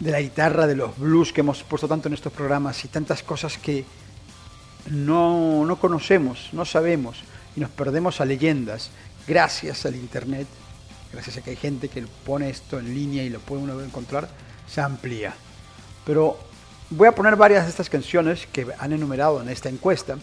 de 0.00 0.10
la 0.10 0.20
guitarra, 0.20 0.66
de 0.66 0.76
los 0.76 0.96
blues 0.96 1.32
que 1.32 1.40
hemos 1.40 1.62
puesto 1.62 1.88
tanto 1.88 2.08
en 2.08 2.14
estos 2.14 2.32
programas 2.32 2.84
y 2.84 2.88
tantas 2.88 3.22
cosas 3.22 3.58
que 3.58 3.84
no, 4.90 5.64
no 5.66 5.76
conocemos, 5.76 6.50
no 6.52 6.64
sabemos 6.64 7.22
y 7.56 7.60
nos 7.60 7.70
perdemos 7.70 8.20
a 8.20 8.24
leyendas 8.24 8.90
gracias 9.26 9.84
al 9.86 9.96
Internet, 9.96 10.46
gracias 11.12 11.36
a 11.36 11.40
que 11.42 11.50
hay 11.50 11.56
gente 11.56 11.88
que 11.88 12.06
pone 12.24 12.48
esto 12.48 12.78
en 12.78 12.94
línea 12.94 13.24
y 13.24 13.30
lo 13.30 13.40
puede 13.40 13.62
uno 13.62 13.80
encontrar, 13.80 14.28
se 14.68 14.80
amplía. 14.80 15.34
Pero 16.06 16.38
voy 16.90 17.08
a 17.08 17.14
poner 17.14 17.36
varias 17.36 17.64
de 17.64 17.70
estas 17.70 17.90
canciones 17.90 18.46
que 18.52 18.66
han 18.78 18.92
enumerado 18.92 19.42
en 19.42 19.48
esta 19.48 19.68
encuesta 19.68 20.16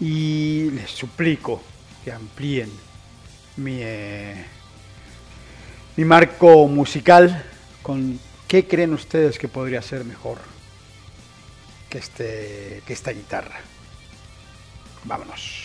y 0.00 0.70
les 0.70 0.90
suplico 0.90 1.62
que 2.04 2.12
amplíen 2.12 2.70
mi, 3.56 3.78
eh, 3.80 4.44
mi 5.96 6.04
marco 6.04 6.66
musical 6.66 7.44
con 7.82 8.18
qué 8.48 8.66
creen 8.66 8.92
ustedes 8.92 9.38
que 9.38 9.48
podría 9.48 9.82
ser 9.82 10.04
mejor 10.04 10.38
que, 11.88 11.98
este, 11.98 12.82
que 12.86 12.92
esta 12.92 13.12
guitarra. 13.12 13.60
Vámonos. 15.04 15.63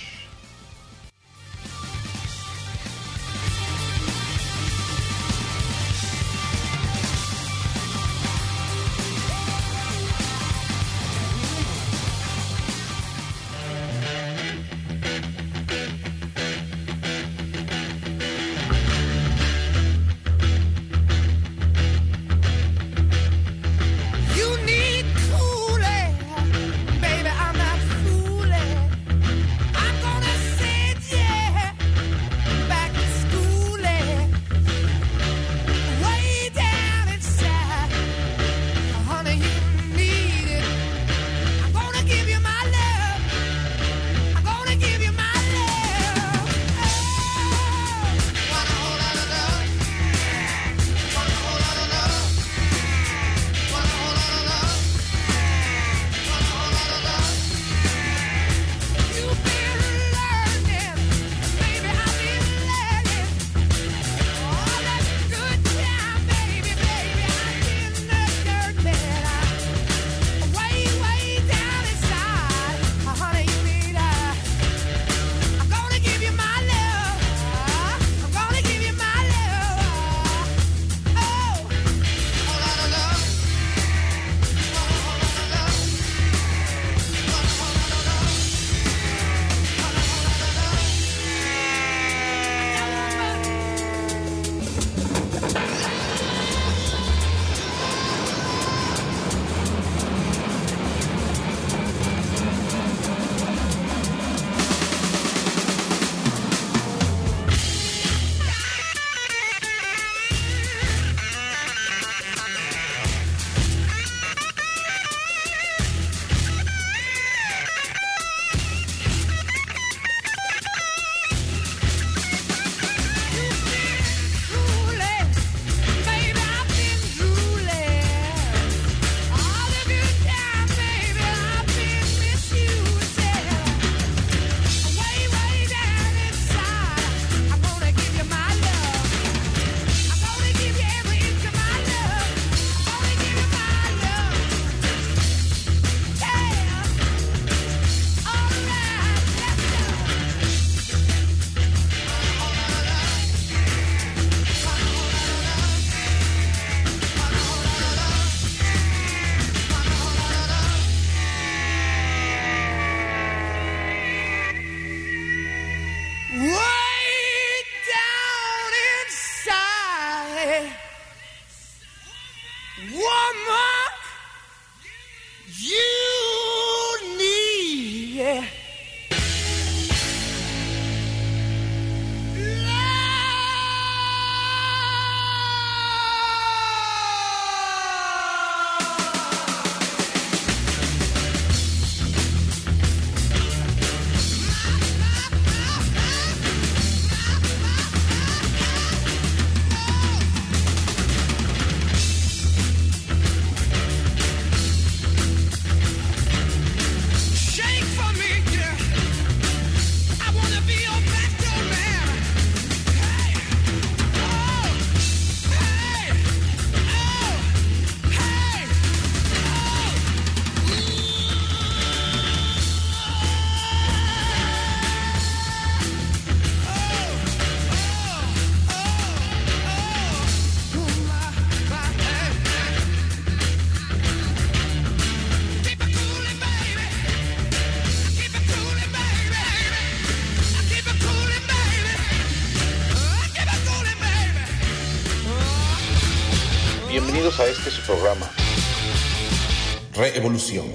Reevolución. 250.12 250.66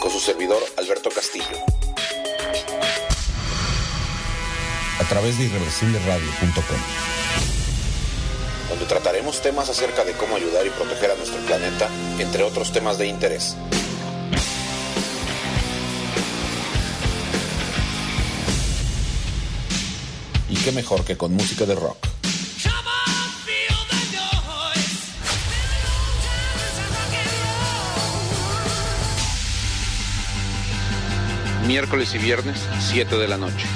Con 0.00 0.10
su 0.10 0.18
servidor 0.18 0.60
Alberto 0.76 1.08
Castillo. 1.10 1.44
A 4.98 5.04
través 5.04 5.38
de 5.38 5.44
irreversibleradio.com. 5.44 6.76
Donde 8.68 8.84
trataremos 8.86 9.42
temas 9.42 9.68
acerca 9.68 10.04
de 10.04 10.12
cómo 10.14 10.34
ayudar 10.34 10.66
y 10.66 10.70
proteger 10.70 11.12
a 11.12 11.14
nuestro 11.14 11.38
planeta, 11.46 11.88
entre 12.18 12.42
otros 12.42 12.72
temas 12.72 12.98
de 12.98 13.06
interés. 13.06 13.56
Y 20.48 20.56
qué 20.56 20.72
mejor 20.72 21.04
que 21.04 21.16
con 21.16 21.32
música 21.32 21.64
de 21.64 21.76
rock. 21.76 22.03
Miércoles 31.74 32.14
y 32.14 32.18
viernes, 32.18 32.68
7 32.78 33.16
de 33.16 33.26
la 33.26 33.36
noche. 33.36 33.66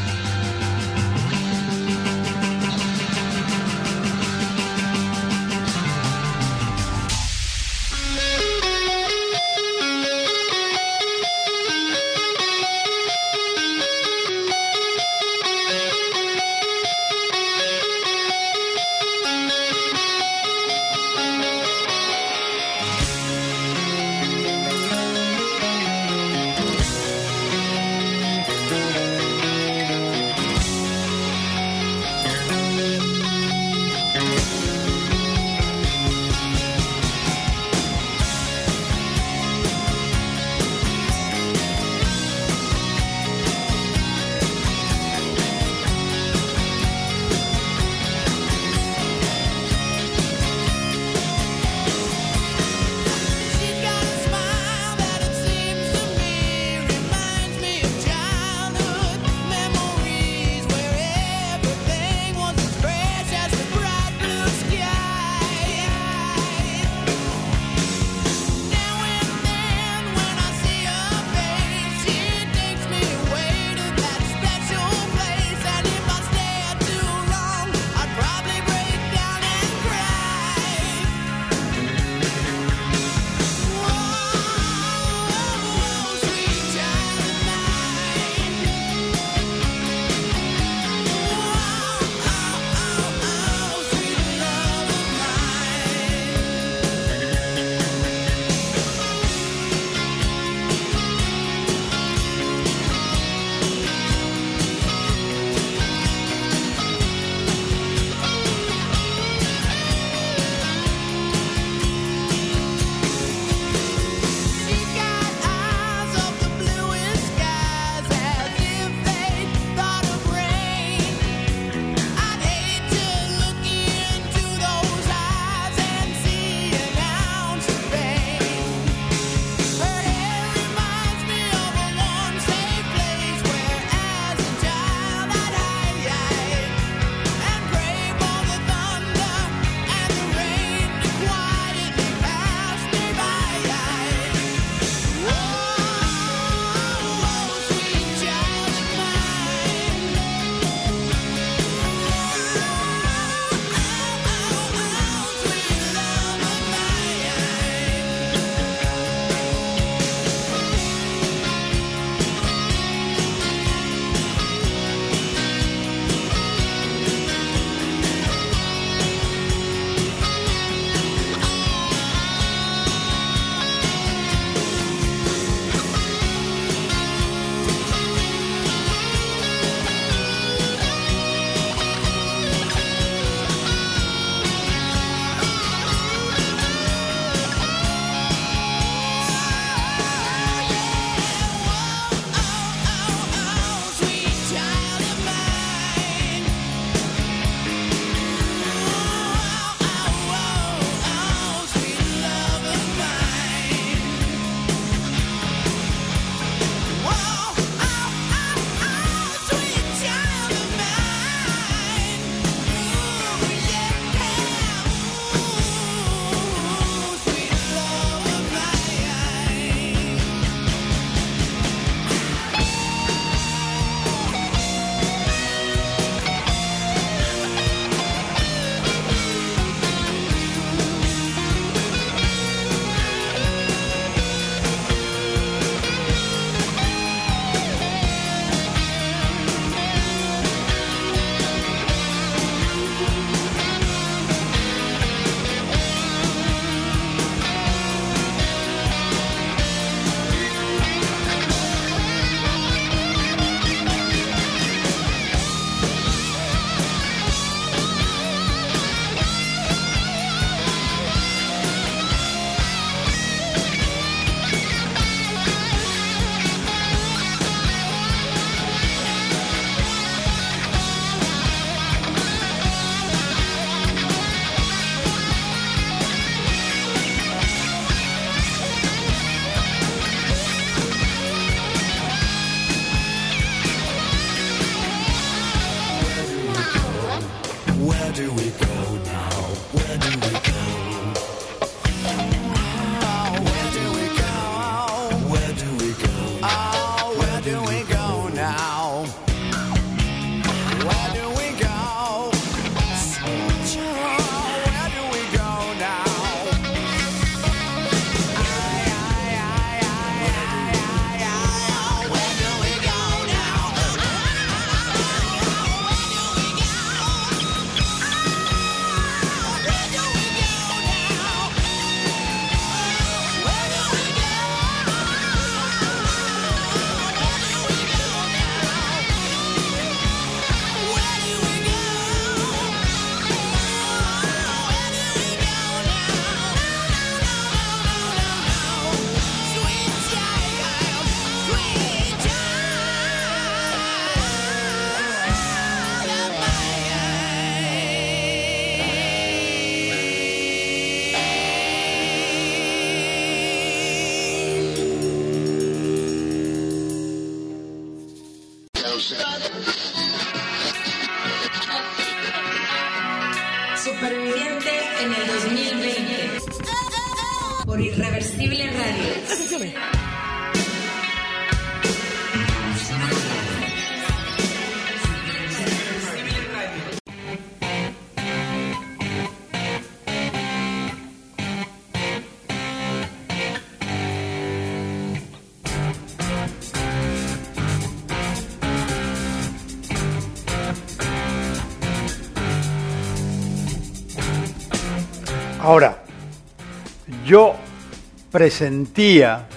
Presentía 398.39 399.48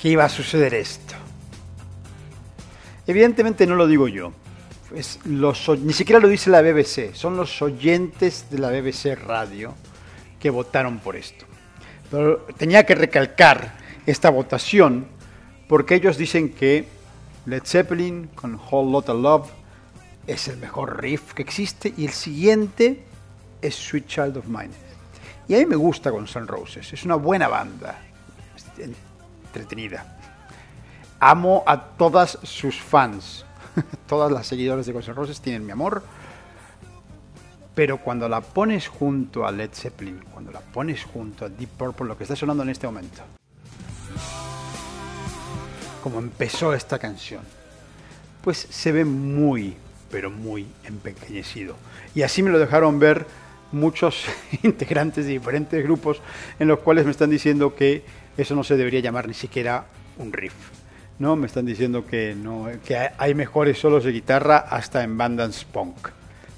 que 0.00 0.08
iba 0.08 0.24
a 0.24 0.28
suceder 0.28 0.74
esto. 0.74 1.16
Evidentemente 3.04 3.66
no 3.66 3.74
lo 3.74 3.88
digo 3.88 4.06
yo. 4.06 4.32
Es 4.94 5.18
ni 5.26 5.92
siquiera 5.92 6.20
lo 6.20 6.28
dice 6.28 6.50
la 6.50 6.62
BBC. 6.62 7.14
Son 7.14 7.36
los 7.36 7.60
oyentes 7.62 8.46
de 8.48 8.60
la 8.60 8.70
BBC 8.70 9.16
Radio 9.16 9.74
que 10.38 10.50
votaron 10.50 11.00
por 11.00 11.16
esto. 11.16 11.46
Pero 12.12 12.46
tenía 12.56 12.86
que 12.86 12.94
recalcar 12.94 13.76
esta 14.06 14.30
votación 14.30 15.08
porque 15.66 15.96
ellos 15.96 16.16
dicen 16.16 16.50
que 16.50 16.84
Led 17.46 17.64
Zeppelin 17.64 18.28
con 18.36 18.54
Whole 18.54 18.92
Lotta 18.92 19.14
Love 19.14 19.50
es 20.28 20.46
el 20.46 20.58
mejor 20.58 21.02
riff 21.02 21.34
que 21.34 21.42
existe 21.42 21.92
y 21.96 22.06
el 22.06 22.12
siguiente 22.12 23.02
es 23.60 23.74
Sweet 23.74 24.06
Child 24.06 24.36
of 24.36 24.46
Mine. 24.46 24.83
Y 25.46 25.54
a 25.54 25.58
mí 25.58 25.66
me 25.66 25.76
gusta 25.76 26.10
Guns 26.10 26.34
N' 26.36 26.46
Roses, 26.46 26.92
es 26.92 27.04
una 27.04 27.16
buena 27.16 27.48
banda, 27.48 27.98
entretenida. 29.46 30.18
Amo 31.20 31.62
a 31.66 31.80
todas 31.80 32.38
sus 32.42 32.80
fans, 32.80 33.44
todas 34.08 34.32
las 34.32 34.46
seguidoras 34.46 34.86
de 34.86 34.92
Guns 34.92 35.08
N' 35.08 35.14
Roses 35.14 35.40
tienen 35.40 35.66
mi 35.66 35.72
amor, 35.72 36.02
pero 37.74 37.98
cuando 37.98 38.28
la 38.28 38.40
pones 38.40 38.88
junto 38.88 39.46
a 39.46 39.52
Led 39.52 39.70
Zeppelin, 39.72 40.20
cuando 40.32 40.50
la 40.50 40.60
pones 40.60 41.04
junto 41.04 41.44
a 41.44 41.48
Deep 41.48 41.70
Purple, 41.70 42.06
lo 42.06 42.16
que 42.16 42.24
está 42.24 42.36
sonando 42.36 42.62
en 42.62 42.70
este 42.70 42.86
momento, 42.86 43.22
como 46.02 46.20
empezó 46.20 46.72
esta 46.72 46.98
canción, 46.98 47.42
pues 48.42 48.58
se 48.58 48.92
ve 48.92 49.04
muy, 49.04 49.76
pero 50.10 50.30
muy 50.30 50.66
empequeñecido. 50.84 51.76
Y 52.14 52.22
así 52.22 52.42
me 52.42 52.50
lo 52.50 52.58
dejaron 52.58 52.98
ver 52.98 53.26
muchos 53.72 54.24
integrantes 54.62 55.24
de 55.26 55.32
diferentes 55.32 55.82
grupos 55.82 56.20
en 56.58 56.68
los 56.68 56.80
cuales 56.80 57.04
me 57.04 57.10
están 57.10 57.30
diciendo 57.30 57.74
que 57.74 58.04
eso 58.36 58.54
no 58.54 58.64
se 58.64 58.76
debería 58.76 59.00
llamar 59.00 59.28
ni 59.28 59.34
siquiera 59.34 59.86
un 60.18 60.32
riff. 60.32 60.54
¿no? 61.18 61.36
Me 61.36 61.46
están 61.46 61.64
diciendo 61.66 62.04
que, 62.06 62.34
no, 62.34 62.66
que 62.84 62.96
hay- 62.96 63.34
mejores 63.34 63.78
solos 63.78 64.04
de 64.04 64.12
guitarra 64.12 64.56
hasta 64.58 65.02
en 65.04 65.16
bandas 65.16 65.64
punk. 65.64 66.08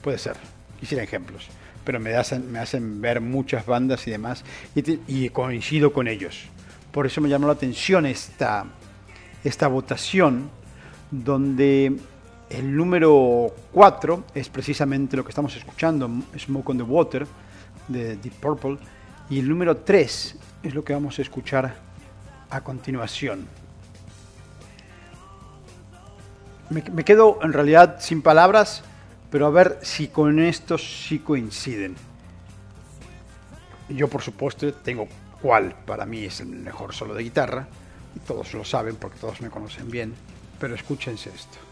Puede 0.02 0.18
ser, 0.18 0.36
quisiera 0.80 1.04
ejemplos. 1.04 1.48
Pero 1.84 2.00
me 2.00 2.14
hacen, 2.14 2.50
me 2.50 2.58
hacen 2.58 3.00
ver 3.00 3.20
muchas 3.20 3.64
bandas 3.66 4.06
y 4.08 4.10
demás 4.10 4.44
y, 4.74 4.82
te- 4.82 4.98
y 5.06 5.28
coincido 5.28 5.92
con 5.92 6.08
ellos. 6.08 6.44
Por 6.90 7.06
eso 7.06 7.20
me 7.20 7.28
llamó 7.28 7.46
la 7.46 7.52
atención 7.52 8.06
esta, 8.06 8.64
esta 9.44 9.68
votación 9.68 10.48
donde 11.10 11.96
el 12.50 12.76
número 12.76 13.54
4 13.72 14.24
es 14.34 14.48
precisamente 14.48 15.16
lo 15.16 15.24
que 15.24 15.30
estamos 15.30 15.56
escuchando, 15.56 16.08
Smoke 16.38 16.70
on 16.70 16.78
the 16.78 16.82
Water 16.84 17.26
de 17.88 18.16
Deep 18.16 18.34
Purple, 18.34 18.78
y 19.28 19.40
el 19.40 19.48
número 19.48 19.78
3 19.78 20.36
es 20.62 20.74
lo 20.74 20.84
que 20.84 20.92
vamos 20.92 21.18
a 21.18 21.22
escuchar 21.22 21.76
a 22.50 22.60
continuación. 22.62 23.46
Me, 26.70 26.82
me 26.92 27.04
quedo 27.04 27.38
en 27.42 27.52
realidad 27.52 27.96
sin 28.00 28.22
palabras, 28.22 28.82
pero 29.30 29.46
a 29.46 29.50
ver 29.50 29.78
si 29.82 30.08
con 30.08 30.38
estos 30.38 31.06
sí 31.06 31.18
coinciden. 31.18 31.96
Yo 33.88 34.08
por 34.08 34.22
supuesto 34.22 34.72
tengo 34.72 35.08
cuál 35.42 35.74
para 35.84 36.06
mí 36.06 36.24
es 36.24 36.40
el 36.40 36.48
mejor 36.48 36.94
solo 36.94 37.14
de 37.14 37.24
guitarra, 37.24 37.66
y 38.14 38.20
todos 38.20 38.54
lo 38.54 38.64
saben 38.64 38.96
porque 38.96 39.18
todos 39.18 39.40
me 39.40 39.50
conocen 39.50 39.90
bien, 39.90 40.14
pero 40.58 40.74
escúchense 40.74 41.30
esto. 41.30 41.65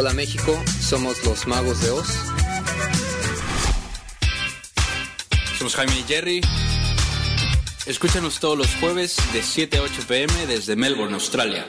Hola 0.00 0.14
México, 0.14 0.58
somos 0.80 1.22
los 1.26 1.46
Magos 1.46 1.82
de 1.82 1.90
Oz. 1.90 2.08
Somos 5.58 5.76
Jaime 5.76 5.92
y 5.92 6.04
Jerry. 6.04 6.40
Escúchanos 7.84 8.40
todos 8.40 8.56
los 8.56 8.74
jueves 8.76 9.18
de 9.34 9.42
7 9.42 9.76
a 9.76 9.82
8 9.82 9.92
pm 10.08 10.46
desde 10.46 10.74
Melbourne, 10.74 11.12
Australia. 11.12 11.68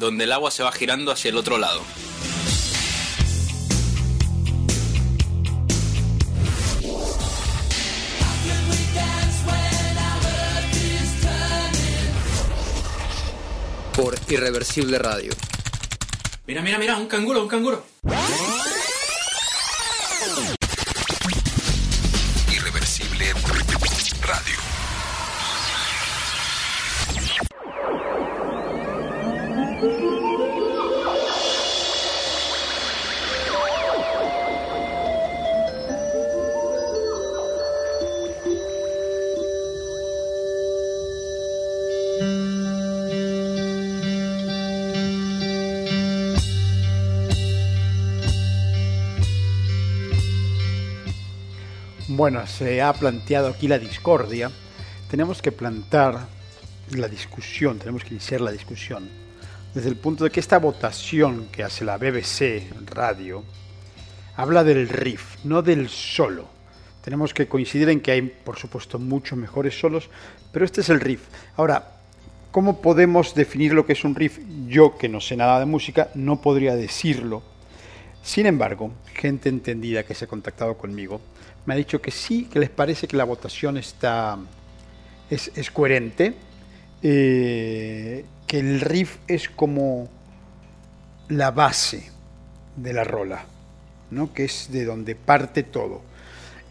Donde 0.00 0.24
el 0.24 0.32
agua 0.32 0.50
se 0.50 0.64
va 0.64 0.72
girando 0.72 1.12
hacia 1.12 1.28
el 1.28 1.36
otro 1.36 1.58
lado. 1.58 1.80
Por 13.94 14.18
Irreversible 14.28 14.98
Radio. 14.98 15.30
Mira, 16.46 16.60
mira, 16.62 16.78
mira, 16.78 16.96
un 16.96 17.06
canguro, 17.06 17.40
un 17.42 17.48
canguro. 17.48 17.84
Bueno, 52.22 52.46
se 52.46 52.80
ha 52.80 52.92
planteado 52.92 53.48
aquí 53.48 53.66
la 53.66 53.80
discordia. 53.80 54.48
Tenemos 55.10 55.42
que 55.42 55.50
plantar 55.50 56.28
la 56.92 57.08
discusión, 57.08 57.80
tenemos 57.80 58.04
que 58.04 58.10
iniciar 58.10 58.40
la 58.40 58.52
discusión 58.52 59.08
desde 59.74 59.88
el 59.88 59.96
punto 59.96 60.22
de 60.22 60.30
que 60.30 60.38
esta 60.38 60.60
votación 60.60 61.48
que 61.50 61.64
hace 61.64 61.84
la 61.84 61.96
BBC 61.96 62.62
Radio 62.94 63.42
habla 64.36 64.62
del 64.62 64.88
riff, 64.88 65.44
no 65.44 65.62
del 65.62 65.88
solo. 65.88 66.46
Tenemos 67.02 67.34
que 67.34 67.48
coincidir 67.48 67.88
en 67.88 68.00
que 68.00 68.12
hay, 68.12 68.22
por 68.22 68.56
supuesto, 68.56 69.00
muchos 69.00 69.36
mejores 69.36 69.76
solos, 69.76 70.08
pero 70.52 70.64
este 70.64 70.82
es 70.82 70.90
el 70.90 71.00
riff. 71.00 71.22
Ahora, 71.56 71.96
¿cómo 72.52 72.80
podemos 72.80 73.34
definir 73.34 73.74
lo 73.74 73.84
que 73.84 73.94
es 73.94 74.04
un 74.04 74.14
riff? 74.14 74.38
Yo, 74.68 74.96
que 74.96 75.08
no 75.08 75.20
sé 75.20 75.36
nada 75.36 75.58
de 75.58 75.66
música, 75.66 76.10
no 76.14 76.40
podría 76.40 76.76
decirlo. 76.76 77.42
Sin 78.22 78.46
embargo, 78.46 78.92
gente 79.12 79.48
entendida 79.48 80.04
que 80.04 80.14
se 80.14 80.26
ha 80.26 80.28
contactado 80.28 80.78
conmigo 80.78 81.20
me 81.66 81.74
ha 81.74 81.76
dicho 81.76 82.00
que 82.00 82.10
sí, 82.10 82.44
que 82.44 82.58
les 82.58 82.70
parece 82.70 83.06
que 83.06 83.16
la 83.16 83.24
votación 83.24 83.76
está 83.76 84.38
es, 85.30 85.70
coherente, 85.70 86.34
eh, 87.02 88.24
que 88.46 88.58
el 88.58 88.80
riff 88.80 89.16
es 89.26 89.48
como 89.48 90.08
la 91.28 91.50
base 91.50 92.10
de 92.76 92.92
la 92.92 93.04
rola, 93.04 93.44
¿no? 94.10 94.32
que 94.32 94.44
es 94.44 94.70
de 94.70 94.84
donde 94.84 95.14
parte 95.14 95.62
todo. 95.62 96.02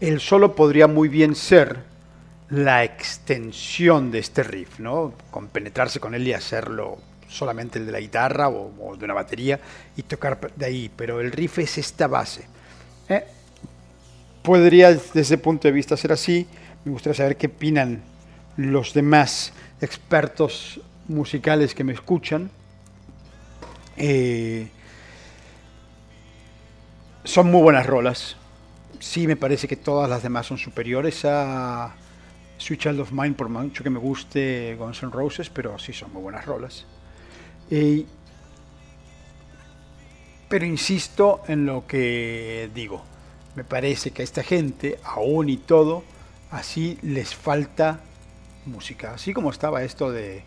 El 0.00 0.20
solo 0.20 0.54
podría 0.54 0.86
muy 0.86 1.08
bien 1.08 1.34
ser 1.34 1.80
la 2.50 2.84
extensión 2.84 4.10
de 4.10 4.18
este 4.18 4.42
riff, 4.42 4.78
¿no? 4.78 5.14
compenetrarse 5.30 6.00
con 6.00 6.14
él 6.14 6.26
y 6.28 6.32
hacerlo 6.32 6.98
solamente 7.28 7.78
el 7.78 7.86
de 7.86 7.92
la 7.92 8.00
guitarra 8.00 8.48
o, 8.48 8.90
o 8.90 8.96
de 8.96 9.04
una 9.04 9.14
batería 9.14 9.58
y 9.96 10.02
tocar 10.02 10.52
de 10.54 10.66
ahí, 10.66 10.90
pero 10.94 11.20
el 11.20 11.32
riff 11.32 11.58
es 11.58 11.78
esta 11.78 12.06
base. 12.06 12.44
¿eh? 13.08 13.24
Podría 14.42 14.92
desde 14.92 15.20
ese 15.20 15.38
punto 15.38 15.68
de 15.68 15.72
vista 15.72 15.96
ser 15.96 16.12
así. 16.12 16.46
Me 16.84 16.92
gustaría 16.92 17.16
saber 17.16 17.36
qué 17.36 17.46
opinan 17.46 18.02
los 18.56 18.92
demás 18.92 19.52
expertos 19.80 20.80
musicales 21.08 21.74
que 21.74 21.84
me 21.84 21.92
escuchan. 21.92 22.50
Eh, 23.96 24.68
son 27.24 27.50
muy 27.50 27.62
buenas 27.62 27.86
rolas. 27.86 28.36
Sí, 28.98 29.26
me 29.26 29.36
parece 29.36 29.68
que 29.68 29.76
todas 29.76 30.08
las 30.08 30.22
demás 30.22 30.46
son 30.46 30.58
superiores 30.58 31.24
a 31.24 31.94
Sweet 32.58 32.80
Child 32.80 33.00
of 33.00 33.12
Mine, 33.12 33.34
por 33.34 33.48
mucho 33.48 33.82
que 33.82 33.90
me 33.90 33.98
guste 33.98 34.76
Guns 34.78 35.02
N' 35.02 35.10
Roses, 35.10 35.50
pero 35.50 35.78
sí 35.78 35.92
son 35.92 36.12
muy 36.12 36.22
buenas 36.22 36.44
rolas. 36.44 36.84
Eh, 37.70 38.04
pero 40.48 40.66
insisto 40.66 41.42
en 41.48 41.64
lo 41.64 41.86
que 41.86 42.70
digo 42.74 43.11
me 43.54 43.64
parece 43.64 44.10
que 44.10 44.22
a 44.22 44.24
esta 44.24 44.42
gente, 44.42 44.98
aún 45.04 45.48
y 45.48 45.56
todo, 45.56 46.02
así 46.50 46.98
les 47.02 47.34
falta 47.34 48.00
música. 48.66 49.14
Así 49.14 49.34
como 49.34 49.50
estaba 49.50 49.82
esto 49.82 50.10
de 50.10 50.44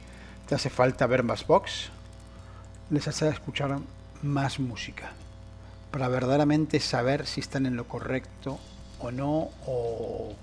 te 0.48 0.56
hace 0.56 0.70
falta 0.70 1.08
ver 1.08 1.24
más 1.24 1.46
box, 1.48 1.90
les 2.90 3.08
hace 3.08 3.28
escuchar 3.30 3.78
más 4.22 4.60
música. 4.60 5.12
Para 5.92 6.08
verdaderamente 6.08 6.80
saber 6.80 7.26
si 7.26 7.42
están 7.42 7.66
en 7.66 7.76
lo 7.76 7.88
correcto 7.88 8.60
o 9.00 9.12
no, 9.12 9.50
o, 9.66 10.34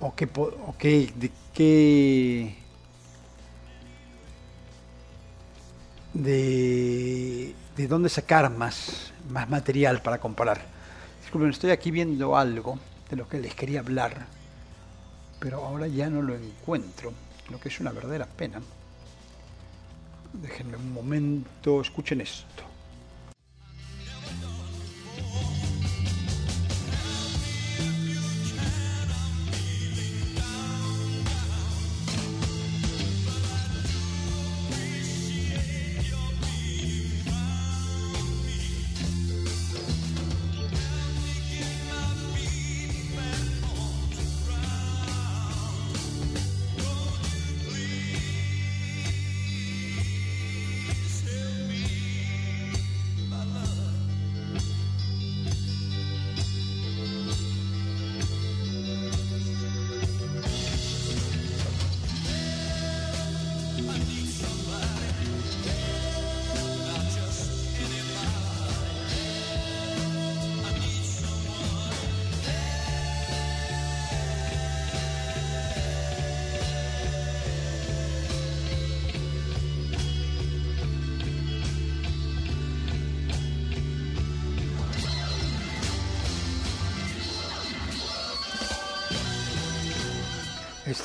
o 0.00 0.14
qué, 0.14 0.28
o 0.34 0.74
qué, 0.78 1.12
de 1.14 1.30
qué, 1.52 2.56
de, 6.14 7.54
de 7.76 7.88
dónde 7.88 8.08
sacar 8.08 8.50
más, 8.50 9.12
más 9.28 9.48
material 9.48 10.00
para 10.02 10.18
comparar. 10.18 10.75
Disculpen, 11.26 11.50
estoy 11.50 11.72
aquí 11.72 11.90
viendo 11.90 12.36
algo 12.36 12.78
de 13.10 13.16
lo 13.16 13.28
que 13.28 13.40
les 13.40 13.52
quería 13.52 13.80
hablar, 13.80 14.26
pero 15.40 15.64
ahora 15.64 15.88
ya 15.88 16.08
no 16.08 16.22
lo 16.22 16.36
encuentro, 16.36 17.12
lo 17.50 17.58
que 17.58 17.68
es 17.68 17.80
una 17.80 17.90
verdadera 17.90 18.26
pena. 18.26 18.62
Déjenme 20.34 20.76
un 20.76 20.92
momento, 20.92 21.80
escuchen 21.80 22.20
esto. 22.20 22.62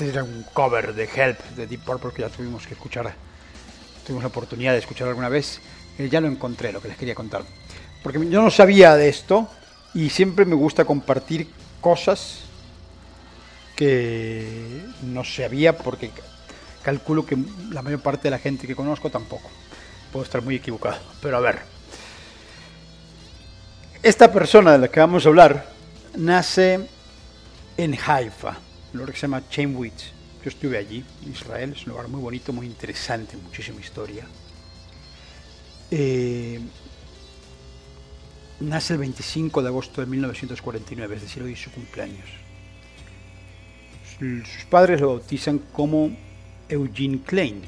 Este 0.02 0.14
era 0.14 0.24
un 0.24 0.44
cover 0.52 0.96
de 0.96 1.04
Help 1.04 1.40
de 1.56 1.68
Deep 1.68 1.82
Purple 1.84 2.10
que 2.12 2.24
ya 2.24 2.30
tuvimos 2.30 2.66
que 2.66 2.74
escuchar, 2.74 3.14
tuvimos 4.04 4.24
la 4.24 4.30
oportunidad 4.30 4.72
de 4.72 4.80
escuchar 4.80 5.08
alguna 5.08 5.30
vez. 5.30 5.62
Eh, 6.00 6.10
ya 6.10 6.20
lo 6.20 6.28
encontré, 6.28 6.72
lo 6.72 6.82
que 6.82 6.88
les 6.88 6.98
quería 6.98 7.14
contar. 7.14 7.44
Porque 8.02 8.18
yo 8.28 8.42
no 8.42 8.50
sabía 8.50 8.96
de 8.96 9.10
esto 9.10 9.48
y 9.94 10.10
siempre 10.10 10.46
me 10.46 10.56
gusta 10.56 10.86
compartir 10.86 11.52
cosas 11.82 12.40
que 13.76 14.82
no 15.04 15.24
sabía 15.24 15.78
porque 15.78 16.10
calculo 16.82 17.24
que 17.24 17.38
la 17.70 17.84
mayor 17.84 18.02
parte 18.02 18.24
de 18.24 18.32
la 18.32 18.40
gente 18.40 18.66
que 18.66 18.76
conozco 18.76 19.12
tampoco. 19.12 19.52
Puedo 20.12 20.26
estar 20.26 20.42
muy 20.42 20.56
equivocado, 20.56 20.98
pero 21.22 21.38
a 21.38 21.42
ver. 21.42 21.60
Esta 24.02 24.32
persona 24.32 24.72
de 24.72 24.80
la 24.80 24.88
que 24.88 25.00
vamos 25.00 25.28
a 25.28 25.30
hablar 25.30 25.70
nace 26.16 26.90
en 27.78 27.96
Haifa, 28.04 28.58
un 28.94 29.00
lugar 29.00 29.14
que 29.14 29.20
se 29.20 29.22
llama 29.24 29.48
Chainwitz. 29.50 30.12
Yo 30.44 30.50
estuve 30.50 30.78
allí, 30.78 31.04
en 31.24 31.32
Israel, 31.32 31.74
es 31.76 31.86
un 31.86 31.92
lugar 31.92 32.08
muy 32.08 32.20
bonito, 32.20 32.52
muy 32.52 32.66
interesante, 32.66 33.38
muchísima 33.38 33.80
historia. 33.80 34.26
Eh, 35.92 36.60
nace 38.60 38.94
el 38.94 39.00
25 39.00 39.62
de 39.62 39.68
agosto 39.68 40.02
de 40.02 40.08
1949, 40.08 41.16
es 41.16 41.22
decir, 41.22 41.44
hoy 41.44 41.54
es 41.54 41.62
su 41.62 41.72
cumpleaños. 41.72 42.28
Sus 44.18 44.66
padres 44.66 45.02
lo 45.02 45.10
bautizan 45.10 45.60
como 45.72 46.16
Eugene 46.70 47.22
Klein 47.26 47.62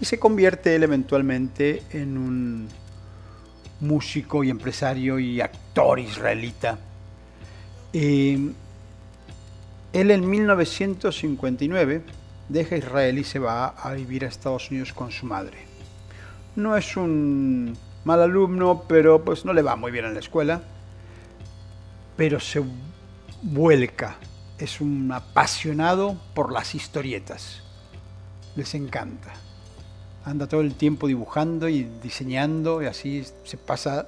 y 0.00 0.04
se 0.04 0.18
convierte 0.18 0.74
él 0.74 0.82
eventualmente 0.82 1.82
en 1.90 2.18
un 2.18 2.68
músico 3.80 4.44
y 4.44 4.50
empresario 4.50 5.18
y 5.18 5.40
actor 5.40 5.98
israelita. 6.00 6.78
Eh, 7.92 8.52
él 9.92 10.10
en 10.10 10.28
1959 10.28 12.02
deja 12.48 12.76
Israel 12.76 13.18
y 13.18 13.24
se 13.24 13.38
va 13.38 13.68
a 13.68 13.92
vivir 13.92 14.24
a 14.24 14.28
Estados 14.28 14.70
Unidos 14.70 14.92
con 14.92 15.10
su 15.10 15.26
madre. 15.26 15.58
No 16.56 16.76
es 16.76 16.96
un 16.96 17.76
mal 18.04 18.22
alumno, 18.22 18.84
pero 18.88 19.24
pues 19.24 19.44
no 19.44 19.52
le 19.52 19.62
va 19.62 19.76
muy 19.76 19.92
bien 19.92 20.04
en 20.04 20.14
la 20.14 20.20
escuela. 20.20 20.62
Pero 22.16 22.40
se 22.40 22.62
vuelca. 23.42 24.16
Es 24.58 24.80
un 24.80 25.10
apasionado 25.12 26.16
por 26.34 26.52
las 26.52 26.74
historietas. 26.74 27.62
Les 28.54 28.74
encanta. 28.74 29.32
Anda 30.24 30.46
todo 30.46 30.60
el 30.60 30.74
tiempo 30.74 31.06
dibujando 31.06 31.68
y 31.68 31.84
diseñando 32.02 32.82
y 32.82 32.86
así 32.86 33.24
se 33.44 33.56
pasa 33.56 34.06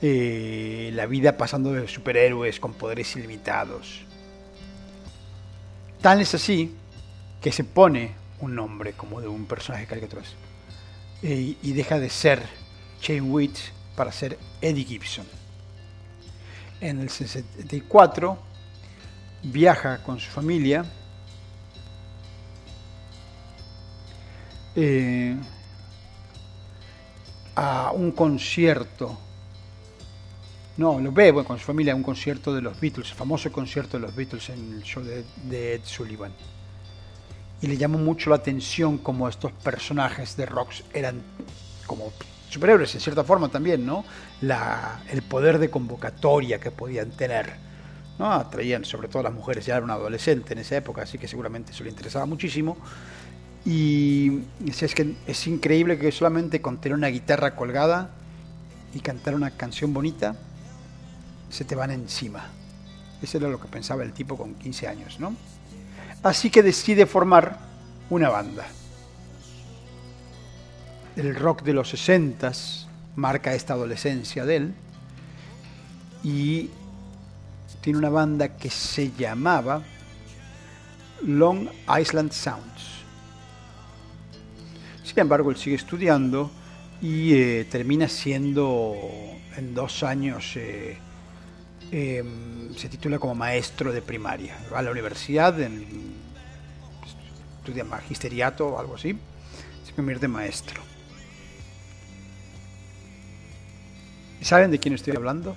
eh, 0.00 0.90
la 0.94 1.06
vida 1.06 1.36
pasando 1.36 1.72
de 1.72 1.86
superhéroes 1.86 2.60
con 2.60 2.72
poderes 2.72 3.14
ilimitados. 3.14 4.06
Tan 6.02 6.20
es 6.20 6.34
así 6.34 6.74
que 7.40 7.52
se 7.52 7.62
pone 7.62 8.12
un 8.40 8.56
nombre 8.56 8.92
como 8.94 9.20
de 9.20 9.28
un 9.28 9.46
personaje 9.46 9.86
caricaturesco 9.86 10.34
eh, 11.22 11.56
y 11.62 11.72
deja 11.72 12.00
de 12.00 12.10
ser 12.10 12.42
Shane 13.00 13.20
Witt 13.20 13.56
para 13.94 14.10
ser 14.10 14.36
Eddie 14.60 14.84
Gibson. 14.84 15.26
En 16.80 16.98
el 16.98 17.08
64 17.08 18.36
viaja 19.44 20.02
con 20.02 20.18
su 20.18 20.28
familia 20.28 20.84
eh, 24.74 25.36
a 27.54 27.92
un 27.92 28.10
concierto. 28.10 29.16
No, 30.76 30.98
lo 30.98 31.12
ve 31.12 31.30
bueno, 31.30 31.46
con 31.46 31.58
su 31.58 31.66
familia 31.66 31.94
un 31.94 32.02
concierto 32.02 32.54
de 32.54 32.62
los 32.62 32.80
Beatles, 32.80 33.10
el 33.10 33.16
famoso 33.16 33.52
concierto 33.52 33.98
de 33.98 34.06
los 34.06 34.16
Beatles 34.16 34.48
en 34.48 34.72
el 34.74 34.82
show 34.82 35.02
de, 35.02 35.74
Ed 35.74 35.82
Sullivan. 35.84 36.32
Y 37.60 37.66
le 37.66 37.76
llamó 37.76 37.98
mucho 37.98 38.30
la 38.30 38.36
atención 38.36 38.98
como 38.98 39.28
estos 39.28 39.52
personajes 39.52 40.36
de 40.36 40.46
rocks 40.46 40.82
eran 40.94 41.20
como 41.86 42.12
superhéroes 42.48 42.94
en 42.94 43.00
cierta 43.00 43.22
forma 43.22 43.48
también, 43.48 43.84
¿no? 43.84 44.04
La, 44.40 45.02
el 45.10 45.22
poder 45.22 45.58
de 45.58 45.70
convocatoria 45.70 46.58
que 46.58 46.70
podían 46.70 47.10
tener. 47.10 47.52
¿no? 48.18 48.32
Atraían 48.32 48.84
sobre 48.84 49.08
todo 49.08 49.20
a 49.20 49.22
las 49.24 49.32
mujeres, 49.32 49.66
ya 49.66 49.76
era 49.76 49.84
una 49.84 49.94
adolescente 49.94 50.54
en 50.54 50.60
esa 50.60 50.76
época, 50.76 51.02
así 51.02 51.18
que 51.18 51.28
seguramente 51.28 51.72
eso 51.72 51.84
le 51.84 51.90
interesaba 51.90 52.26
muchísimo. 52.26 52.76
Y 53.64 54.40
es 54.66 54.94
que 54.94 55.14
es 55.26 55.46
increíble 55.46 55.98
que 55.98 56.10
solamente 56.10 56.60
con 56.60 56.78
tener 56.78 56.96
una 56.96 57.08
guitarra 57.08 57.54
colgada 57.54 58.10
y 58.92 59.00
cantar 59.00 59.34
una 59.34 59.52
canción 59.52 59.94
bonita, 59.94 60.36
se 61.52 61.64
te 61.64 61.76
van 61.76 61.90
encima. 61.90 62.48
Eso 63.20 63.36
era 63.38 63.48
lo 63.48 63.60
que 63.60 63.68
pensaba 63.68 64.02
el 64.02 64.12
tipo 64.12 64.36
con 64.36 64.54
15 64.54 64.88
años, 64.88 65.20
¿no? 65.20 65.36
Así 66.22 66.50
que 66.50 66.62
decide 66.62 67.06
formar 67.06 67.58
una 68.10 68.30
banda. 68.30 68.66
El 71.14 71.36
rock 71.36 71.62
de 71.62 71.74
los 71.74 71.90
60 71.90 72.52
marca 73.16 73.54
esta 73.54 73.74
adolescencia 73.74 74.46
de 74.46 74.56
él 74.56 74.74
y 76.24 76.70
tiene 77.82 77.98
una 77.98 78.08
banda 78.08 78.56
que 78.56 78.70
se 78.70 79.12
llamaba 79.12 79.82
Long 81.22 81.68
Island 82.00 82.32
Sounds. 82.32 83.02
Sin 85.04 85.18
embargo, 85.18 85.50
él 85.50 85.56
sigue 85.56 85.76
estudiando 85.76 86.50
y 87.02 87.34
eh, 87.34 87.66
termina 87.70 88.08
siendo 88.08 88.94
en 89.56 89.74
dos 89.74 90.02
años, 90.02 90.56
eh, 90.56 90.96
eh, 91.92 92.24
se 92.74 92.88
titula 92.88 93.18
como 93.18 93.34
maestro 93.34 93.92
de 93.92 94.00
primaria. 94.00 94.56
Va 94.72 94.78
a 94.78 94.82
la 94.82 94.90
universidad, 94.90 95.60
en, 95.60 95.84
estudia 97.58 97.84
magisteriato 97.84 98.66
o 98.66 98.78
algo 98.78 98.94
así, 98.94 99.16
se 99.84 99.92
convierte 99.92 100.24
en 100.26 100.32
maestro. 100.32 100.82
¿Y 104.40 104.44
¿Saben 104.44 104.70
de 104.70 104.78
quién 104.78 104.94
estoy 104.94 105.14
hablando? 105.14 105.54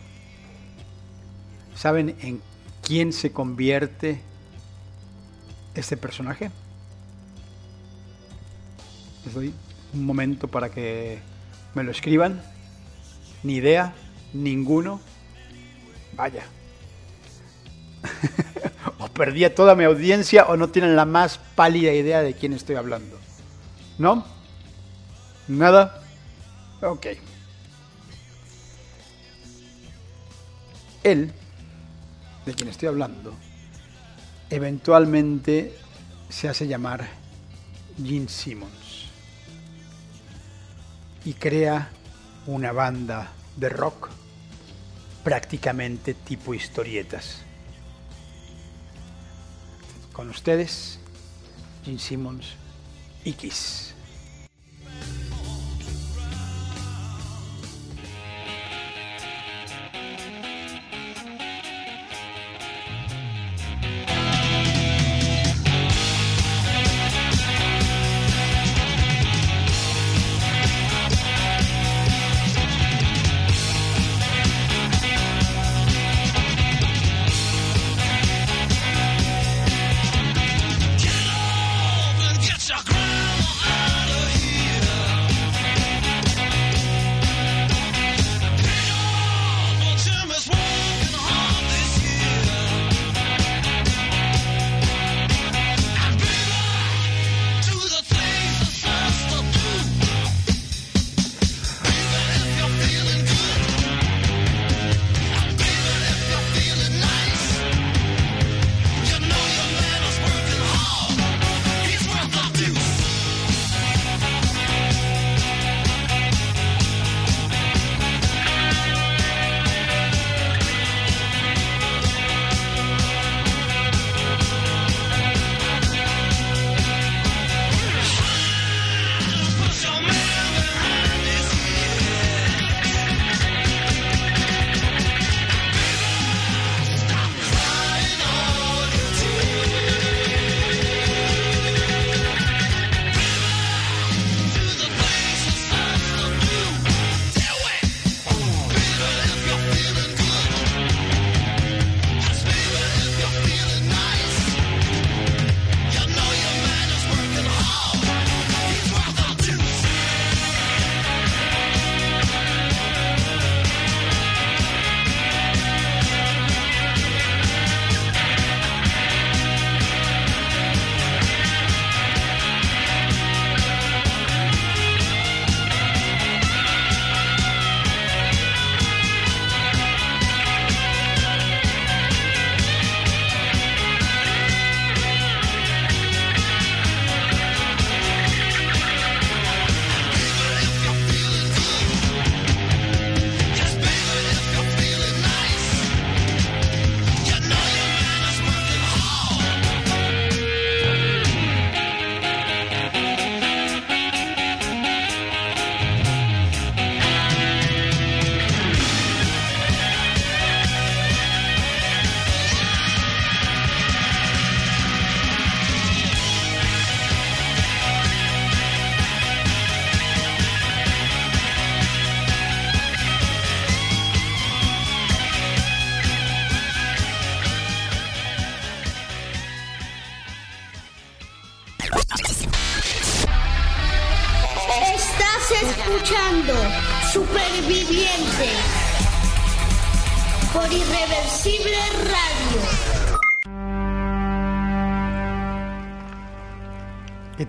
¿Saben 1.73 2.15
en 2.21 2.41
quién 2.83 3.13
se 3.13 3.31
convierte 3.31 4.19
este 5.73 5.95
personaje? 5.95 6.51
Les 9.25 9.33
doy 9.33 9.53
un 9.93 10.05
momento 10.05 10.49
para 10.49 10.69
que 10.69 11.19
me 11.73 11.83
lo 11.83 11.91
escriban. 11.91 12.41
Ni 13.41 13.55
idea, 13.55 13.93
ninguno. 14.33 14.99
Vaya. 16.15 16.43
o 18.99 19.07
perdí 19.07 19.43
a 19.45 19.53
toda 19.53 19.75
mi 19.75 19.83
audiencia 19.83 20.45
o 20.45 20.57
no 20.57 20.69
tienen 20.69 20.95
la 20.95 21.05
más 21.05 21.39
pálida 21.55 21.91
idea 21.91 22.21
de 22.21 22.33
quién 22.33 22.53
estoy 22.53 22.75
hablando. 22.75 23.19
¿No? 23.97 24.25
¿Nada? 25.47 26.01
Ok. 26.81 27.07
Él, 31.03 31.31
de 32.45 32.53
quien 32.53 32.69
estoy 32.69 32.87
hablando, 32.87 33.33
eventualmente 34.49 35.77
se 36.29 36.49
hace 36.49 36.67
llamar 36.67 37.07
Gene 38.03 38.27
Simmons 38.27 39.05
y 41.23 41.33
crea 41.33 41.89
una 42.47 42.71
banda 42.71 43.31
de 43.55 43.69
rock 43.69 44.09
prácticamente 45.25 46.13
tipo 46.13 46.53
historietas. 46.53 47.39
Con 50.13 50.29
ustedes, 50.29 50.99
Gene 51.83 51.99
Simmons 51.99 52.53
y. 53.25 53.35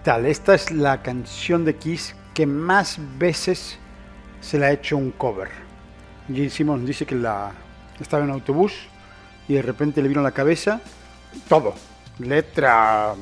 Esta 0.07 0.55
es 0.55 0.71
la 0.71 1.03
canción 1.03 1.65
de 1.65 1.75
Kiss 1.75 2.15
que 2.33 2.47
más 2.47 3.01
veces 3.19 3.77
se 4.41 4.57
la 4.57 4.67
ha 4.67 4.71
hecho 4.71 4.97
un 4.97 5.11
cover. 5.11 5.49
Gene 6.29 6.49
Simmons 6.49 6.87
dice 6.87 7.05
que 7.05 7.17
la 7.17 7.51
estaba 7.99 8.23
en 8.23 8.31
un 8.31 8.37
autobús 8.37 8.73
y 9.49 9.55
de 9.55 9.63
repente 9.63 10.01
le 10.01 10.07
vino 10.07 10.21
a 10.21 10.23
la 10.23 10.31
cabeza 10.31 10.81
todo, 11.49 11.75
letra, 12.21 13.17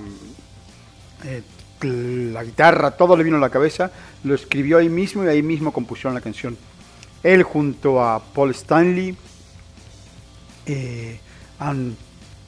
eh, 1.25 1.43
la 2.35 2.45
guitarra, 2.45 2.91
todo 2.91 3.17
le 3.17 3.25
vino 3.25 3.39
a 3.39 3.41
la 3.41 3.49
cabeza, 3.49 3.91
lo 4.23 4.35
escribió 4.35 4.77
ahí 4.77 4.91
mismo 4.91 5.25
y 5.25 5.29
ahí 5.29 5.43
mismo 5.43 5.73
compusieron 5.73 6.13
la 6.13 6.21
canción. 6.21 6.55
Él 7.23 7.45
junto 7.45 8.05
a 8.05 8.23
Paul 8.23 8.51
Stanley 8.51 9.17
eh, 10.67 11.19
han 11.59 11.97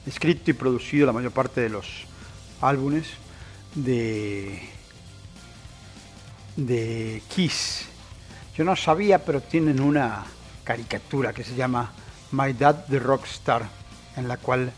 escrito 0.05 0.51
y 0.51 0.53
producido 0.53 1.07
la 1.07 1.11
mayor 1.11 1.31
parte 1.31 1.59
de 1.59 1.69
los 1.69 2.05
álbumes 2.61 3.07
de, 3.77 4.59
de 6.55 7.21
Kiss. 7.27 7.85
Yo 8.57 8.63
no 8.63 8.75
sabía, 8.75 9.23
pero 9.23 9.41
tienen 9.41 9.79
una 9.79 10.25
caricatura 10.63 11.31
que 11.31 11.43
se 11.43 11.55
llama 11.55 11.91
My 12.31 12.53
Dad 12.53 12.85
the 12.89 12.99
Rockstar, 12.99 13.63
en 14.15 14.27
la 14.27 14.37
cual 14.37 14.71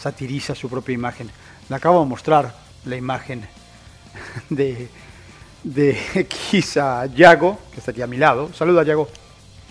satiriza 0.00 0.54
su 0.54 0.68
propia 0.68 0.94
imagen. 0.94 1.30
Le 1.68 1.76
acabo 1.76 2.00
de 2.00 2.06
mostrar 2.06 2.54
la 2.84 2.96
imagen 2.96 3.46
de, 4.50 4.88
de 5.62 6.26
Kiss 6.28 6.76
a 6.76 7.06
Yago, 7.06 7.58
que 7.72 7.78
está 7.78 7.90
aquí 7.92 8.02
a 8.02 8.06
mi 8.06 8.18
lado. 8.18 8.52
Saluda, 8.52 8.82
Yago. 8.82 9.08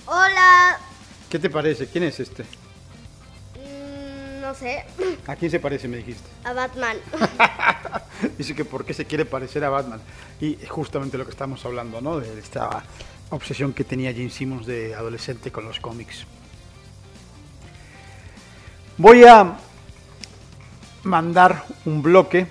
Hola. 0.07 0.77
¿Qué 1.29 1.37
te 1.37 1.49
parece? 1.49 1.87
¿Quién 1.87 2.05
es 2.05 2.19
este? 2.19 2.45
No 4.51 4.57
sé. 4.57 4.83
¿A 5.27 5.35
quién 5.37 5.49
se 5.49 5.61
parece, 5.61 5.87
me 5.87 5.95
dijiste? 5.95 6.27
A 6.43 6.51
Batman. 6.51 6.97
Dice 8.37 8.53
que 8.53 8.65
por 8.65 8.83
qué 8.83 8.93
se 8.93 9.05
quiere 9.05 9.23
parecer 9.23 9.63
a 9.63 9.69
Batman. 9.69 10.01
Y 10.41 10.61
es 10.61 10.69
justamente 10.69 11.17
lo 11.17 11.23
que 11.23 11.31
estamos 11.31 11.63
hablando, 11.63 12.01
¿no? 12.01 12.19
De 12.19 12.37
esta 12.37 12.83
obsesión 13.29 13.71
que 13.71 13.85
tenía 13.85 14.11
Gene 14.13 14.29
Simmons 14.29 14.65
de 14.65 14.93
adolescente 14.93 15.53
con 15.53 15.63
los 15.63 15.79
cómics. 15.79 16.25
Voy 18.97 19.23
a 19.23 19.55
mandar 21.03 21.63
un 21.85 22.01
bloque 22.01 22.45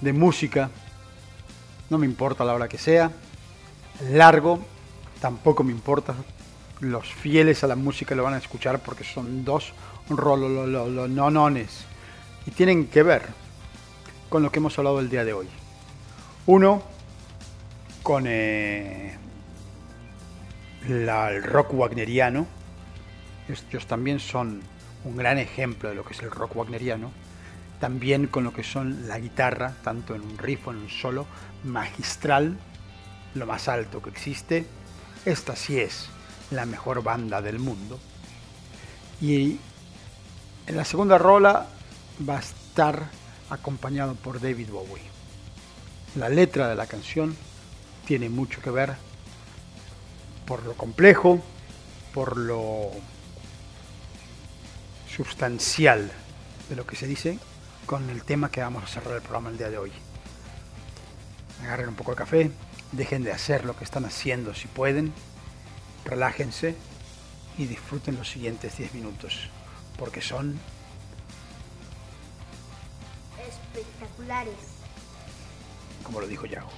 de 0.00 0.14
música, 0.14 0.70
no 1.90 1.98
me 1.98 2.06
importa 2.06 2.46
la 2.46 2.54
hora 2.54 2.66
que 2.66 2.78
sea, 2.78 3.10
largo, 4.08 4.58
tampoco 5.20 5.62
me 5.64 5.72
importa, 5.72 6.14
los 6.80 7.12
fieles 7.12 7.62
a 7.62 7.66
la 7.66 7.76
música 7.76 8.14
lo 8.14 8.22
van 8.22 8.32
a 8.32 8.38
escuchar 8.38 8.78
porque 8.78 9.04
son 9.04 9.44
dos 9.44 9.74
rololonones 10.16 11.84
y 12.46 12.50
tienen 12.50 12.86
que 12.88 13.02
ver 13.02 13.22
con 14.28 14.42
lo 14.42 14.50
que 14.50 14.58
hemos 14.58 14.78
hablado 14.78 15.00
el 15.00 15.10
día 15.10 15.24
de 15.24 15.32
hoy. 15.32 15.48
Uno, 16.46 16.82
con 18.02 18.24
eh, 18.26 19.16
la- 20.88 21.30
el 21.30 21.42
rock 21.42 21.72
wagneriano. 21.74 22.46
Estos 23.48 23.86
también 23.86 24.18
son 24.20 24.62
un 25.04 25.16
gran 25.16 25.38
ejemplo 25.38 25.88
de 25.88 25.94
lo 25.94 26.04
que 26.04 26.14
es 26.14 26.20
el 26.20 26.30
rock 26.30 26.56
wagneriano. 26.56 27.10
También 27.80 28.26
con 28.28 28.44
lo 28.44 28.52
que 28.52 28.62
son 28.62 29.08
la 29.08 29.18
guitarra, 29.18 29.74
tanto 29.82 30.14
en 30.14 30.22
un 30.22 30.38
riff 30.38 30.68
o 30.68 30.70
en 30.70 30.78
un 30.78 30.88
solo, 30.88 31.26
magistral, 31.64 32.56
lo 33.34 33.46
más 33.46 33.68
alto 33.68 34.00
que 34.02 34.10
existe. 34.10 34.66
Esta 35.24 35.56
sí 35.56 35.78
es 35.78 36.08
la 36.50 36.64
mejor 36.66 37.02
banda 37.02 37.42
del 37.42 37.58
mundo. 37.58 37.98
Y 39.20 39.58
en 40.72 40.78
la 40.78 40.86
segunda 40.86 41.18
rola 41.18 41.66
va 42.26 42.38
a 42.38 42.40
estar 42.40 43.10
acompañado 43.50 44.14
por 44.14 44.40
David 44.40 44.70
Bowie. 44.70 45.02
La 46.14 46.30
letra 46.30 46.66
de 46.66 46.74
la 46.74 46.86
canción 46.86 47.36
tiene 48.06 48.30
mucho 48.30 48.62
que 48.62 48.70
ver 48.70 48.94
por 50.46 50.64
lo 50.64 50.72
complejo, 50.72 51.42
por 52.14 52.38
lo 52.38 52.90
sustancial 55.14 56.10
de 56.70 56.76
lo 56.76 56.86
que 56.86 56.96
se 56.96 57.06
dice 57.06 57.38
con 57.84 58.08
el 58.08 58.22
tema 58.22 58.50
que 58.50 58.62
vamos 58.62 58.84
a 58.84 58.86
cerrar 58.86 59.16
el 59.16 59.20
programa 59.20 59.50
el 59.50 59.58
día 59.58 59.68
de 59.68 59.76
hoy. 59.76 59.92
Agarren 61.64 61.90
un 61.90 61.96
poco 61.96 62.12
de 62.12 62.16
café, 62.16 62.50
dejen 62.92 63.24
de 63.24 63.32
hacer 63.32 63.66
lo 63.66 63.76
que 63.76 63.84
están 63.84 64.06
haciendo 64.06 64.54
si 64.54 64.68
pueden, 64.68 65.12
relájense 66.06 66.74
y 67.58 67.66
disfruten 67.66 68.16
los 68.16 68.30
siguientes 68.30 68.78
10 68.78 68.94
minutos, 68.94 69.50
porque 70.02 70.20
son 70.20 70.58
Espectaculares. 73.38 74.56
como 76.02 76.20
lo 76.20 76.26
dijo 76.26 76.44
Yago. 76.44 76.70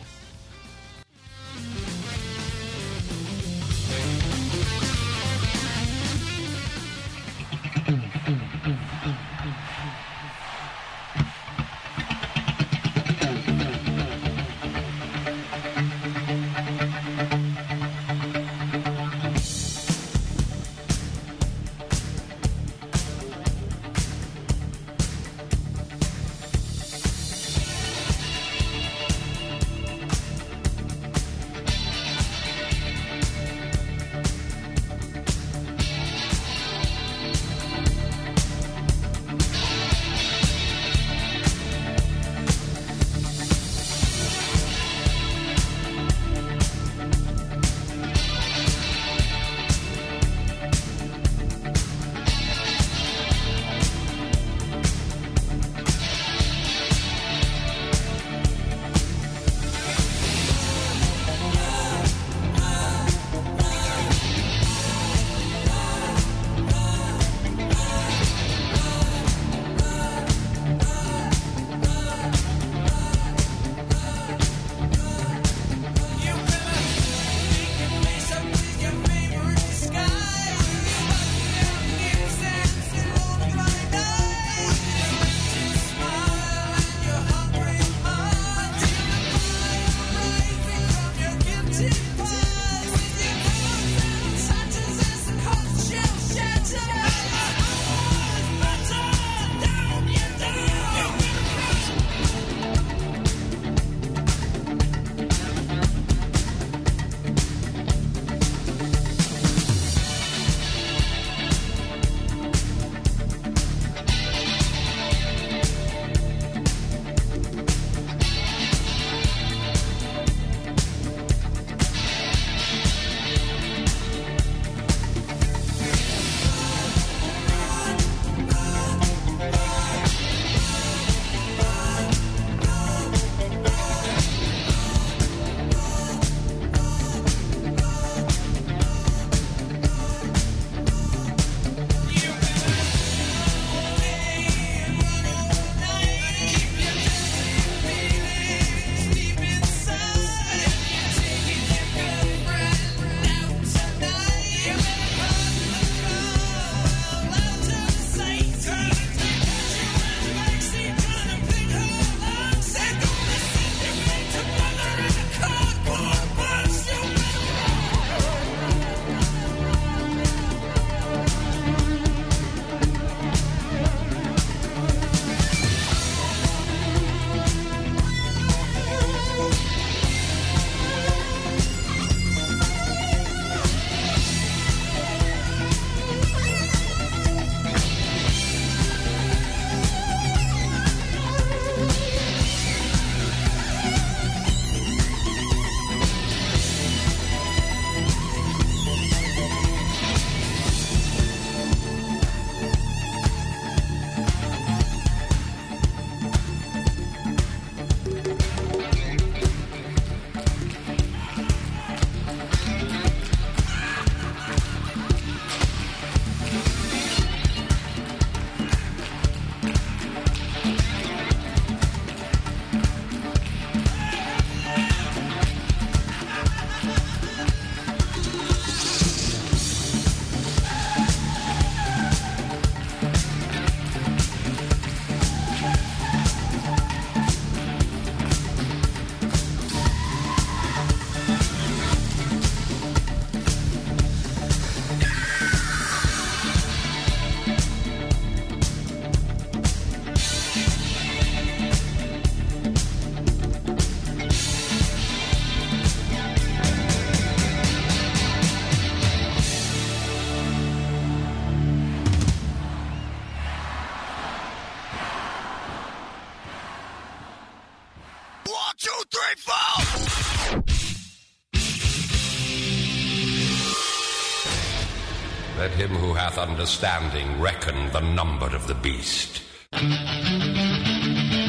understanding 276.65 277.29
reckon 277.39 277.77
the 277.93 278.01
number 278.01 278.47
of 278.57 278.67
the 278.67 278.75
beast. 278.77 279.43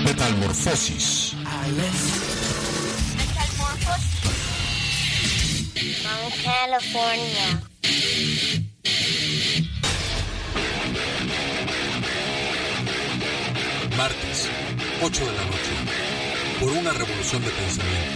Metamorfosis. 0.03 1.33
From 6.03 6.31
California. 6.43 7.61
Martes, 13.95 14.49
8 15.01 15.25
de 15.25 15.31
la 15.31 15.45
noche. 15.45 15.75
Por 16.59 16.71
una 16.73 16.91
revolución 16.91 17.41
de 17.41 17.51
pensamiento. 17.51 18.14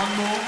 one 0.00 0.16
more. 0.16 0.39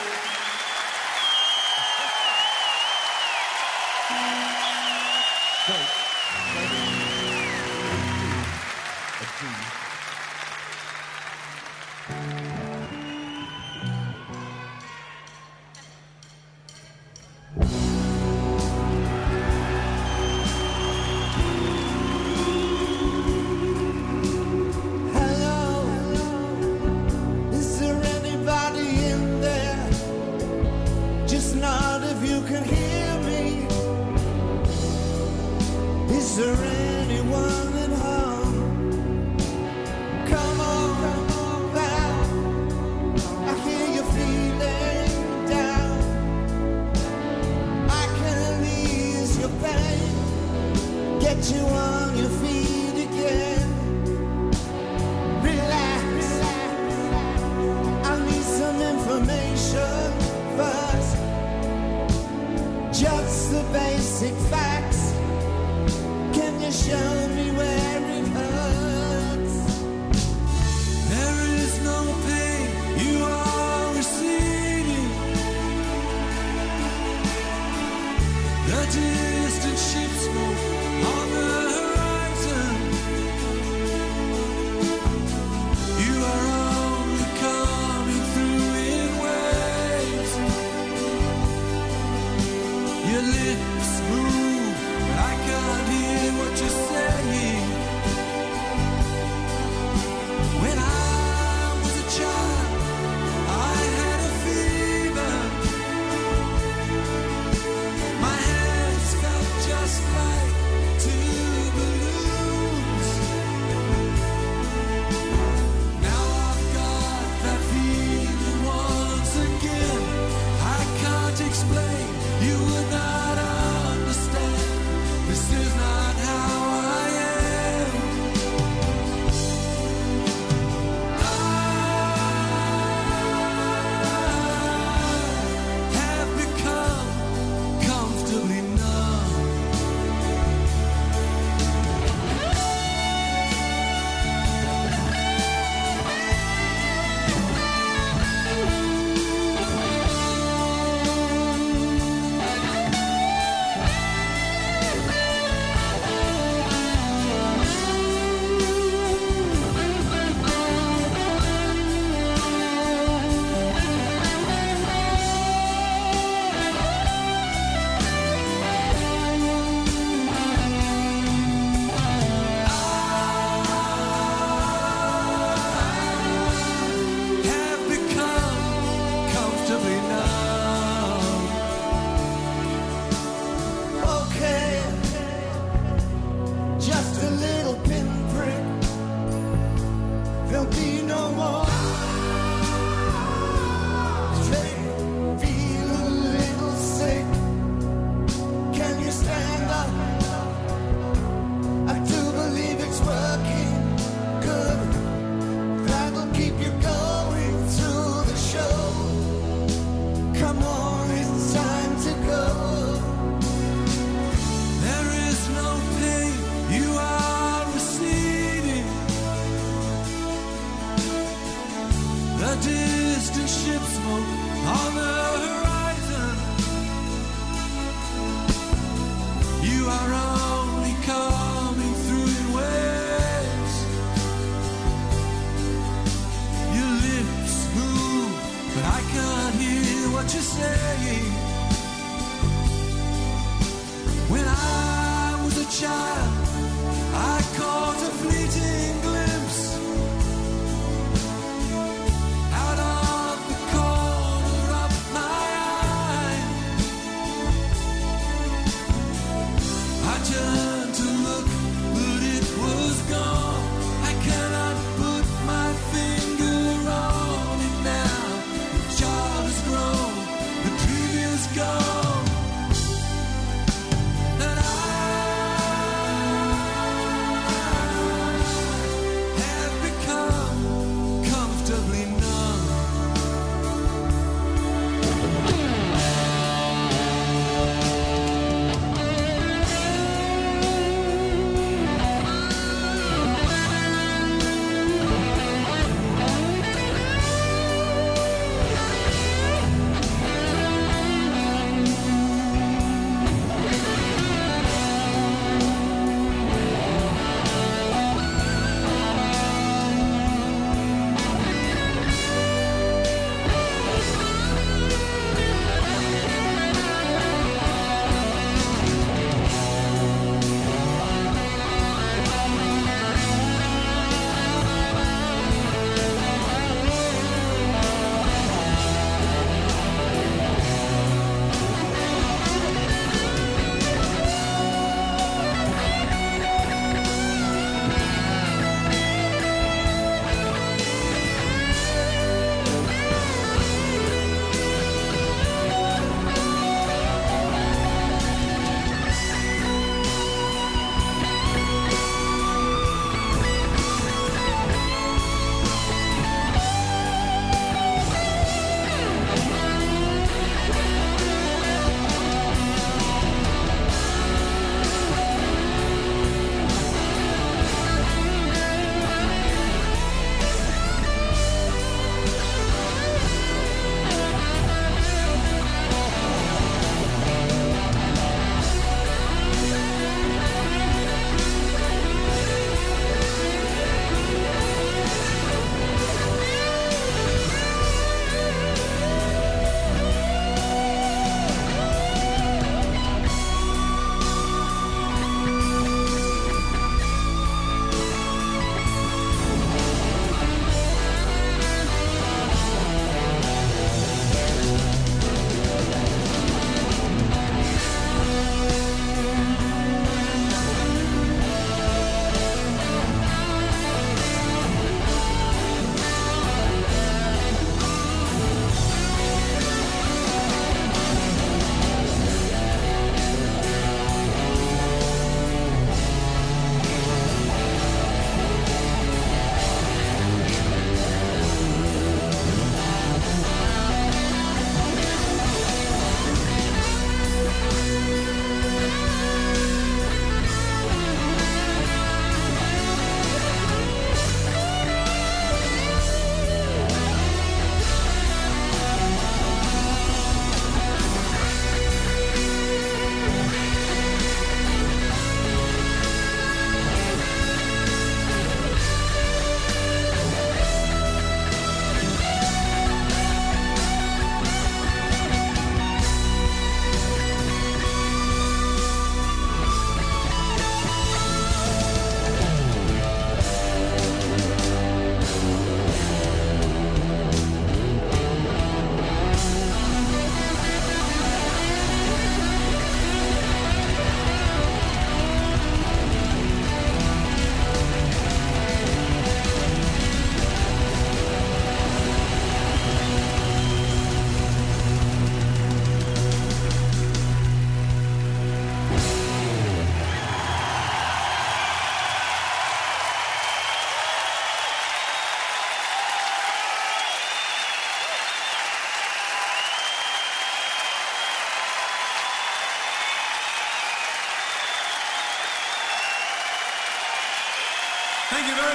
lips 93.32 93.92
move, 94.10 94.76
but 95.08 95.18
I 95.30 95.34
can't 95.46 95.88
hear 95.94 96.32
what 96.38 96.52
you're 96.60 96.78
saying. 96.90 97.81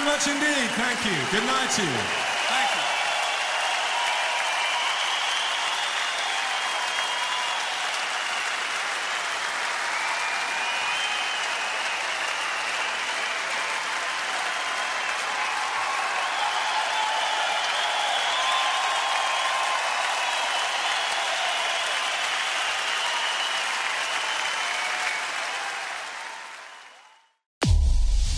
Much 0.08 0.26
indeed. 0.28 0.70
Thank 0.72 1.04
you. 1.06 1.18
Good 1.32 1.46
night 1.46 1.70
to 1.72 1.82
you. 1.82 1.88
Thank 2.48 2.76
you. 2.76 2.98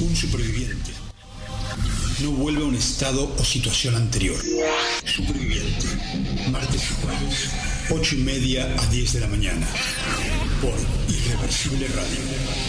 Un 0.01 0.15
estado 2.99 3.33
o 3.39 3.43
situación 3.45 3.95
anterior. 3.95 4.35
Superviviente. 5.05 5.87
Martes 6.51 6.83
y 6.83 6.93
jueves, 7.01 7.49
8 7.91 8.15
y 8.15 8.23
media 8.23 8.75
a 8.77 8.85
10 8.87 9.13
de 9.13 9.19
la 9.21 9.27
mañana. 9.27 9.65
Por 10.61 10.75
Irreversible 11.07 11.87
Radio. 11.87 12.68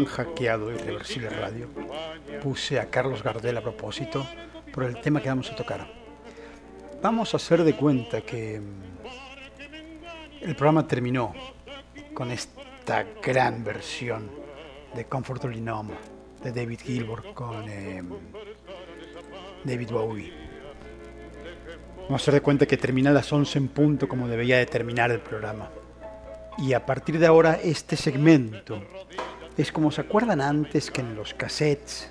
Han 0.00 0.06
hackeado 0.06 0.72
Irreversible 0.72 1.28
Radio. 1.28 1.68
Puse 2.42 2.80
a 2.80 2.88
Carlos 2.88 3.22
Gardel 3.22 3.58
a 3.58 3.60
propósito 3.60 4.26
por 4.72 4.84
el 4.84 4.98
tema 5.00 5.20
que 5.20 5.28
vamos 5.28 5.50
a 5.50 5.56
tocar. 5.56 5.86
Vamos 7.02 7.34
a 7.34 7.36
hacer 7.36 7.62
de 7.64 7.74
cuenta 7.76 8.22
que 8.22 8.60
mm, 8.60 10.42
el 10.42 10.56
programa 10.56 10.86
terminó 10.86 11.34
con 12.14 12.30
esta 12.30 13.04
gran 13.22 13.62
versión 13.62 14.30
de 14.94 15.04
Comfortably 15.04 15.60
Numb 15.60 15.90
de 16.42 16.52
David 16.52 16.80
Gilmour 16.82 17.34
con 17.34 17.68
eh, 17.68 18.02
David 19.64 19.90
Bowie. 19.90 20.32
Vamos 22.04 22.12
a 22.12 22.16
hacer 22.22 22.34
de 22.34 22.40
cuenta 22.40 22.64
que 22.64 22.78
termina 22.78 23.10
a 23.10 23.12
las 23.12 23.30
11 23.30 23.58
en 23.58 23.68
punto 23.68 24.08
como 24.08 24.28
debería 24.28 24.56
de 24.56 24.66
terminar 24.66 25.10
el 25.10 25.20
programa. 25.20 25.70
Y 26.56 26.72
a 26.72 26.84
partir 26.86 27.18
de 27.18 27.26
ahora 27.26 27.60
este 27.62 27.96
segmento 27.96 28.82
es 29.56 29.72
como 29.72 29.90
se 29.90 30.00
acuerdan 30.00 30.40
antes 30.40 30.90
que 30.90 31.00
en 31.00 31.14
los 31.14 31.34
cassettes. 31.34 32.10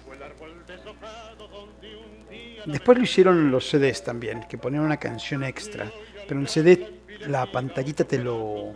Después 2.65 2.97
lo 2.97 3.03
hicieron 3.03 3.37
en 3.39 3.51
los 3.51 3.69
CDs 3.69 4.03
también, 4.03 4.45
que 4.47 4.57
ponían 4.57 4.83
una 4.83 4.97
canción 4.97 5.43
extra. 5.43 5.91
Pero 6.27 6.39
en 6.39 6.41
el 6.41 6.49
CD 6.49 7.01
la 7.27 7.51
pantallita 7.51 8.03
te 8.03 8.19
lo 8.19 8.73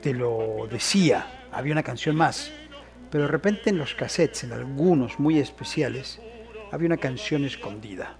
te 0.00 0.12
lo 0.12 0.68
decía, 0.70 1.46
había 1.50 1.72
una 1.72 1.82
canción 1.82 2.14
más. 2.14 2.50
Pero 3.10 3.24
de 3.24 3.30
repente 3.30 3.70
en 3.70 3.78
los 3.78 3.94
cassettes, 3.94 4.44
en 4.44 4.52
algunos 4.52 5.18
muy 5.18 5.38
especiales, 5.38 6.20
había 6.70 6.86
una 6.86 6.98
canción 6.98 7.44
escondida. 7.44 8.18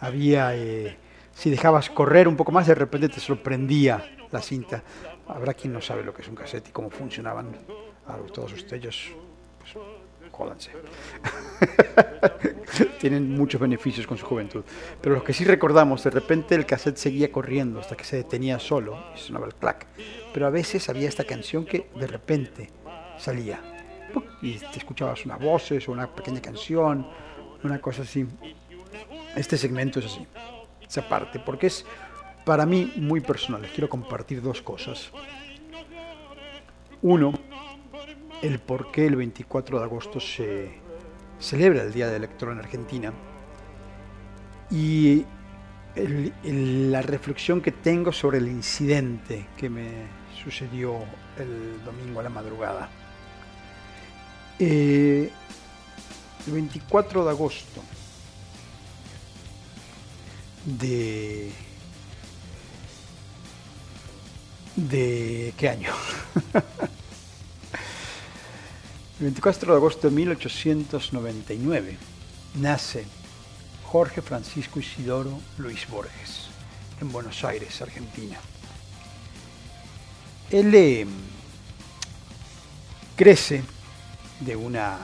Había, 0.00 0.56
eh, 0.56 0.96
si 1.34 1.50
dejabas 1.50 1.90
correr 1.90 2.28
un 2.28 2.36
poco 2.36 2.50
más, 2.50 2.66
de 2.66 2.74
repente 2.74 3.10
te 3.10 3.20
sorprendía 3.20 4.02
la 4.30 4.40
cinta. 4.40 4.82
Habrá 5.28 5.54
quien 5.54 5.72
no 5.72 5.80
sabe 5.80 6.02
lo 6.02 6.14
que 6.14 6.22
es 6.22 6.28
un 6.28 6.34
cassette 6.34 6.68
y 6.68 6.72
cómo 6.72 6.90
funcionaban. 6.90 7.56
Todos 8.32 8.52
ustedes, 8.54 9.08
pues, 9.58 10.32
jódanse. 10.32 10.70
Tienen 12.98 13.30
muchos 13.30 13.60
beneficios 13.60 14.06
con 14.06 14.16
su 14.16 14.24
juventud. 14.24 14.64
Pero 15.00 15.16
los 15.16 15.24
que 15.24 15.32
sí 15.32 15.44
recordamos, 15.44 16.02
de 16.04 16.10
repente 16.10 16.54
el 16.54 16.64
cassette 16.64 16.96
seguía 16.96 17.30
corriendo 17.30 17.80
hasta 17.80 17.96
que 17.96 18.04
se 18.04 18.16
detenía 18.16 18.58
solo 18.58 18.98
y 19.14 19.18
sonaba 19.18 19.46
el 19.46 19.54
clac. 19.54 19.86
Pero 20.32 20.46
a 20.46 20.50
veces 20.50 20.88
había 20.88 21.08
esta 21.08 21.24
canción 21.24 21.66
que 21.66 21.90
de 21.94 22.06
repente 22.06 22.70
salía. 23.18 23.60
Y 24.40 24.54
te 24.54 24.78
escuchabas 24.78 25.24
unas 25.26 25.38
voces 25.38 25.86
o 25.88 25.92
una 25.92 26.12
pequeña 26.12 26.40
canción, 26.40 27.06
una 27.62 27.80
cosa 27.80 28.02
así. 28.02 28.26
Este 29.36 29.58
segmento 29.58 30.00
es 30.00 30.06
así, 30.06 30.26
esa 30.86 31.08
parte, 31.08 31.38
porque 31.38 31.66
es 31.66 31.84
para 32.48 32.64
mí 32.64 32.90
muy 32.96 33.20
personal. 33.20 33.60
Les 33.60 33.72
quiero 33.72 33.90
compartir 33.90 34.40
dos 34.40 34.62
cosas. 34.62 35.10
Uno, 37.02 37.34
el 38.40 38.58
por 38.58 38.90
qué 38.90 39.04
el 39.04 39.16
24 39.16 39.78
de 39.78 39.84
agosto 39.84 40.18
se 40.18 40.70
celebra 41.38 41.82
el 41.82 41.92
Día 41.92 42.06
del 42.06 42.24
Electro 42.24 42.50
en 42.50 42.58
Argentina. 42.58 43.12
Y 44.70 45.26
la 46.42 47.02
reflexión 47.02 47.60
que 47.60 47.70
tengo 47.70 48.12
sobre 48.12 48.38
el 48.38 48.48
incidente 48.48 49.48
que 49.54 49.68
me 49.68 50.06
sucedió 50.42 51.00
el 51.36 51.84
domingo 51.84 52.20
a 52.20 52.22
la 52.22 52.30
madrugada. 52.30 52.88
Eh, 54.58 55.30
el 56.46 56.52
24 56.54 57.26
de 57.26 57.30
agosto 57.30 57.82
de... 60.64 61.67
¿De 64.78 65.52
qué 65.58 65.70
año? 65.70 65.92
El 69.18 69.24
24 69.24 69.72
de 69.72 69.76
agosto 69.76 70.08
de 70.08 70.14
1899 70.14 71.96
nace 72.54 73.04
Jorge 73.86 74.22
Francisco 74.22 74.78
Isidoro 74.78 75.40
Luis 75.56 75.88
Borges 75.88 76.46
en 77.00 77.10
Buenos 77.10 77.42
Aires, 77.42 77.82
Argentina. 77.82 78.38
Él 80.48 80.72
eh, 80.72 81.04
crece 83.16 83.64
de 84.38 84.54
una 84.54 84.96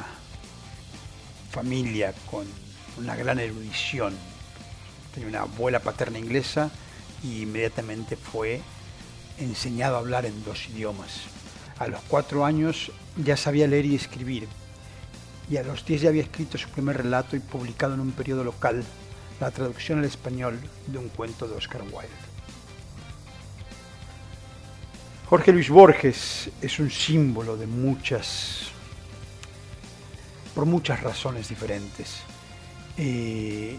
familia 1.51 2.15
con 2.31 2.47
una 2.97 3.17
gran 3.17 3.41
erudición. 3.41 4.15
Tenía 5.13 5.31
una 5.31 5.41
abuela 5.41 5.81
paterna 5.81 6.21
inglesa 6.21 6.71
y 7.25 7.43
inmediatamente 7.43 8.15
fue 8.15 8.63
enseñado 9.39 9.97
a 9.97 9.99
hablar 9.99 10.27
en 10.27 10.45
dos 10.45 10.69
idiomas. 10.69 11.23
A 11.79 11.89
los 11.89 12.01
cuatro 12.09 12.45
años 12.45 12.93
ya 13.17 13.37
sabía 13.37 13.67
leer 13.67 13.87
y 13.87 13.95
escribir. 13.95 14.49
Y 15.51 15.57
a 15.57 15.63
los 15.63 15.85
diez 15.85 16.03
ya 16.03 16.09
había 16.09 16.23
escrito 16.23 16.57
su 16.57 16.69
primer 16.69 16.97
relato 16.97 17.37
y 17.37 17.41
publicado 17.41 17.95
en 17.95 18.01
un 18.01 18.13
periodo 18.13 18.45
local 18.45 18.83
la 19.41 19.51
traducción 19.51 19.99
al 19.99 20.05
español 20.05 20.59
de 20.87 20.99
un 20.99 21.09
cuento 21.09 21.47
de 21.47 21.57
Oscar 21.57 21.83
Wilde. 21.83 22.09
Jorge 25.29 25.53
Luis 25.53 25.69
Borges 25.69 26.51
es 26.61 26.79
un 26.79 26.91
símbolo 26.91 27.57
de 27.57 27.67
muchas, 27.67 28.69
por 30.55 30.67
muchas 30.67 31.03
razones 31.03 31.49
diferentes. 31.49 32.21
Eh, 32.97 33.77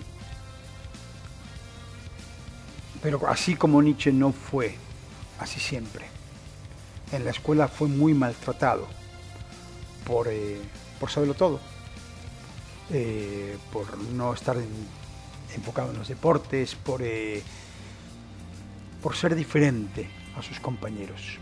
pero 3.01 3.27
así 3.29 3.55
como 3.55 3.81
Nietzsche 3.81 4.11
no 4.11 4.31
fue 4.33 4.75
así 5.39 5.59
siempre. 5.59 6.05
En 7.11 7.23
la 7.25 7.31
escuela 7.31 7.67
fue 7.67 7.87
muy 7.87 8.13
maltratado 8.13 8.87
por, 10.05 10.27
eh, 10.27 10.59
por 10.99 11.09
saberlo 11.11 11.33
todo, 11.33 11.59
eh, 12.91 13.57
por 13.71 13.97
no 13.97 14.33
estar 14.33 14.57
en- 14.57 14.87
enfocado 15.55 15.91
en 15.91 15.97
los 15.97 16.07
deportes, 16.07 16.75
por, 16.75 17.01
eh, 17.03 17.41
por 19.01 19.15
ser 19.15 19.35
diferente 19.35 20.09
a 20.37 20.41
sus 20.41 20.59
compañeros. 20.59 21.37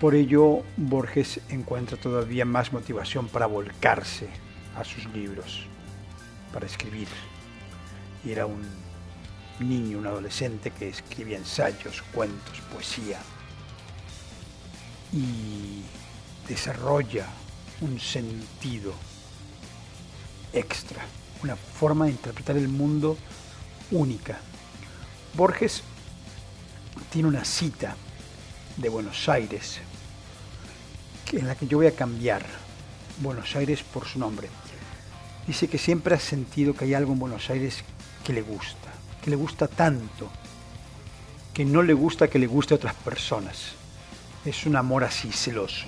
Por 0.00 0.14
ello, 0.14 0.62
Borges 0.76 1.40
encuentra 1.50 1.96
todavía 1.98 2.44
más 2.44 2.72
motivación 2.72 3.28
para 3.28 3.46
volcarse 3.46 4.28
a 4.76 4.84
sus 4.84 5.04
libros, 5.12 5.66
para 6.52 6.66
escribir. 6.66 7.08
Y 8.24 8.32
era 8.32 8.46
un 8.46 8.62
niño, 9.60 9.98
un 9.98 10.06
adolescente 10.06 10.70
que 10.70 10.88
escribía 10.88 11.38
ensayos, 11.38 12.02
cuentos, 12.12 12.60
poesía. 12.72 13.20
Y 15.12 15.82
desarrolla 16.48 17.26
un 17.80 17.98
sentido 18.00 18.92
extra, 20.52 21.02
una 21.42 21.56
forma 21.56 22.06
de 22.06 22.12
interpretar 22.12 22.56
el 22.56 22.68
mundo 22.68 23.16
única 23.92 24.38
Borges 25.34 25.82
tiene 27.10 27.28
una 27.28 27.44
cita 27.44 27.96
de 28.76 28.88
Buenos 28.88 29.28
Aires 29.28 29.78
en 31.32 31.46
la 31.46 31.54
que 31.54 31.66
yo 31.66 31.78
voy 31.78 31.86
a 31.86 31.94
cambiar 31.94 32.44
Buenos 33.22 33.54
Aires 33.54 33.82
por 33.82 34.06
su 34.06 34.18
nombre. 34.18 34.48
Dice 35.46 35.68
que 35.68 35.78
siempre 35.78 36.14
ha 36.14 36.18
sentido 36.18 36.74
que 36.74 36.84
hay 36.84 36.94
algo 36.94 37.12
en 37.12 37.20
Buenos 37.20 37.48
Aires 37.50 37.84
que 38.24 38.32
le 38.32 38.42
gusta, 38.42 38.79
que 39.22 39.30
le 39.30 39.36
gusta 39.36 39.68
tanto, 39.68 40.30
que 41.52 41.64
no 41.64 41.82
le 41.82 41.92
gusta 41.92 42.28
que 42.28 42.38
le 42.38 42.46
guste 42.46 42.74
a 42.74 42.76
otras 42.76 42.94
personas. 42.94 43.72
Es 44.44 44.66
un 44.66 44.76
amor 44.76 45.04
así 45.04 45.30
celoso. 45.32 45.86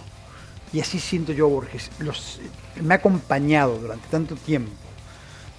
Y 0.72 0.80
así 0.80 1.00
siento 1.00 1.32
yo 1.32 1.48
Borges. 1.48 1.90
Los, 1.98 2.40
me 2.82 2.94
ha 2.94 2.98
acompañado 2.98 3.78
durante 3.78 4.09
tanto 4.09 4.36
tiempo. 4.36 4.72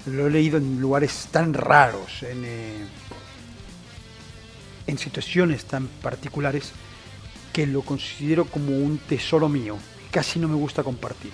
Lo 0.06 0.28
he 0.28 0.32
leído 0.32 0.58
en 0.58 0.82
lugares 0.82 1.28
tan 1.32 1.54
raros, 1.54 2.24
en, 2.24 2.44
eh, 2.46 2.86
en 4.88 4.98
situaciones 4.98 5.66
tan 5.66 5.88
particulares, 5.88 6.72
que 7.54 7.68
lo 7.68 7.84
considero 7.84 8.46
como 8.46 8.78
un 8.78 8.98
tesoro 8.98 9.48
mío. 9.48 9.78
Casi 10.12 10.40
no 10.40 10.48
me 10.48 10.56
gusta 10.56 10.84
compartir. 10.84 11.32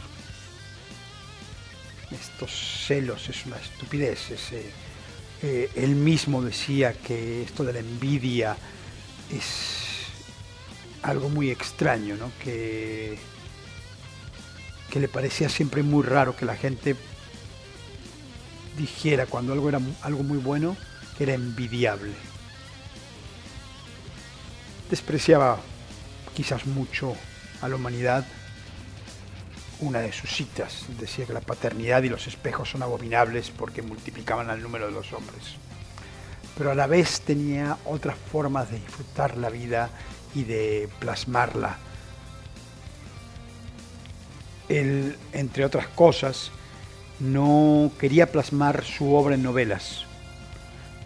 Estos 2.12 2.86
celos 2.86 3.28
es 3.30 3.46
una 3.46 3.58
estupidez. 3.58 4.32
es, 4.32 4.52
eh, 5.42 5.70
él 5.76 5.96
mismo 5.96 6.42
decía 6.42 6.94
que 6.94 7.44
esto 7.44 7.64
de 7.64 7.74
la 7.74 7.80
envidia 7.80 8.58
es 9.32 9.80
algo 11.02 11.30
muy 11.30 11.50
extraño, 11.50 12.16
¿no? 12.18 12.32
Que, 12.44 13.18
que 14.90 15.00
le 15.00 15.08
parecía 15.08 15.50
siempre 15.50 15.84
muy 15.84 16.04
raro 16.04 16.36
que 16.36 16.46
la 16.46 16.56
gente 16.56 16.96
dijera 18.78 19.26
cuando 19.26 19.54
algo 19.54 19.70
era 19.70 19.80
algo 20.02 20.24
muy 20.24 20.38
bueno 20.38 20.76
que 21.18 21.24
era 21.24 21.34
envidiable. 21.34 22.14
Despreciaba 24.90 25.60
quizás 26.34 26.66
mucho 26.66 27.16
a 27.62 27.68
la 27.68 27.76
humanidad. 27.76 28.26
Una 29.82 30.00
de 30.00 30.12
sus 30.12 30.30
citas 30.30 30.86
decía 31.00 31.26
que 31.26 31.32
la 31.32 31.40
paternidad 31.40 32.04
y 32.04 32.10
los 32.10 32.28
espejos 32.28 32.70
son 32.70 32.84
abominables 32.84 33.50
porque 33.50 33.82
multiplicaban 33.82 34.50
el 34.50 34.62
número 34.62 34.88
de 34.88 34.92
los 34.92 35.14
hombres. 35.14 35.56
Pero 36.58 36.72
a 36.72 36.76
la 36.76 36.86
vez 36.86 37.22
tenía 37.22 37.78
otras 37.86 38.18
formas 38.18 38.70
de 38.70 38.80
disfrutar 38.80 39.38
la 39.38 39.50
vida 39.50 39.90
y 40.36 40.44
de 40.44 40.90
plasmarla. 41.00 41.78
Él, 44.68 45.18
entre 45.32 45.64
otras 45.64 45.88
cosas, 45.88 46.52
no 47.22 47.90
quería 47.98 48.30
plasmar 48.30 48.84
su 48.84 49.16
obra 49.16 49.36
en 49.36 49.44
novelas. 49.44 50.04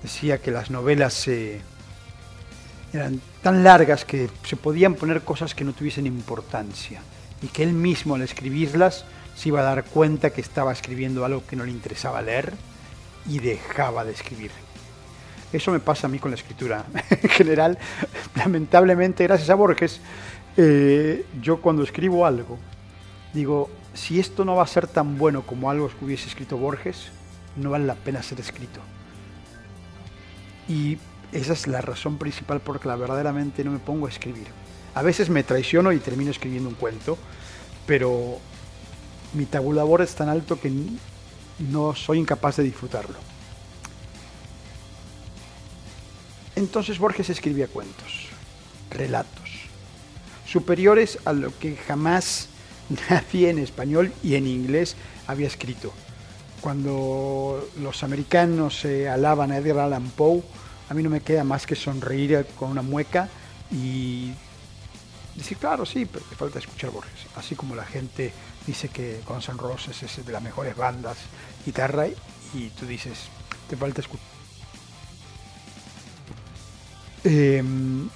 Decía 0.01 0.39
que 0.39 0.49
las 0.49 0.71
novelas 0.71 1.27
eh, 1.27 1.61
eran 2.91 3.21
tan 3.43 3.63
largas 3.63 4.03
que 4.03 4.31
se 4.43 4.55
podían 4.55 4.95
poner 4.95 5.21
cosas 5.21 5.53
que 5.53 5.63
no 5.63 5.73
tuviesen 5.73 6.07
importancia 6.07 7.03
y 7.43 7.47
que 7.47 7.61
él 7.61 7.73
mismo 7.73 8.15
al 8.15 8.21
escribirlas 8.21 9.05
se 9.35 9.49
iba 9.49 9.59
a 9.59 9.63
dar 9.63 9.83
cuenta 9.83 10.31
que 10.31 10.41
estaba 10.41 10.71
escribiendo 10.71 11.25
algo 11.25 11.45
que 11.45 11.55
no 11.55 11.65
le 11.65 11.71
interesaba 11.71 12.21
leer 12.21 12.53
y 13.27 13.39
dejaba 13.39 14.05
de 14.05 14.13
escribir. 14.13 14.51
Eso 15.51 15.71
me 15.71 15.79
pasa 15.79 16.07
a 16.07 16.09
mí 16.09 16.19
con 16.19 16.31
la 16.31 16.35
escritura. 16.35 16.85
en 17.09 17.29
general, 17.29 17.77
lamentablemente, 18.35 19.23
gracias 19.25 19.49
a 19.49 19.55
Borges, 19.55 19.99
eh, 20.57 21.25
yo 21.41 21.61
cuando 21.61 21.83
escribo 21.83 22.25
algo, 22.25 22.57
digo, 23.33 23.69
si 23.93 24.19
esto 24.19 24.45
no 24.45 24.55
va 24.55 24.63
a 24.63 24.67
ser 24.67 24.87
tan 24.87 25.17
bueno 25.17 25.43
como 25.43 25.69
algo 25.69 25.89
que 25.89 26.05
hubiese 26.05 26.27
escrito 26.27 26.57
Borges, 26.57 27.09
no 27.57 27.71
vale 27.71 27.85
la 27.85 27.95
pena 27.95 28.23
ser 28.23 28.39
escrito. 28.39 28.79
Y 30.67 30.97
esa 31.31 31.53
es 31.53 31.67
la 31.67 31.81
razón 31.81 32.17
principal 32.17 32.61
por 32.61 32.83
la 32.85 32.95
verdaderamente 32.95 33.63
no 33.63 33.71
me 33.71 33.79
pongo 33.79 34.07
a 34.07 34.09
escribir. 34.09 34.47
A 34.95 35.01
veces 35.01 35.29
me 35.29 35.43
traiciono 35.43 35.91
y 35.91 35.99
termino 35.99 36.31
escribiendo 36.31 36.69
un 36.69 36.75
cuento, 36.75 37.17
pero 37.85 38.37
mi 39.33 39.45
tabulador 39.45 40.01
es 40.01 40.13
tan 40.13 40.29
alto 40.29 40.59
que 40.59 40.71
no 41.59 41.95
soy 41.95 42.19
incapaz 42.19 42.57
de 42.57 42.63
disfrutarlo. 42.63 43.15
Entonces 46.55 46.99
Borges 46.99 47.29
escribía 47.29 47.67
cuentos, 47.67 48.27
relatos, 48.91 49.49
superiores 50.45 51.17
a 51.25 51.33
lo 51.33 51.57
que 51.57 51.75
jamás 51.75 52.49
nadie 53.09 53.49
en 53.49 53.57
español 53.57 54.13
y 54.21 54.35
en 54.35 54.45
inglés 54.45 54.95
había 55.25 55.47
escrito. 55.47 55.91
Cuando 56.61 57.67
los 57.81 58.03
americanos 58.03 58.85
eh, 58.85 59.09
alaban 59.09 59.51
a 59.51 59.57
Edgar 59.57 59.79
Allan 59.79 60.09
Poe, 60.11 60.43
a 60.89 60.93
mí 60.93 61.01
no 61.01 61.09
me 61.09 61.21
queda 61.21 61.43
más 61.43 61.65
que 61.65 61.75
sonreír 61.75 62.45
con 62.57 62.69
una 62.69 62.81
mueca 62.81 63.27
y 63.71 64.31
decir, 65.35 65.57
claro, 65.57 65.85
sí, 65.85 66.05
pero 66.05 66.23
te 66.25 66.35
falta 66.35 66.59
escuchar 66.59 66.91
Borges. 66.91 67.27
Así 67.35 67.55
como 67.55 67.75
la 67.75 67.85
gente 67.85 68.33
dice 68.67 68.89
que 68.89 69.21
Guns 69.27 69.49
N' 69.49 69.57
Roses 69.57 70.01
es 70.03 70.25
de 70.25 70.31
las 70.31 70.41
mejores 70.41 70.75
bandas 70.75 71.17
guitarra 71.65 72.07
y 72.07 72.69
tú 72.69 72.85
dices, 72.85 73.17
te 73.69 73.75
falta 73.75 74.01
escuchar. 74.01 74.27
Em, 77.23 78.09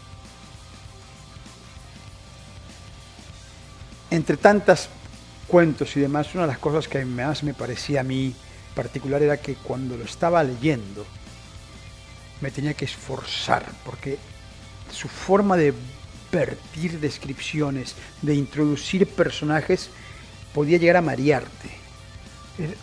entre 4.12 4.38
tantas 4.38 4.90
cuentos 5.48 5.96
y 5.96 6.02
demás, 6.02 6.34
una 6.34 6.44
de 6.44 6.50
las 6.50 6.60
cosas 6.60 6.88
que 6.88 7.04
más 7.06 7.44
me 7.44 7.54
parecía 7.54 8.02
a 8.02 8.04
mí 8.04 8.36
particular 8.76 9.24
era 9.24 9.38
que 9.38 9.56
cuando 9.56 9.98
lo 9.98 10.04
estaba 10.04 10.44
leyendo 10.44 11.06
me 12.42 12.52
tenía 12.52 12.74
que 12.76 12.86
esforzar, 12.86 13.66
porque 13.84 14.20
su 14.92 15.08
forma 15.08 15.58
de 15.58 15.74
vertir 16.38 17.00
descripciones, 17.00 17.96
de 18.22 18.36
introducir 18.36 19.08
personajes, 19.08 19.90
podía 20.54 20.78
llegar 20.78 20.98
a 20.98 21.02
marearte. 21.02 21.70
Eh, 22.60 22.76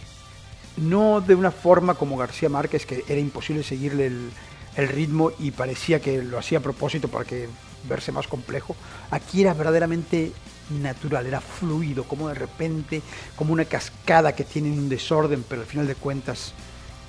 No 0.76 1.20
de 1.20 1.36
una 1.36 1.52
forma 1.52 1.94
como 1.94 2.16
García 2.16 2.48
Márquez, 2.48 2.84
que 2.84 3.04
era 3.06 3.20
imposible 3.20 3.62
seguirle 3.62 4.06
el, 4.06 4.30
el 4.76 4.88
ritmo 4.88 5.30
y 5.38 5.52
parecía 5.52 6.00
que 6.00 6.20
lo 6.20 6.36
hacía 6.36 6.58
a 6.58 6.62
propósito 6.62 7.06
para 7.06 7.24
que 7.24 7.48
verse 7.88 8.10
más 8.10 8.26
complejo. 8.26 8.74
Aquí 9.10 9.42
era 9.42 9.54
verdaderamente 9.54 10.32
natural, 10.82 11.26
era 11.26 11.40
fluido, 11.40 12.02
como 12.04 12.28
de 12.28 12.34
repente, 12.34 13.02
como 13.36 13.52
una 13.52 13.66
cascada 13.66 14.34
que 14.34 14.42
tiene 14.42 14.70
un 14.72 14.88
desorden, 14.88 15.44
pero 15.48 15.62
al 15.62 15.68
final 15.68 15.86
de 15.86 15.94
cuentas 15.94 16.54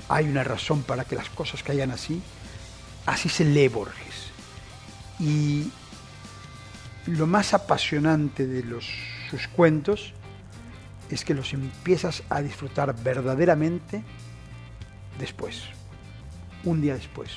hay 0.10 0.26
una 0.30 0.44
razón 0.44 0.84
para 0.84 1.04
que 1.04 1.16
las 1.16 1.30
cosas 1.30 1.64
caigan 1.64 1.90
así. 1.90 2.22
Así 3.08 3.30
se 3.30 3.46
lee 3.46 3.68
Borges. 3.68 4.30
Y 5.20 5.72
lo 7.08 7.28
más 7.28 7.54
apasionante 7.54 8.48
de 8.48 8.64
sus 9.30 9.48
cuentos 9.48 10.14
es 11.10 11.24
que 11.24 11.36
los 11.36 11.54
empiezas 11.54 12.24
a 12.30 12.42
disfrutar 12.42 12.96
verdaderamente 13.04 14.04
después, 15.20 15.64
un 16.64 16.82
día 16.82 16.96
después, 16.96 17.32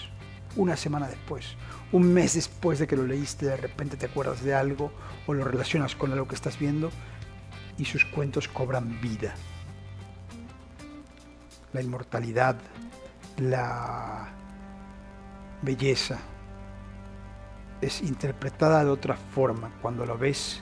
una 0.56 0.76
semana 0.76 1.06
después, 1.06 1.54
un 1.92 2.12
mes 2.12 2.34
después 2.34 2.78
de 2.78 2.86
que 2.86 2.96
lo 2.96 3.06
leíste, 3.06 3.46
de 3.46 3.56
repente 3.56 3.96
te 3.96 4.06
acuerdas 4.06 4.42
de 4.42 4.54
algo 4.54 4.90
o 5.26 5.34
lo 5.34 5.44
relacionas 5.44 5.94
con 5.94 6.12
algo 6.12 6.26
que 6.26 6.34
estás 6.34 6.58
viendo 6.58 6.90
y 7.76 7.84
sus 7.84 8.06
cuentos 8.06 8.48
cobran 8.48 9.00
vida. 9.02 9.34
La 11.74 11.82
inmortalidad, 11.82 12.56
la 13.36 14.30
belleza 15.60 16.18
es 17.80 18.02
interpretada 18.02 18.84
de 18.84 18.90
otra 18.90 19.16
forma 19.16 19.70
cuando 19.80 20.04
lo 20.04 20.18
ves 20.18 20.60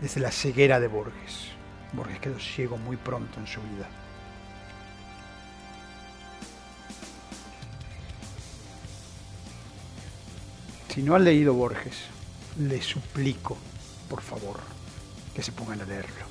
desde 0.00 0.20
la 0.20 0.30
ceguera 0.30 0.80
de 0.80 0.88
Borges. 0.88 1.48
Borges 1.92 2.20
quedó 2.20 2.38
ciego 2.38 2.76
muy 2.76 2.96
pronto 2.96 3.40
en 3.40 3.46
su 3.46 3.60
vida. 3.60 3.88
Si 10.94 11.02
no 11.02 11.14
han 11.14 11.24
leído 11.24 11.54
Borges, 11.54 11.94
les 12.58 12.84
suplico, 12.84 13.56
por 14.08 14.20
favor, 14.20 14.58
que 15.34 15.42
se 15.42 15.52
pongan 15.52 15.80
a 15.80 15.84
leerlo. 15.84 16.26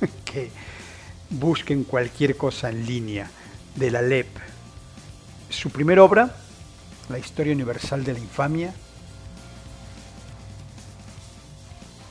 que 0.24 0.50
busquen 1.30 1.84
cualquier 1.84 2.36
cosa 2.36 2.70
en 2.70 2.86
línea 2.86 3.28
de 3.74 3.90
la 3.90 4.00
LEP. 4.00 4.28
Su 5.48 5.70
primera 5.70 6.04
obra, 6.04 6.36
La 7.08 7.18
Historia 7.18 7.52
Universal 7.52 8.04
de 8.04 8.12
la 8.12 8.18
Infamia, 8.18 8.74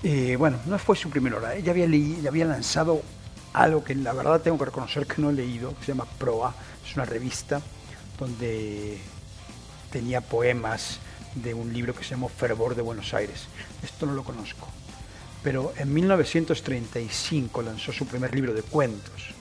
Eh, 0.04 0.36
bueno, 0.36 0.60
no 0.66 0.78
fue 0.78 0.98
su 0.98 1.10
primera 1.10 1.38
obra. 1.38 1.56
Ella 1.56 1.72
había, 1.72 1.88
había 2.28 2.46
lanzado 2.46 3.02
algo 3.54 3.84
que 3.86 3.96
la 3.96 4.12
verdad 4.12 4.42
tengo 4.42 4.58
que 4.58 4.66
reconocer 4.66 5.08
que 5.08 5.22
no 5.22 5.30
he 5.30 5.34
leído, 5.34 5.74
que 5.78 5.86
se 5.86 5.92
llama 5.94 6.06
Proa. 6.18 6.54
Es 6.86 6.94
una 6.96 7.06
revista 7.06 7.62
donde 8.20 8.98
tenía 9.92 10.20
poemas 10.20 11.00
de 11.36 11.54
un 11.54 11.72
libro 11.72 11.96
que 11.96 12.04
se 12.04 12.12
llamó 12.12 12.28
Fervor 12.28 12.76
de 12.76 12.82
Buenos 12.82 13.14
Aires. 13.14 13.48
Esto 13.82 14.06
no 14.06 14.14
lo 14.14 14.26
conozco. 14.26 14.68
Pero 15.42 15.74
en 15.78 15.94
1935 15.94 17.62
lanzó 17.62 17.94
su 17.94 18.06
primer 18.06 18.36
libro 18.36 18.54
de 18.54 18.62
cuentos, 18.62 19.34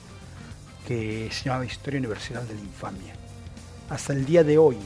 que 0.87 1.29
se 1.31 1.45
llamaba 1.45 1.65
Historia 1.65 1.99
Universal 1.99 2.47
de 2.47 2.55
la 2.55 2.61
Infamia. 2.61 3.15
Hasta 3.89 4.13
el 4.13 4.25
día 4.25 4.43
de 4.45 4.57
hoy, 4.57 4.77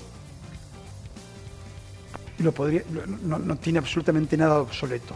lo 2.40 2.51
podría, 2.51 2.83
no, 3.24 3.40
no 3.40 3.56
tiene 3.56 3.80
absolutamente 3.80 4.38
nada 4.38 4.56
de 4.56 4.61
obsoleto. 4.61 5.16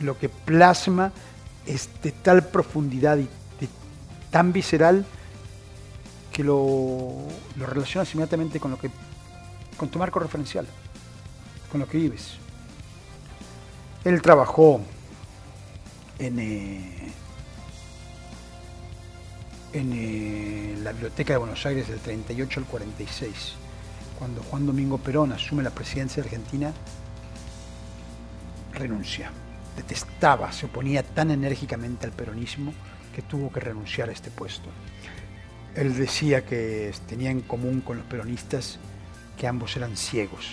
Lo 0.00 0.18
que 0.18 0.28
plasma 0.28 1.12
es 1.66 1.88
de 2.02 2.12
tal 2.12 2.46
profundidad 2.48 3.18
y 3.18 3.28
de 3.60 3.68
tan 4.30 4.52
visceral 4.52 5.04
que 6.32 6.42
lo, 6.42 7.26
lo 7.56 7.66
relacionas 7.66 8.12
inmediatamente 8.14 8.58
con 8.58 8.72
lo 8.72 8.78
que 8.78 8.90
con 9.76 9.88
tu 9.88 9.98
marco 9.98 10.18
referencial, 10.18 10.66
con 11.70 11.80
lo 11.80 11.88
que 11.88 11.98
vives. 11.98 12.34
Él 14.04 14.20
trabajó 14.22 14.80
en, 16.18 16.38
eh, 16.38 17.12
en 19.72 19.92
eh, 19.92 20.78
la 20.82 20.92
Biblioteca 20.92 21.32
de 21.32 21.38
Buenos 21.38 21.64
Aires 21.66 21.88
del 21.88 21.98
38 22.00 22.60
al 22.60 22.66
46. 22.66 23.54
Cuando 24.18 24.42
Juan 24.42 24.66
Domingo 24.66 24.98
Perón 24.98 25.32
asume 25.32 25.62
la 25.62 25.70
presidencia 25.70 26.22
de 26.22 26.28
Argentina, 26.28 26.72
renuncia. 28.72 29.30
Detestaba, 29.76 30.52
se 30.52 30.66
oponía 30.66 31.02
tan 31.02 31.30
enérgicamente 31.30 32.06
al 32.06 32.12
peronismo 32.12 32.72
que 33.14 33.22
tuvo 33.22 33.50
que 33.50 33.60
renunciar 33.60 34.08
a 34.08 34.12
este 34.12 34.30
puesto. 34.30 34.68
Él 35.74 35.96
decía 35.96 36.44
que 36.44 36.92
tenía 37.08 37.30
en 37.30 37.40
común 37.40 37.80
con 37.80 37.98
los 37.98 38.06
peronistas 38.06 38.78
que 39.36 39.46
ambos 39.46 39.76
eran 39.76 39.96
ciegos. 39.96 40.46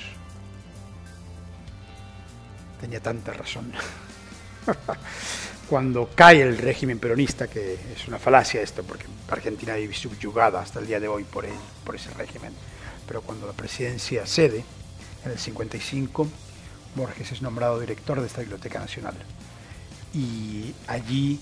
Tenía 2.80 3.00
tanta 3.00 3.34
razón. 3.34 3.72
Cuando 5.70 6.10
cae 6.16 6.42
el 6.42 6.58
régimen 6.58 7.00
peronista, 7.00 7.48
que 7.48 7.76
es 7.96 8.08
una 8.08 8.18
falacia 8.18 8.62
esto, 8.62 8.84
porque 8.84 9.06
Argentina 9.30 9.76
vive 9.76 9.94
subyugada 9.94 10.60
hasta 10.60 10.80
el 10.80 10.88
día 10.88 11.00
de 11.00 11.08
hoy 11.08 11.24
por, 11.24 11.46
él, 11.46 11.54
por 11.86 11.96
ese 11.96 12.10
régimen, 12.12 12.52
pero 13.12 13.22
cuando 13.24 13.46
la 13.46 13.52
presidencia 13.52 14.26
cede, 14.26 14.64
en 15.26 15.32
el 15.32 15.38
55, 15.38 16.30
Borges 16.96 17.34
es 17.34 17.42
nombrado 17.42 17.78
director 17.78 18.22
de 18.22 18.26
esta 18.26 18.40
Biblioteca 18.40 18.80
Nacional. 18.80 19.16
Y 20.14 20.74
allí 20.88 21.38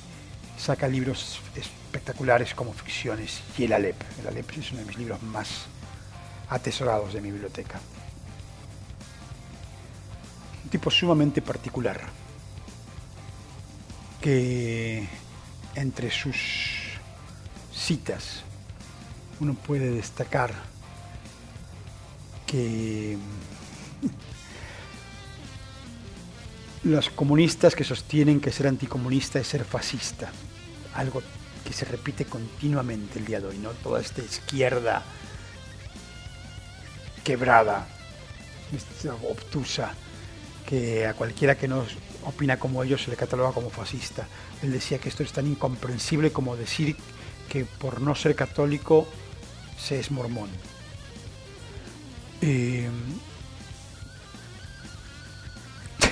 saca 0.57 0.87
libros 0.87 1.39
espectaculares 1.55 2.55
como 2.55 2.73
ficciones 2.73 3.43
y 3.55 3.65
El 3.65 3.73
Alep. 3.73 4.01
El 4.19 4.29
Alep 4.29 4.49
es 4.57 4.71
uno 4.71 4.79
de 4.79 4.87
mis 4.87 4.97
libros 4.97 5.21
más 5.21 5.67
atesorados 6.49 7.13
de 7.13 7.21
mi 7.21 7.29
biblioteca. 7.29 7.79
Un 10.63 10.69
tipo 10.71 10.89
sumamente 10.89 11.43
particular, 11.43 12.01
que 14.19 15.07
entre 15.75 16.09
sus 16.09 16.35
citas 17.71 18.41
uno 19.39 19.53
puede 19.53 19.91
destacar 19.91 20.78
que 22.49 23.17
los 26.83 27.09
comunistas 27.11 27.75
que 27.75 27.83
sostienen 27.83 28.39
que 28.39 28.51
ser 28.51 28.67
anticomunista 28.67 29.39
es 29.39 29.47
ser 29.47 29.63
fascista, 29.65 30.31
algo 30.95 31.21
que 31.63 31.73
se 31.73 31.85
repite 31.85 32.25
continuamente 32.25 33.19
el 33.19 33.25
día 33.25 33.39
de 33.39 33.47
hoy, 33.47 33.57
¿no? 33.59 33.69
Toda 33.71 34.01
esta 34.01 34.21
izquierda 34.21 35.03
quebrada, 37.23 37.87
obtusa, 39.29 39.93
que 40.65 41.05
a 41.05 41.13
cualquiera 41.13 41.55
que 41.55 41.67
no 41.67 41.83
opina 42.25 42.57
como 42.57 42.83
ellos 42.83 43.03
se 43.03 43.11
le 43.11 43.17
cataloga 43.17 43.51
como 43.51 43.69
fascista. 43.69 44.27
Él 44.63 44.71
decía 44.71 44.97
que 44.97 45.09
esto 45.09 45.21
es 45.21 45.31
tan 45.31 45.45
incomprensible 45.45 46.31
como 46.31 46.55
decir 46.55 46.95
que 47.47 47.65
por 47.65 48.01
no 48.01 48.15
ser 48.15 48.35
católico 48.35 49.07
se 49.77 49.99
es 49.99 50.09
mormón. 50.09 50.49
Eh, 52.41 52.89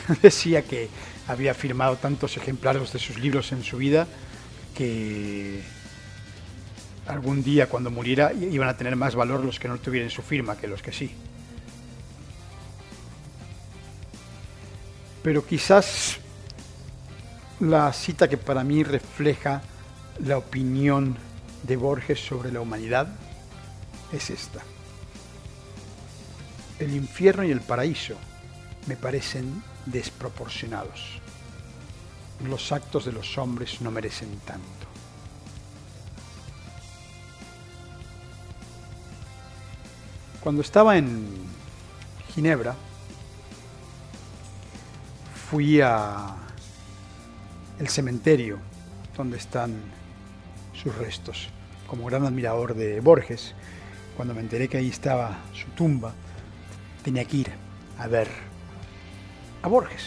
decía 0.21 0.63
que 0.63 0.89
había 1.27 1.53
firmado 1.53 1.97
tantos 1.97 2.37
ejemplares 2.37 2.91
de 2.93 2.99
sus 2.99 3.17
libros 3.19 3.51
en 3.51 3.63
su 3.63 3.77
vida 3.77 4.07
que 4.75 5.61
algún 7.07 7.43
día 7.43 7.67
cuando 7.67 7.89
muriera 7.89 8.33
iban 8.33 8.69
a 8.69 8.77
tener 8.77 8.95
más 8.95 9.15
valor 9.15 9.43
los 9.43 9.59
que 9.59 9.67
no 9.67 9.77
tuvieran 9.77 10.09
su 10.09 10.21
firma 10.21 10.57
que 10.57 10.67
los 10.67 10.81
que 10.81 10.91
sí. 10.91 11.11
Pero 15.23 15.45
quizás 15.45 16.17
la 17.59 17.91
cita 17.91 18.27
que 18.27 18.37
para 18.37 18.63
mí 18.63 18.83
refleja 18.83 19.61
la 20.23 20.37
opinión 20.37 21.17
de 21.63 21.75
Borges 21.75 22.19
sobre 22.19 22.51
la 22.51 22.61
humanidad 22.61 23.07
es 24.13 24.29
esta. 24.29 24.61
El 26.79 26.95
infierno 26.95 27.43
y 27.43 27.51
el 27.51 27.61
paraíso 27.61 28.15
me 28.87 28.95
parecen 28.95 29.63
desproporcionados. 29.85 31.19
Los 32.47 32.71
actos 32.71 33.05
de 33.05 33.11
los 33.11 33.37
hombres 33.37 33.81
no 33.81 33.89
merecen 33.89 34.29
tanto. 34.45 34.67
Cuando 40.41 40.61
estaba 40.61 40.97
en 40.97 41.27
Ginebra, 42.33 42.75
fui 45.49 45.81
a 45.81 46.35
el 47.79 47.87
cementerio 47.87 48.59
donde 49.15 49.37
están 49.37 49.75
sus 50.73 50.95
restos. 50.95 51.49
Como 51.87 52.05
gran 52.05 52.25
admirador 52.25 52.75
de 52.75 52.99
Borges, 52.99 53.55
cuando 54.15 54.33
me 54.33 54.41
enteré 54.41 54.67
que 54.67 54.77
ahí 54.77 54.89
estaba 54.89 55.37
su 55.53 55.67
tumba, 55.71 56.13
tenía 57.07 57.23
que 57.23 57.37
ir 57.37 57.51
a 57.99 58.07
ver 58.07 58.27
a 59.61 59.69
Borges. 59.69 60.03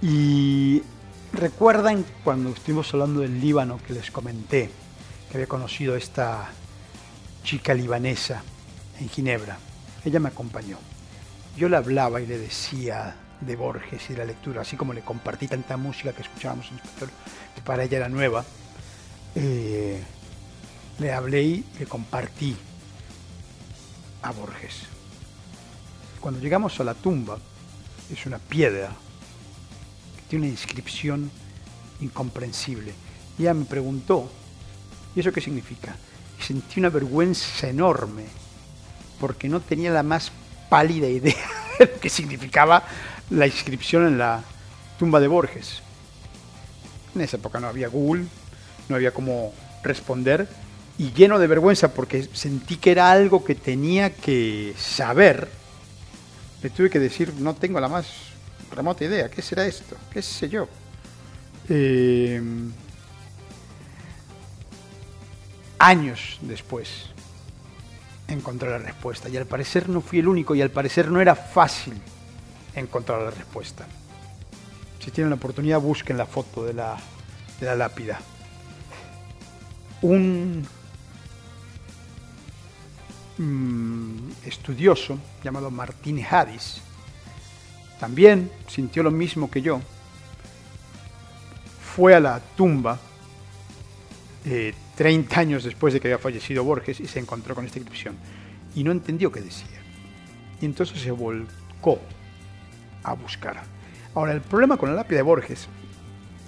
Y 0.00 0.84
recuerdan 1.32 2.04
cuando 2.22 2.50
estuvimos 2.50 2.94
hablando 2.94 3.22
del 3.22 3.40
Líbano 3.40 3.80
que 3.84 3.92
les 3.92 4.12
comenté 4.12 4.70
que 5.28 5.36
había 5.36 5.48
conocido 5.48 5.94
a 5.96 5.98
esta 5.98 6.50
chica 7.42 7.74
libanesa 7.74 8.44
en 9.00 9.08
Ginebra. 9.08 9.58
Ella 10.04 10.20
me 10.20 10.28
acompañó. 10.28 10.78
Yo 11.56 11.68
le 11.68 11.76
hablaba 11.76 12.20
y 12.20 12.28
le 12.28 12.38
decía 12.38 13.16
de 13.40 13.56
Borges 13.56 14.08
y 14.08 14.12
de 14.12 14.18
la 14.20 14.26
lectura, 14.26 14.60
así 14.60 14.76
como 14.76 14.92
le 14.92 15.00
compartí 15.00 15.48
tanta 15.48 15.76
música 15.76 16.12
que 16.12 16.22
escuchábamos 16.22 16.70
en 16.70 16.76
español, 16.76 17.10
que 17.56 17.62
para 17.62 17.82
ella 17.82 17.96
era 17.96 18.08
nueva. 18.08 18.44
Eh, 19.34 20.00
le 21.00 21.12
hablé 21.12 21.42
y 21.42 21.64
le 21.80 21.86
compartí 21.86 22.56
a 24.22 24.32
Borges. 24.32 24.82
Cuando 26.20 26.40
llegamos 26.40 26.78
a 26.80 26.84
la 26.84 26.94
tumba, 26.94 27.38
es 28.12 28.26
una 28.26 28.38
piedra 28.38 28.88
que 30.16 30.22
tiene 30.28 30.46
una 30.46 30.52
inscripción 30.52 31.30
incomprensible. 32.00 32.92
Y 33.38 33.42
ella 33.42 33.54
me 33.54 33.64
preguntó, 33.64 34.30
¿y 35.14 35.20
eso 35.20 35.32
qué 35.32 35.40
significa? 35.40 35.94
Y 36.38 36.42
sentí 36.42 36.80
una 36.80 36.90
vergüenza 36.90 37.68
enorme, 37.68 38.24
porque 39.20 39.48
no 39.48 39.60
tenía 39.60 39.90
la 39.90 40.02
más 40.02 40.32
pálida 40.68 41.08
idea 41.08 41.48
de 41.78 41.90
que 41.92 42.08
significaba 42.08 42.82
la 43.30 43.46
inscripción 43.46 44.06
en 44.06 44.18
la 44.18 44.42
tumba 44.98 45.20
de 45.20 45.28
Borges. 45.28 45.82
En 47.14 47.20
esa 47.20 47.36
época 47.36 47.60
no 47.60 47.68
había 47.68 47.88
Google, 47.88 48.26
no 48.88 48.96
había 48.96 49.12
cómo 49.12 49.52
responder, 49.82 50.48
y 50.98 51.12
lleno 51.12 51.38
de 51.38 51.46
vergüenza 51.46 51.94
porque 51.94 52.28
sentí 52.32 52.76
que 52.76 52.90
era 52.90 53.10
algo 53.10 53.44
que 53.44 53.54
tenía 53.54 54.14
que 54.14 54.74
saber, 54.76 55.48
le 56.60 56.70
tuve 56.70 56.90
que 56.90 56.98
decir, 56.98 57.32
no 57.38 57.54
tengo 57.54 57.78
la 57.78 57.88
más 57.88 58.06
remota 58.74 59.04
idea, 59.04 59.30
¿qué 59.30 59.40
será 59.40 59.64
esto? 59.64 59.96
¿Qué 60.12 60.20
sé 60.20 60.48
yo? 60.48 60.68
Eh, 61.68 62.42
años 65.78 66.38
después 66.42 67.10
encontré 68.26 68.68
la 68.68 68.78
respuesta 68.78 69.28
y 69.28 69.36
al 69.36 69.46
parecer 69.46 69.88
no 69.88 70.00
fui 70.00 70.18
el 70.18 70.28
único 70.28 70.54
y 70.54 70.62
al 70.62 70.70
parecer 70.70 71.10
no 71.10 71.20
era 71.20 71.36
fácil 71.36 71.94
encontrar 72.74 73.22
la 73.22 73.30
respuesta. 73.30 73.86
Si 74.98 75.12
tienen 75.12 75.30
la 75.30 75.36
oportunidad 75.36 75.80
busquen 75.80 76.18
la 76.18 76.26
foto 76.26 76.64
de 76.64 76.74
la, 76.74 76.96
de 77.60 77.66
la 77.66 77.76
lápida. 77.76 78.20
Un 80.02 80.66
mm, 83.38 84.30
estudioso 84.44 85.18
llamado 85.42 85.70
Martín 85.70 86.24
Hadis 86.28 86.82
también 87.98 88.50
sintió 88.68 89.02
lo 89.02 89.10
mismo 89.10 89.50
que 89.50 89.60
yo. 89.60 89.80
Fue 91.94 92.14
a 92.14 92.20
la 92.20 92.40
tumba 92.56 92.98
eh, 94.44 94.72
30 94.96 95.40
años 95.40 95.64
después 95.64 95.92
de 95.92 96.00
que 96.00 96.08
había 96.08 96.18
fallecido 96.18 96.62
Borges 96.62 97.00
y 97.00 97.06
se 97.06 97.18
encontró 97.18 97.54
con 97.54 97.64
esta 97.66 97.78
inscripción 97.78 98.16
y 98.74 98.84
no 98.84 98.92
entendió 98.92 99.32
qué 99.32 99.40
decía. 99.40 99.80
Y 100.60 100.64
entonces 100.64 101.00
se 101.00 101.10
volcó 101.10 101.98
a 103.02 103.14
buscar. 103.14 103.62
Ahora, 104.14 104.32
el 104.32 104.40
problema 104.40 104.76
con 104.76 104.90
la 104.90 104.96
lápida 104.96 105.18
de 105.18 105.22
Borges 105.22 105.68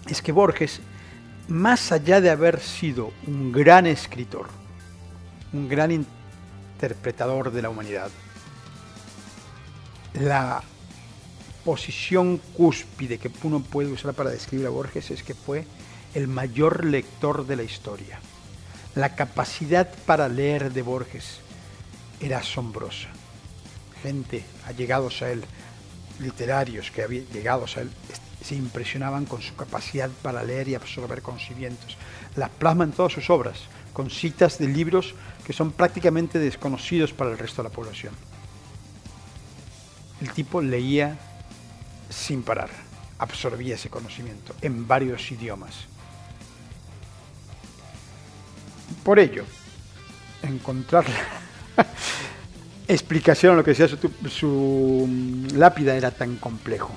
es 0.08 0.22
que 0.22 0.32
Borges, 0.32 0.80
más 1.48 1.92
allá 1.92 2.20
de 2.20 2.30
haber 2.30 2.60
sido 2.60 3.12
un 3.26 3.52
gran 3.52 3.86
escritor, 3.86 4.48
un 5.52 5.68
gran 5.68 5.90
interpretador 6.80 7.52
de 7.52 7.60
la 7.60 7.68
humanidad, 7.68 8.10
la 10.14 10.62
posición 11.62 12.38
cúspide 12.56 13.18
que 13.18 13.30
uno 13.42 13.60
puede 13.60 13.92
usar 13.92 14.14
para 14.14 14.30
describir 14.30 14.66
a 14.66 14.70
Borges 14.70 15.10
es 15.10 15.22
que 15.22 15.34
fue 15.34 15.66
el 16.14 16.26
mayor 16.26 16.86
lector 16.86 17.46
de 17.46 17.56
la 17.56 17.64
historia. 17.64 18.18
La 18.94 19.14
capacidad 19.14 19.92
para 20.06 20.30
leer 20.30 20.72
de 20.72 20.80
Borges 20.80 21.40
era 22.18 22.38
asombrosa. 22.38 23.08
Gente 24.02 24.42
allegados 24.66 25.20
a 25.20 25.30
él, 25.30 25.44
literarios 26.18 26.90
que 26.90 27.02
habían 27.02 27.26
llegados 27.26 27.76
a 27.76 27.82
él, 27.82 27.90
se 28.42 28.54
impresionaban 28.54 29.26
con 29.26 29.42
su 29.42 29.54
capacidad 29.54 30.08
para 30.22 30.42
leer 30.42 30.68
y 30.68 30.74
absorber 30.74 31.20
conocimientos. 31.20 31.98
Las 32.36 32.48
plasma 32.48 32.84
en 32.84 32.92
todas 32.92 33.12
sus 33.12 33.28
obras, 33.28 33.58
con 33.92 34.08
citas 34.08 34.56
de 34.58 34.66
libros 34.66 35.14
que 35.50 35.56
son 35.56 35.72
prácticamente 35.72 36.38
desconocidos 36.38 37.12
para 37.12 37.32
el 37.32 37.36
resto 37.36 37.60
de 37.60 37.68
la 37.68 37.74
población. 37.74 38.14
El 40.20 40.30
tipo 40.30 40.62
leía 40.62 41.18
sin 42.08 42.44
parar, 42.44 42.70
absorbía 43.18 43.74
ese 43.74 43.90
conocimiento 43.90 44.54
en 44.62 44.86
varios 44.86 45.28
idiomas. 45.32 45.74
Por 49.02 49.18
ello, 49.18 49.44
encontrar 50.42 51.04
la 51.08 51.84
explicación 52.86 53.54
a 53.54 53.56
lo 53.56 53.64
que 53.64 53.72
decía 53.72 53.88
su, 53.88 53.98
su 54.28 55.46
lápida 55.56 55.96
era 55.96 56.12
tan 56.12 56.36
complejo. 56.36 56.94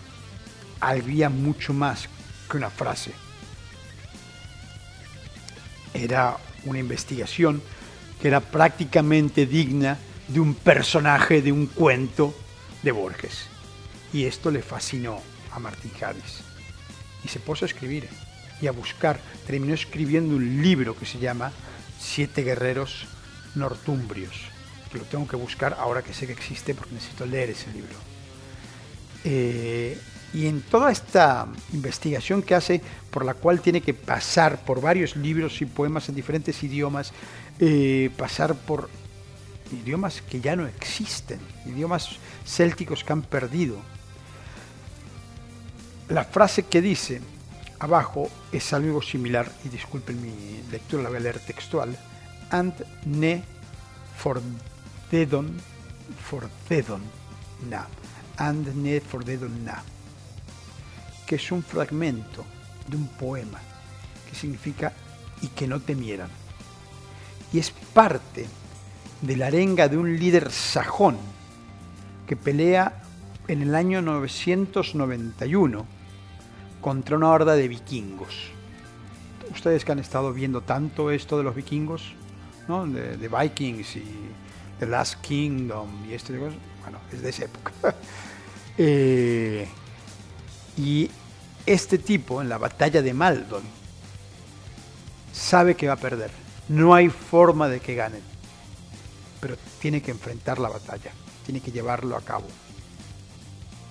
Había 0.79 1.31
mucho 1.31 1.73
más 1.73 2.07
que 2.51 2.57
una 2.57 2.69
frase. 2.69 3.13
Era 5.95 6.37
una 6.65 6.77
investigación 6.77 7.59
que 8.23 8.29
era 8.29 8.39
prácticamente 8.39 9.45
digna 9.45 9.97
de 10.29 10.39
un 10.39 10.55
personaje 10.55 11.41
de 11.41 11.51
un 11.51 11.65
cuento 11.67 12.33
de 12.81 12.93
Borges. 12.93 13.47
Y 14.13 14.23
esto 14.23 14.49
le 14.49 14.61
fascinó 14.61 15.19
a 15.51 15.59
Martín 15.59 15.91
Javis. 15.99 16.39
Y 17.25 17.27
se 17.27 17.41
puso 17.41 17.65
a 17.65 17.67
escribir 17.67 18.07
y 18.61 18.67
a 18.67 18.71
buscar. 18.71 19.19
Terminó 19.45 19.73
escribiendo 19.73 20.37
un 20.37 20.61
libro 20.61 20.95
que 20.95 21.05
se 21.05 21.19
llama 21.19 21.51
Siete 21.99 22.43
Guerreros 22.43 23.07
Nortumbrios, 23.55 24.39
que 24.89 24.99
lo 24.99 25.03
tengo 25.03 25.27
que 25.27 25.35
buscar 25.35 25.75
ahora 25.77 26.01
que 26.01 26.13
sé 26.13 26.25
que 26.25 26.31
existe 26.31 26.73
porque 26.73 26.93
necesito 26.93 27.25
leer 27.25 27.49
ese 27.49 27.73
libro. 27.73 27.97
Eh, 29.25 29.99
y 30.33 30.47
en 30.47 30.61
toda 30.61 30.91
esta 30.91 31.47
investigación 31.73 32.41
que 32.41 32.55
hace, 32.55 32.81
por 33.11 33.25
la 33.25 33.33
cual 33.33 33.59
tiene 33.59 33.81
que 33.81 33.93
pasar 33.93 34.63
por 34.63 34.79
varios 34.79 35.15
libros 35.15 35.61
y 35.61 35.65
poemas 35.65 36.07
en 36.07 36.15
diferentes 36.15 36.63
idiomas, 36.63 37.13
eh, 37.59 38.09
pasar 38.17 38.55
por 38.55 38.89
idiomas 39.71 40.21
que 40.21 40.41
ya 40.41 40.55
no 40.55 40.67
existen, 40.67 41.39
idiomas 41.65 42.17
célticos 42.45 43.03
que 43.03 43.13
han 43.13 43.21
perdido. 43.21 43.77
La 46.09 46.23
frase 46.23 46.63
que 46.63 46.81
dice 46.81 47.21
abajo 47.79 48.29
es 48.51 48.73
algo 48.73 49.01
similar, 49.01 49.51
y 49.65 49.69
disculpen 49.69 50.21
mi 50.21 50.61
lectura, 50.71 51.03
la 51.03 51.09
voy 51.09 51.17
a 51.17 51.21
leer 51.21 51.39
textual, 51.39 51.97
and 52.51 52.73
ne 53.05 53.43
fordedon, 54.17 55.57
fordedon 56.29 57.01
na, 57.69 57.87
and 58.37 58.67
ne 58.75 58.99
fordedon 58.99 59.65
na, 59.65 59.83
que 61.25 61.35
es 61.35 61.51
un 61.51 61.63
fragmento 61.63 62.45
de 62.87 62.97
un 62.97 63.07
poema 63.07 63.59
que 64.29 64.35
significa 64.35 64.93
y 65.41 65.47
que 65.47 65.67
no 65.67 65.79
temieran. 65.79 66.42
Y 67.53 67.59
es 67.59 67.71
parte 67.71 68.47
de 69.21 69.37
la 69.37 69.47
arenga 69.47 69.87
de 69.87 69.97
un 69.97 70.17
líder 70.17 70.51
sajón 70.51 71.17
que 72.27 72.35
pelea 72.35 73.01
en 73.47 73.61
el 73.61 73.75
año 73.75 74.01
991 74.01 75.85
contra 76.81 77.15
una 77.15 77.29
horda 77.29 77.55
de 77.55 77.67
vikingos. 77.67 78.51
Ustedes 79.51 79.85
que 79.85 79.91
han 79.91 79.99
estado 79.99 80.33
viendo 80.33 80.61
tanto 80.61 81.11
esto 81.11 81.37
de 81.37 81.43
los 81.43 81.55
vikingos, 81.55 82.13
de 82.67 83.27
Vikings 83.27 83.95
y 83.97 84.05
The 84.79 84.87
Last 84.87 85.21
Kingdom 85.21 86.09
y 86.09 86.13
este 86.13 86.37
bueno, 86.37 86.99
es 87.11 87.21
de 87.21 87.29
esa 87.29 87.45
época. 87.45 87.71
eh, 88.77 89.67
y 90.77 91.09
este 91.65 91.97
tipo 91.97 92.41
en 92.41 92.49
la 92.49 92.57
batalla 92.57 93.01
de 93.01 93.13
Maldon 93.13 93.63
sabe 95.31 95.75
que 95.75 95.87
va 95.87 95.93
a 95.93 95.97
perder. 95.97 96.42
No 96.69 96.93
hay 96.93 97.09
forma 97.09 97.67
de 97.67 97.79
que 97.79 97.95
gane. 97.95 98.19
Pero 99.41 99.57
tiene 99.81 100.01
que 100.01 100.11
enfrentar 100.11 100.59
la 100.59 100.69
batalla. 100.69 101.11
Tiene 101.45 101.61
que 101.61 101.71
llevarlo 101.71 102.15
a 102.15 102.21
cabo. 102.21 102.47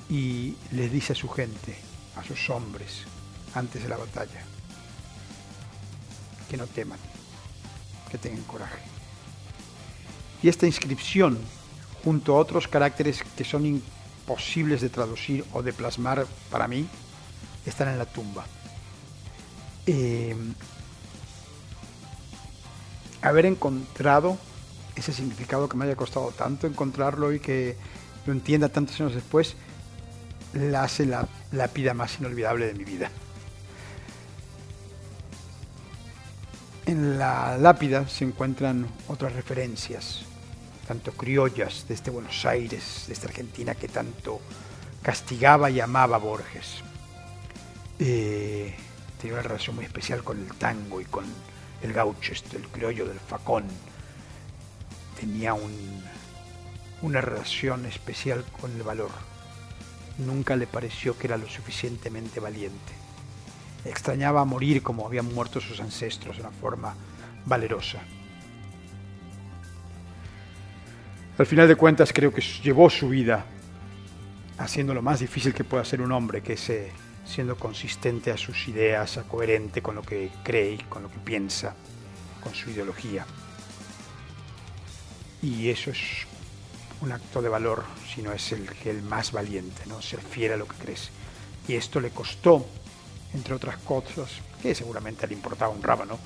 Y 0.08 0.56
le 0.72 0.88
dice 0.88 1.12
a 1.12 1.16
su 1.16 1.28
gente, 1.28 1.76
a 2.16 2.24
sus 2.24 2.50
hombres, 2.50 3.02
antes 3.54 3.82
de 3.82 3.88
la 3.88 3.96
batalla, 3.96 4.42
que 6.50 6.56
no 6.56 6.66
teman, 6.66 6.98
que 8.10 8.18
tengan 8.18 8.42
coraje. 8.44 8.80
Y 10.42 10.48
esta 10.48 10.66
inscripción, 10.66 11.38
junto 12.04 12.34
a 12.34 12.38
otros 12.38 12.68
caracteres 12.68 13.22
que 13.36 13.44
son 13.44 13.64
imposibles 13.64 14.80
de 14.80 14.88
traducir 14.88 15.44
o 15.52 15.62
de 15.62 15.72
plasmar 15.72 16.26
para 16.50 16.68
mí, 16.68 16.86
están 17.64 17.88
en 17.88 17.98
la 17.98 18.06
tumba. 18.06 18.44
Eh, 19.86 20.36
haber 23.22 23.46
encontrado 23.46 24.36
ese 24.96 25.12
significado 25.12 25.68
que 25.68 25.76
me 25.76 25.86
haya 25.86 25.96
costado 25.96 26.30
tanto 26.32 26.66
encontrarlo 26.66 27.32
y 27.32 27.40
que 27.40 27.76
lo 28.26 28.32
entienda 28.32 28.68
tantos 28.68 29.00
años 29.00 29.14
después, 29.14 29.56
la 30.52 30.82
hace 30.82 31.06
la 31.06 31.26
lápida 31.52 31.94
más 31.94 32.18
inolvidable 32.18 32.66
de 32.66 32.74
mi 32.74 32.84
vida. 32.84 33.10
En 36.84 37.18
la 37.18 37.56
lápida 37.58 38.08
se 38.08 38.24
encuentran 38.24 38.86
otras 39.08 39.32
referencias, 39.32 40.22
tanto 40.86 41.12
criollas 41.12 41.86
de 41.88 41.94
este 41.94 42.10
Buenos 42.10 42.44
Aires, 42.44 43.04
de 43.06 43.14
esta 43.14 43.28
Argentina 43.28 43.74
que 43.74 43.88
tanto 43.88 44.40
castigaba 45.00 45.70
y 45.70 45.80
amaba 45.80 46.16
a 46.16 46.18
Borges. 46.18 46.82
Eh, 47.98 48.74
tenía 49.20 49.34
una 49.34 49.42
relación 49.42 49.76
muy 49.76 49.84
especial 49.84 50.22
con 50.24 50.38
el 50.38 50.48
tango 50.56 51.00
y 51.00 51.04
con 51.04 51.24
el 51.82 51.92
gaucho, 51.92 52.32
este, 52.32 52.56
el 52.56 52.68
criollo 52.68 53.06
del 53.06 53.18
facón. 53.18 53.64
Tenía 55.18 55.54
un, 55.54 56.02
una 57.02 57.20
relación 57.20 57.86
especial 57.86 58.44
con 58.60 58.72
el 58.72 58.82
valor. 58.82 59.10
Nunca 60.18 60.56
le 60.56 60.66
pareció 60.66 61.18
que 61.18 61.26
era 61.26 61.36
lo 61.36 61.48
suficientemente 61.48 62.40
valiente. 62.40 62.92
Extrañaba 63.84 64.44
morir 64.44 64.82
como 64.82 65.06
habían 65.06 65.32
muerto 65.32 65.60
sus 65.60 65.80
ancestros 65.80 66.36
de 66.36 66.42
una 66.42 66.52
forma 66.52 66.94
valerosa. 67.46 68.00
Al 71.38 71.46
final 71.46 71.66
de 71.66 71.76
cuentas 71.76 72.12
creo 72.12 72.32
que 72.32 72.42
llevó 72.62 72.88
su 72.90 73.08
vida 73.08 73.44
haciendo 74.58 74.94
lo 74.94 75.02
más 75.02 75.20
difícil 75.20 75.54
que 75.54 75.64
puede 75.64 75.82
hacer 75.82 76.00
un 76.00 76.12
hombre, 76.12 76.42
que 76.42 76.52
es 76.52 76.70
eh, 76.70 76.92
siendo 77.24 77.56
consistente 77.56 78.30
a 78.30 78.36
sus 78.36 78.68
ideas, 78.68 79.18
coherente 79.28 79.82
con 79.82 79.94
lo 79.94 80.02
que 80.02 80.30
cree 80.42 80.78
con 80.88 81.02
lo 81.02 81.10
que 81.10 81.18
piensa, 81.18 81.74
con 82.42 82.54
su 82.54 82.70
ideología. 82.70 83.26
Y 85.40 85.70
eso 85.70 85.90
es 85.90 86.26
un 87.00 87.12
acto 87.12 87.42
de 87.42 87.48
valor, 87.48 87.84
si 88.14 88.22
no 88.22 88.32
es 88.32 88.52
el, 88.52 88.68
el 88.84 89.02
más 89.02 89.32
valiente, 89.32 89.82
¿no? 89.86 90.00
ser 90.00 90.20
fiel 90.20 90.52
a 90.52 90.56
lo 90.56 90.66
que 90.66 90.76
crees. 90.76 91.10
Y 91.66 91.74
esto 91.74 92.00
le 92.00 92.10
costó, 92.10 92.66
entre 93.34 93.54
otras 93.54 93.76
cosas, 93.78 94.30
que 94.62 94.74
seguramente 94.74 95.26
le 95.26 95.34
importaba 95.34 95.72
un 95.72 95.82
rábano, 95.82 96.18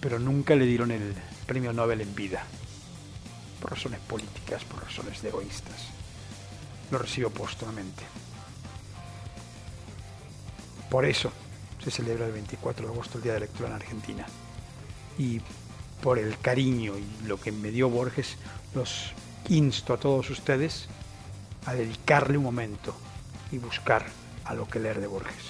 pero 0.00 0.18
nunca 0.18 0.54
le 0.54 0.66
dieron 0.66 0.90
el 0.92 1.14
premio 1.46 1.72
Nobel 1.72 2.00
en 2.00 2.14
vida, 2.14 2.44
por 3.60 3.72
razones 3.72 4.00
políticas, 4.00 4.64
por 4.64 4.82
razones 4.82 5.22
egoístas. 5.24 5.86
Lo 6.90 6.98
recibió 6.98 7.30
póstumamente. 7.30 8.04
Por 10.90 11.04
eso 11.04 11.32
se 11.82 11.90
celebra 11.90 12.26
el 12.26 12.32
24 12.32 12.86
de 12.86 12.92
agosto 12.92 13.18
el 13.18 13.24
Día 13.24 13.34
de 13.34 13.40
Lectura 13.40 13.68
en 13.68 13.74
Argentina. 13.74 14.26
Y 15.18 15.40
por 16.02 16.18
el 16.18 16.38
cariño 16.38 16.94
y 16.96 17.26
lo 17.26 17.40
que 17.40 17.52
me 17.52 17.70
dio 17.70 17.88
Borges, 17.88 18.36
los 18.74 19.12
insto 19.48 19.94
a 19.94 19.98
todos 19.98 20.30
ustedes 20.30 20.88
a 21.66 21.74
dedicarle 21.74 22.38
un 22.38 22.44
momento 22.44 22.94
y 23.50 23.58
buscar 23.58 24.06
a 24.44 24.54
lo 24.54 24.68
que 24.68 24.78
leer 24.78 25.00
de 25.00 25.06
Borges. 25.06 25.44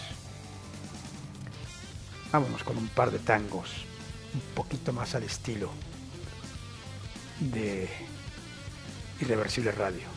Vámonos 2.33 2.65
con 2.65 2.77
un 2.77 2.89
par 2.89 3.11
de 3.11 3.19
tangos, 3.19 3.71
un 4.35 4.41
poquito 4.55 4.93
más 4.93 5.15
al 5.15 5.23
estilo 5.23 5.71
de 7.41 7.89
Irreversible 9.21 9.73
Radio. 9.73 10.16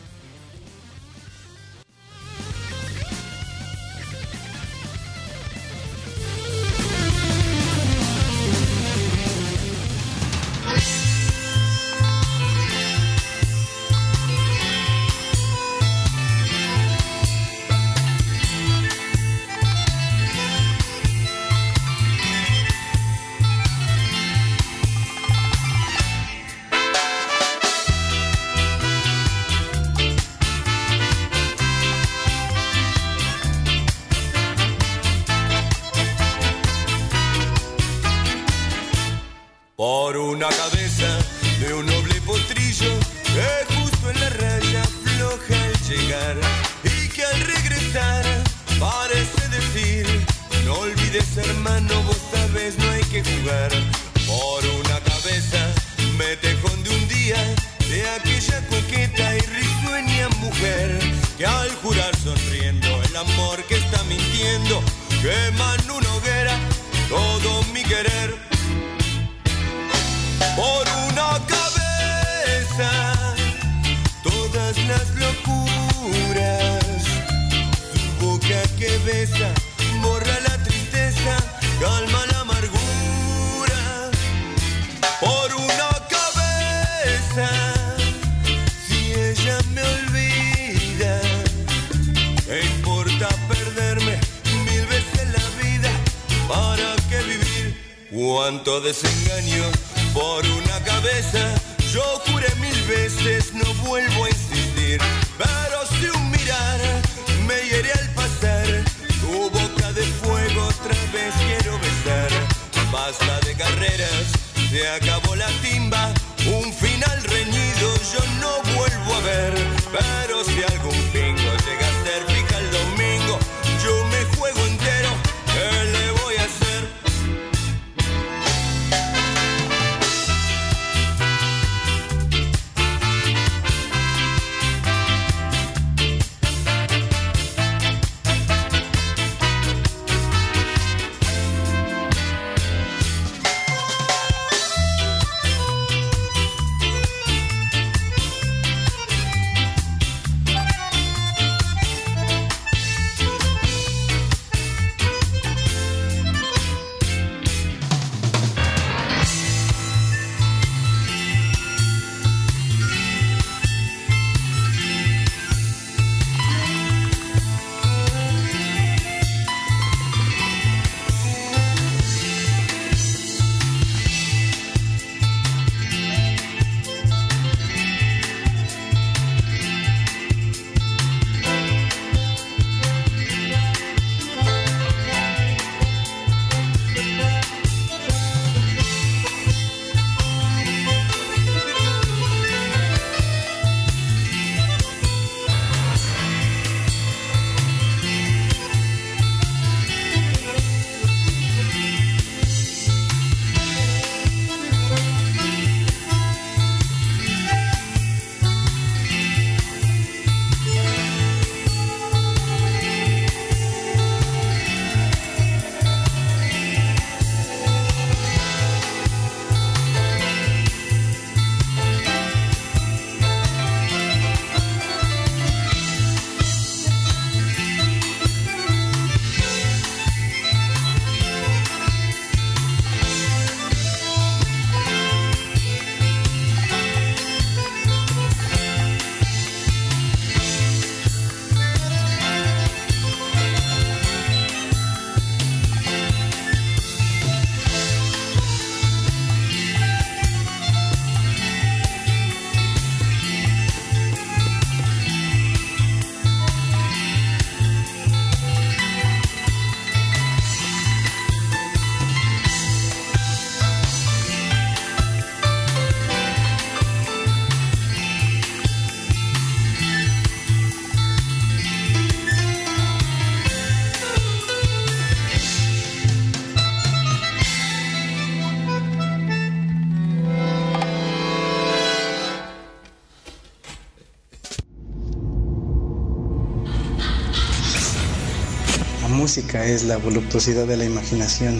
física 289.40 289.64
es 289.64 289.84
la 289.84 289.96
voluptuosidad 289.96 290.66
de 290.66 290.76
la 290.76 290.84
imaginación. 290.84 291.58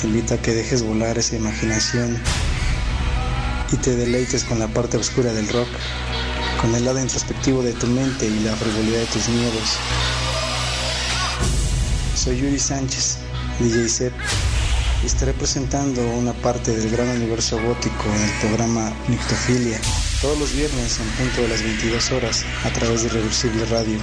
Te 0.00 0.06
invita 0.06 0.34
a 0.34 0.38
que 0.38 0.54
dejes 0.54 0.82
volar 0.82 1.18
esa 1.18 1.34
imaginación 1.34 2.16
y 3.72 3.76
te 3.78 3.96
deleites 3.96 4.44
con 4.44 4.60
la 4.60 4.68
parte 4.68 4.96
oscura 4.96 5.32
del 5.32 5.48
rock, 5.48 5.68
con 6.60 6.72
el 6.76 6.84
lado 6.84 7.00
introspectivo 7.00 7.62
de 7.62 7.72
tu 7.72 7.88
mente 7.88 8.26
y 8.26 8.40
la 8.40 8.54
frivolidad 8.54 9.00
de 9.00 9.06
tus 9.06 9.28
miedos. 9.28 9.76
Soy 12.14 12.38
Yuri 12.38 12.60
Sánchez, 12.60 13.16
DJ 13.58 13.88
Zep, 13.88 14.12
y 15.02 15.06
estaré 15.06 15.32
presentando 15.32 16.00
una 16.10 16.32
parte 16.32 16.76
del 16.76 16.90
gran 16.90 17.08
universo 17.08 17.60
gótico 17.60 18.04
en 18.14 18.22
el 18.22 18.30
programa 18.40 18.92
Nictofilia, 19.08 19.80
todos 20.20 20.38
los 20.38 20.52
viernes 20.52 21.00
en 21.00 21.08
punto 21.08 21.42
de 21.42 21.48
las 21.48 21.62
22 21.62 22.12
horas 22.12 22.44
a 22.64 22.70
través 22.70 23.02
de 23.02 23.08
Reversible 23.08 23.64
Radio. 23.64 23.98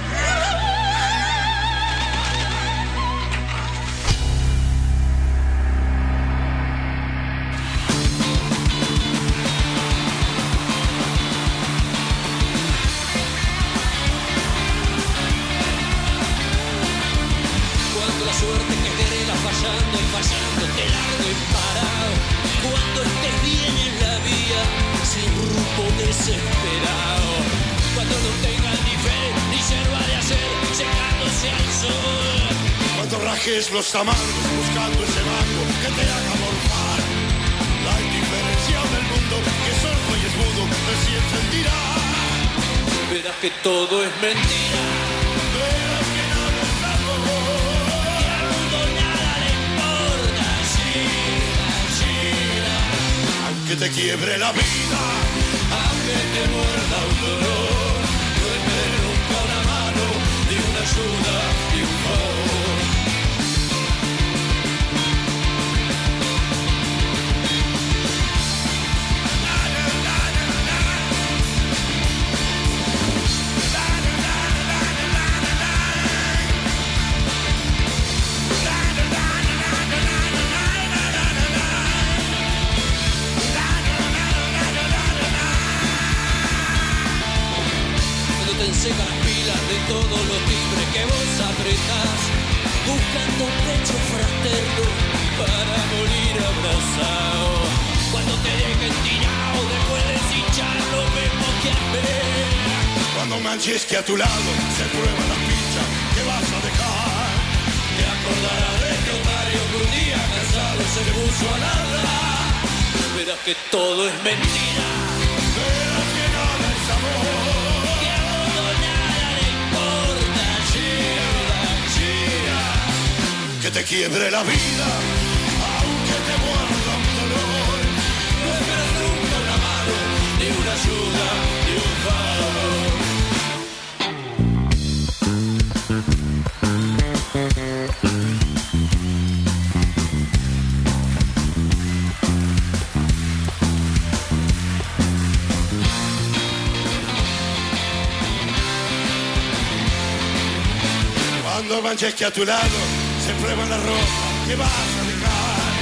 Manches 152.00 152.14
que 152.14 152.24
a 152.24 152.32
tu 152.32 152.46
lado 152.46 152.80
se 153.26 153.32
prueba 153.42 153.62
la 153.66 153.76
ropa 153.76 154.24
que 154.48 154.56
vas 154.56 154.68
a 154.70 155.02
dejar. 155.04 155.72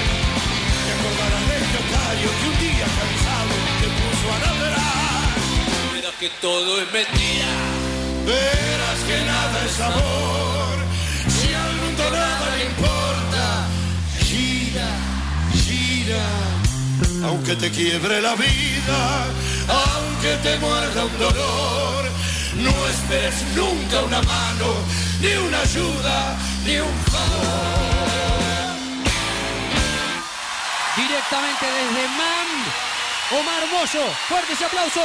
Te 0.85 0.91
acordarás 0.99 1.45
de 1.47 1.57
este 1.63 1.77
otario 1.79 2.29
que 2.39 2.47
un 2.51 2.59
día 2.59 2.87
cansado 2.99 3.55
te 3.79 3.87
puso 3.99 4.27
a 4.35 4.39
ladrar. 4.45 5.31
Verás 5.95 6.17
que 6.19 6.29
todo 6.41 6.83
es 6.83 6.93
mentira. 6.93 7.55
Verás 8.27 9.01
que 9.07 9.19
nada 9.31 9.65
es 9.65 9.81
amor, 9.81 10.77
si 11.39 11.55
al 11.55 11.75
mundo 11.83 12.11
nada 12.11 12.57
le 12.57 12.65
importa. 12.65 13.69
Gira, 14.27 14.91
gira, 15.63 17.29
aunque 17.29 17.55
te 17.55 17.71
quiebre 17.71 18.21
la 18.21 18.35
vida, 18.35 19.27
aunque 19.69 20.35
te 20.43 20.59
muerda 20.59 21.05
un 21.05 21.17
dolor, 21.17 22.05
no 22.57 22.89
esperes 22.89 23.37
nunca 23.55 24.03
una 24.03 24.21
mano, 24.23 24.67
ni 25.21 25.35
una 25.35 25.61
ayuda, 25.61 26.37
ni 26.65 26.79
un 26.79 26.95
favor. 27.11 27.59
Directamente 30.97 31.67
desde 31.67 32.09
MAM, 32.09 33.41
Omar 33.41 33.63
Mozo. 33.73 34.05
Fuerte 34.29 34.53
ese 34.53 34.65
aplauso. 34.65 35.01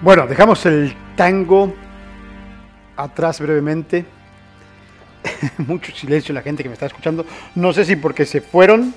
Bueno, 0.00 0.26
dejamos 0.26 0.64
el 0.64 0.96
tango 1.16 1.74
atrás 2.98 3.40
brevemente. 3.40 4.04
Mucho 5.58 5.94
silencio 5.94 6.32
en 6.32 6.34
la 6.34 6.42
gente 6.42 6.62
que 6.62 6.68
me 6.68 6.74
está 6.74 6.86
escuchando. 6.86 7.24
No 7.54 7.72
sé 7.72 7.84
si 7.84 7.96
porque 7.96 8.26
se 8.26 8.40
fueron, 8.40 8.94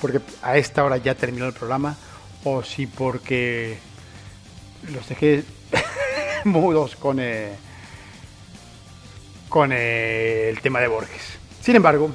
porque 0.00 0.20
a 0.42 0.58
esta 0.58 0.84
hora 0.84 0.96
ya 0.98 1.14
terminó 1.14 1.46
el 1.46 1.52
programa, 1.52 1.96
o 2.42 2.62
si 2.62 2.86
porque 2.86 3.78
los 4.92 5.08
dejé 5.08 5.44
mudos 6.44 6.96
con, 6.96 7.18
eh, 7.20 7.54
con 9.48 9.70
eh, 9.72 10.50
el 10.50 10.60
tema 10.60 10.80
de 10.80 10.88
Borges. 10.88 11.38
Sin 11.62 11.76
embargo, 11.76 12.14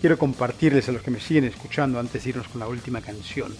quiero 0.00 0.18
compartirles 0.18 0.88
a 0.88 0.92
los 0.92 1.02
que 1.02 1.10
me 1.10 1.20
siguen 1.20 1.44
escuchando 1.44 1.98
antes 1.98 2.24
de 2.24 2.30
irnos 2.30 2.48
con 2.48 2.60
la 2.60 2.66
última 2.66 3.00
canción. 3.00 3.54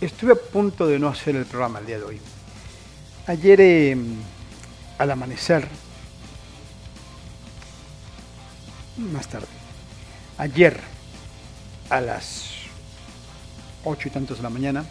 Estuve 0.00 0.32
a 0.32 0.36
punto 0.36 0.86
de 0.86 0.98
no 0.98 1.08
hacer 1.08 1.36
el 1.36 1.46
programa 1.46 1.78
el 1.78 1.86
día 1.86 1.98
de 1.98 2.04
hoy. 2.04 2.20
Ayer 3.28 3.60
eh, 3.60 3.96
al 5.02 5.10
amanecer, 5.10 5.66
más 8.98 9.26
tarde, 9.26 9.48
ayer 10.38 10.78
a 11.90 12.00
las 12.00 12.50
ocho 13.84 14.06
y 14.06 14.12
tantos 14.12 14.36
de 14.36 14.44
la 14.44 14.50
mañana, 14.50 14.84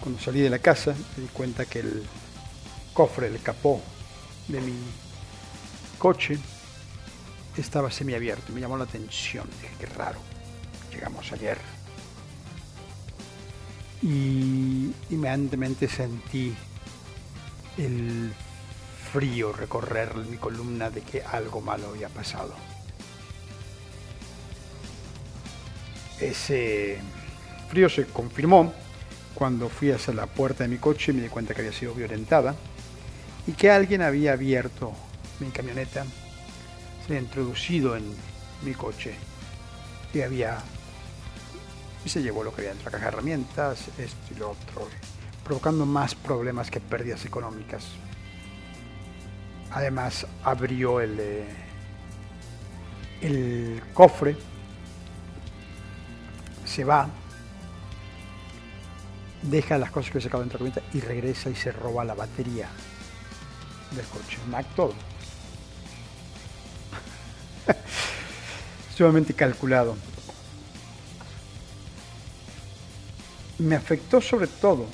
cuando 0.00 0.18
salí 0.22 0.40
de 0.40 0.48
la 0.48 0.58
casa, 0.58 0.94
me 1.16 1.24
di 1.24 1.28
cuenta 1.28 1.66
que 1.66 1.80
el 1.80 2.02
cofre, 2.94 3.26
el 3.26 3.42
capó 3.42 3.82
de 4.48 4.58
mi 4.62 4.72
coche 5.98 6.38
estaba 7.58 7.90
semiabierto. 7.90 8.54
Me 8.54 8.60
llamó 8.62 8.78
la 8.78 8.84
atención. 8.84 9.46
Dije, 9.60 9.74
qué 9.80 9.86
raro. 9.86 10.18
Llegamos 10.90 11.30
ayer. 11.32 11.58
Y 14.00 14.94
inmediatamente 15.10 15.88
sentí 15.88 16.54
el 17.76 18.32
frío 19.12 19.52
recorrer 19.52 20.14
mi 20.16 20.36
columna 20.36 20.90
de 20.90 21.02
que 21.02 21.22
algo 21.22 21.60
malo 21.60 21.88
había 21.88 22.08
pasado. 22.08 22.54
Ese 26.20 26.98
frío 27.68 27.88
se 27.88 28.06
confirmó 28.06 28.72
cuando 29.34 29.68
fui 29.68 29.90
hacia 29.90 30.12
la 30.12 30.26
puerta 30.26 30.64
de 30.64 30.68
mi 30.68 30.78
coche 30.78 31.12
y 31.12 31.14
me 31.14 31.22
di 31.22 31.28
cuenta 31.28 31.54
que 31.54 31.60
había 31.62 31.72
sido 31.72 31.94
violentada 31.94 32.54
y 33.46 33.52
que 33.52 33.70
alguien 33.70 34.02
había 34.02 34.32
abierto 34.32 34.92
mi 35.40 35.48
camioneta, 35.48 36.04
se 37.00 37.06
había 37.06 37.20
introducido 37.20 37.96
en 37.96 38.04
mi 38.62 38.74
coche 38.74 39.14
y 40.12 40.20
había 40.20 40.58
y 42.04 42.08
se 42.08 42.22
llevó 42.22 42.44
lo 42.44 42.54
que 42.54 42.62
había 42.62 42.72
en 42.72 42.84
la 42.84 42.90
caja 42.90 43.04
de 43.04 43.08
herramientas, 43.08 43.88
esto 43.98 44.34
y 44.34 44.38
lo 44.38 44.50
otro, 44.50 44.88
provocando 45.44 45.84
más 45.84 46.14
problemas 46.14 46.70
que 46.70 46.80
pérdidas 46.80 47.24
económicas. 47.24 47.84
Además 49.70 50.26
abrió 50.42 51.00
el, 51.00 51.16
eh, 51.20 51.48
el 53.20 53.82
cofre, 53.94 54.36
se 56.64 56.84
va, 56.84 57.08
deja 59.42 59.78
las 59.78 59.90
cosas 59.90 60.10
que 60.10 60.18
he 60.18 60.20
sacado 60.20 60.42
dentro 60.42 60.58
de 60.58 60.66
la 60.66 60.74
camioneta 60.74 60.98
y 60.98 61.00
regresa 61.00 61.50
y 61.50 61.54
se 61.54 61.72
roba 61.72 62.04
la 62.04 62.14
batería 62.14 62.68
del 63.92 64.06
coche. 64.06 64.38
Mac 64.48 64.66
todo. 64.74 64.94
Sumamente 68.96 69.34
calculado. 69.34 69.96
Me 73.58 73.76
afectó 73.76 74.20
sobre 74.20 74.46
todo. 74.46 74.86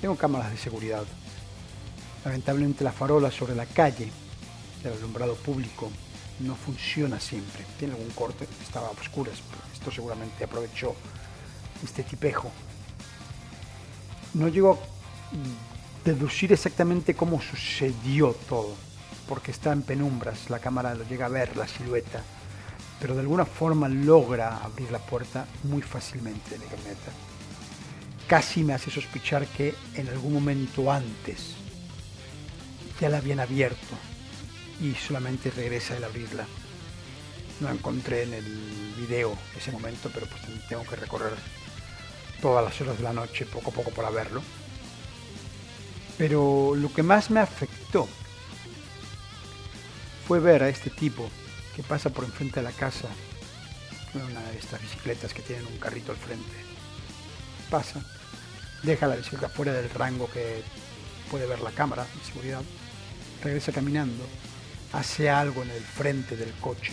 Tengo 0.00 0.16
cámaras 0.16 0.50
de 0.50 0.58
seguridad. 0.58 1.04
Lamentablemente 2.28 2.84
la 2.84 2.92
farola 2.92 3.30
sobre 3.30 3.54
la 3.54 3.64
calle 3.64 4.12
del 4.82 4.92
alumbrado 4.92 5.34
público 5.34 5.90
no 6.40 6.54
funciona 6.54 7.18
siempre. 7.18 7.64
Tiene 7.78 7.94
algún 7.94 8.10
corte, 8.10 8.46
estaba 8.62 8.88
a 8.88 8.90
oscuras, 8.90 9.36
pero 9.50 9.62
esto 9.72 9.90
seguramente 9.90 10.44
aprovechó 10.44 10.94
este 11.82 12.02
tipejo. 12.02 12.50
No 14.34 14.48
llego 14.48 14.74
a 14.74 14.78
deducir 16.04 16.52
exactamente 16.52 17.14
cómo 17.14 17.40
sucedió 17.40 18.34
todo, 18.46 18.74
porque 19.26 19.50
está 19.50 19.72
en 19.72 19.80
penumbras, 19.80 20.50
la 20.50 20.58
cámara 20.58 20.94
lo 20.94 21.08
llega 21.08 21.24
a 21.24 21.30
ver, 21.30 21.56
la 21.56 21.66
silueta, 21.66 22.22
pero 23.00 23.14
de 23.14 23.20
alguna 23.20 23.46
forma 23.46 23.88
logra 23.88 24.58
abrir 24.58 24.92
la 24.92 24.98
puerta 24.98 25.46
muy 25.62 25.80
fácilmente 25.80 26.50
de 26.50 26.58
la 26.58 26.70
camioneta. 26.72 27.10
Casi 28.26 28.64
me 28.64 28.74
hace 28.74 28.90
sospechar 28.90 29.46
que 29.46 29.74
en 29.94 30.08
algún 30.10 30.34
momento 30.34 30.92
antes 30.92 31.56
ya 33.00 33.08
la 33.08 33.18
habían 33.18 33.40
abierto 33.40 33.96
y 34.80 34.94
solamente 34.94 35.50
regresa 35.50 35.96
el 35.96 36.04
abrirla. 36.04 36.46
No 37.60 37.70
encontré 37.70 38.22
en 38.22 38.34
el 38.34 38.94
video 38.96 39.36
ese 39.56 39.72
momento, 39.72 40.10
pero 40.12 40.26
pues 40.26 40.42
tengo 40.68 40.84
que 40.84 40.96
recorrer 40.96 41.32
todas 42.40 42.64
las 42.64 42.80
horas 42.80 42.98
de 42.98 43.04
la 43.04 43.12
noche 43.12 43.46
poco 43.46 43.70
a 43.70 43.74
poco 43.74 43.90
para 43.90 44.10
verlo. 44.10 44.42
Pero 46.16 46.74
lo 46.74 46.92
que 46.92 47.02
más 47.02 47.30
me 47.30 47.40
afectó 47.40 48.08
fue 50.26 50.40
ver 50.40 50.62
a 50.62 50.68
este 50.68 50.90
tipo 50.90 51.28
que 51.74 51.82
pasa 51.82 52.10
por 52.10 52.24
enfrente 52.24 52.60
de 52.60 52.64
la 52.64 52.72
casa, 52.72 53.08
una 54.14 54.40
de 54.50 54.58
estas 54.58 54.80
bicicletas 54.80 55.32
que 55.32 55.42
tienen 55.42 55.66
un 55.66 55.78
carrito 55.78 56.12
al 56.12 56.18
frente. 56.18 56.56
Pasa, 57.70 58.00
deja 58.82 59.06
la 59.06 59.16
bicicleta 59.16 59.48
fuera 59.48 59.72
del 59.72 59.90
rango 59.90 60.30
que 60.30 60.62
puede 61.30 61.46
ver 61.46 61.60
la 61.60 61.70
cámara 61.70 62.04
de 62.04 62.24
seguridad, 62.24 62.62
regresa 63.42 63.72
caminando, 63.72 64.24
hace 64.92 65.30
algo 65.30 65.62
en 65.62 65.70
el 65.70 65.82
frente 65.82 66.36
del 66.36 66.52
coche 66.54 66.92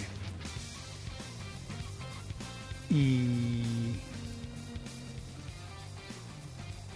y 2.89 3.95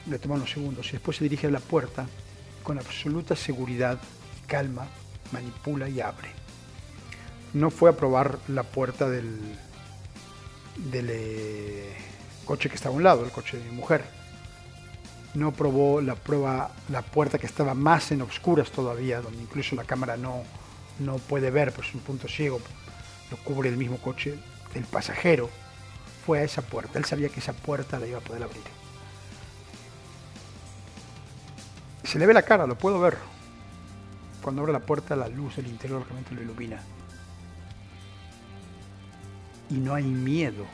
le 0.08 0.20
toma 0.20 0.36
unos 0.36 0.52
segundos 0.52 0.88
y 0.90 0.92
después 0.94 1.18
se 1.18 1.24
dirige 1.24 1.48
a 1.48 1.52
la 1.52 1.60
puerta 1.60 2.08
con 2.64 2.78
absoluta 2.78 3.36
seguridad 3.36 4.00
y 4.38 4.48
calma, 4.48 4.88
manipula 5.32 5.90
y 5.90 6.02
abre. 6.02 6.30
No 7.54 7.72
fue 7.72 7.90
a 7.90 7.98
probar 7.98 8.38
la 8.48 8.64
puerta 8.64 9.10
del, 9.10 9.40
del 10.92 11.08
eh, 11.10 11.96
coche 12.46 12.70
que 12.70 12.76
estaba 12.76 12.94
a 12.94 12.98
un 12.98 13.04
lado, 13.04 13.26
el 13.26 13.32
coche 13.32 13.58
de 13.58 13.64
mi 13.64 13.76
mujer. 13.76 14.19
No 15.34 15.52
probó 15.52 16.02
la 16.02 16.16
prueba, 16.16 16.72
la 16.90 17.02
puerta 17.02 17.38
que 17.38 17.46
estaba 17.46 17.74
más 17.74 18.12
en 18.12 18.22
oscuras 18.22 18.72
todavía, 18.72 19.22
donde 19.22 19.42
incluso 19.42 19.76
la 19.76 19.84
cámara 19.84 20.18
no, 20.18 20.44
no 21.00 21.18
puede 21.18 21.52
ver, 21.52 21.72
pues 21.72 21.94
un 21.94 22.02
punto 22.02 22.28
ciego, 22.28 22.60
lo 23.30 23.38
cubre 23.38 23.70
el 23.70 23.78
mismo 23.78 23.98
coche 23.98 24.40
del 24.74 24.86
pasajero. 24.86 25.50
Fue 26.26 26.40
a 26.40 26.44
esa 26.44 26.62
puerta, 26.62 27.00
él 27.00 27.06
sabía 27.06 27.30
que 27.30 27.40
esa 27.40 27.54
puerta 27.54 28.00
la 28.00 28.08
iba 28.08 28.18
a 28.18 28.22
poder 28.22 28.44
abrir. 28.44 28.64
Se 32.04 32.18
le 32.18 32.26
ve 32.26 32.34
la 32.34 32.42
cara, 32.42 32.66
lo 32.66 32.76
puedo 32.76 33.00
ver. 33.00 33.18
Cuando 34.42 34.62
abre 34.62 34.74
la 34.74 34.80
puerta, 34.80 35.16
la 35.16 35.28
luz 35.28 35.58
del 35.58 35.68
interior 35.68 36.02
realmente 36.04 36.34
lo 36.34 36.42
ilumina. 36.42 36.82
Y 39.70 39.76
no 39.76 39.94
hay 39.94 40.06
miedo 40.06 40.66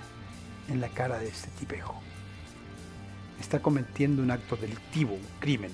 en 0.69 0.79
la 0.79 0.87
cara 0.89 1.19
de 1.19 1.27
este 1.27 1.49
tipejo. 1.59 2.04
Está 3.39 3.59
cometiendo 3.59 4.21
un 4.21 4.31
acto 4.31 4.55
delictivo, 4.55 5.13
un 5.13 5.27
crimen. 5.39 5.71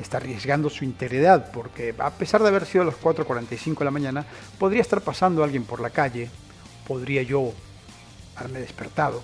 Está 0.00 0.16
arriesgando 0.16 0.70
su 0.70 0.84
integridad 0.84 1.50
porque 1.52 1.94
a 1.98 2.10
pesar 2.10 2.42
de 2.42 2.48
haber 2.48 2.66
sido 2.66 2.82
a 2.82 2.86
las 2.86 2.96
4.45 2.96 3.78
de 3.78 3.84
la 3.84 3.90
mañana, 3.90 4.26
podría 4.58 4.82
estar 4.82 5.00
pasando 5.00 5.44
alguien 5.44 5.64
por 5.64 5.80
la 5.80 5.90
calle, 5.90 6.28
podría 6.86 7.22
yo 7.22 7.52
haberme 8.36 8.60
despertado, 8.60 9.22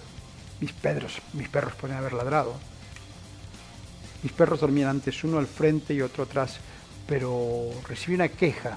mis, 0.61 0.73
pedros, 0.73 1.21
mis 1.33 1.49
perros 1.49 1.75
podrían 1.75 2.01
haber 2.01 2.13
ladrado, 2.13 2.55
mis 4.23 4.33
perros 4.33 4.61
dormían 4.61 4.91
antes 4.91 5.23
uno 5.25 5.39
al 5.39 5.47
frente 5.47 5.95
y 5.95 6.03
otro 6.03 6.25
atrás, 6.25 6.59
pero 7.07 7.71
recibí 7.89 8.15
una 8.15 8.29
queja 8.29 8.77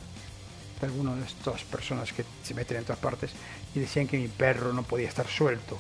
de 0.80 0.88
alguna 0.88 1.16
de 1.16 1.26
estas 1.26 1.64
personas 1.64 2.12
que 2.14 2.24
se 2.44 2.54
meten 2.54 2.78
en 2.78 2.84
todas 2.84 3.00
partes 3.00 3.32
y 3.76 3.80
decían 3.80 4.08
que 4.08 4.18
mi 4.18 4.28
perro 4.28 4.74
no 4.74 4.84
podía 4.84 5.08
estar 5.08 5.28
suelto 5.28 5.78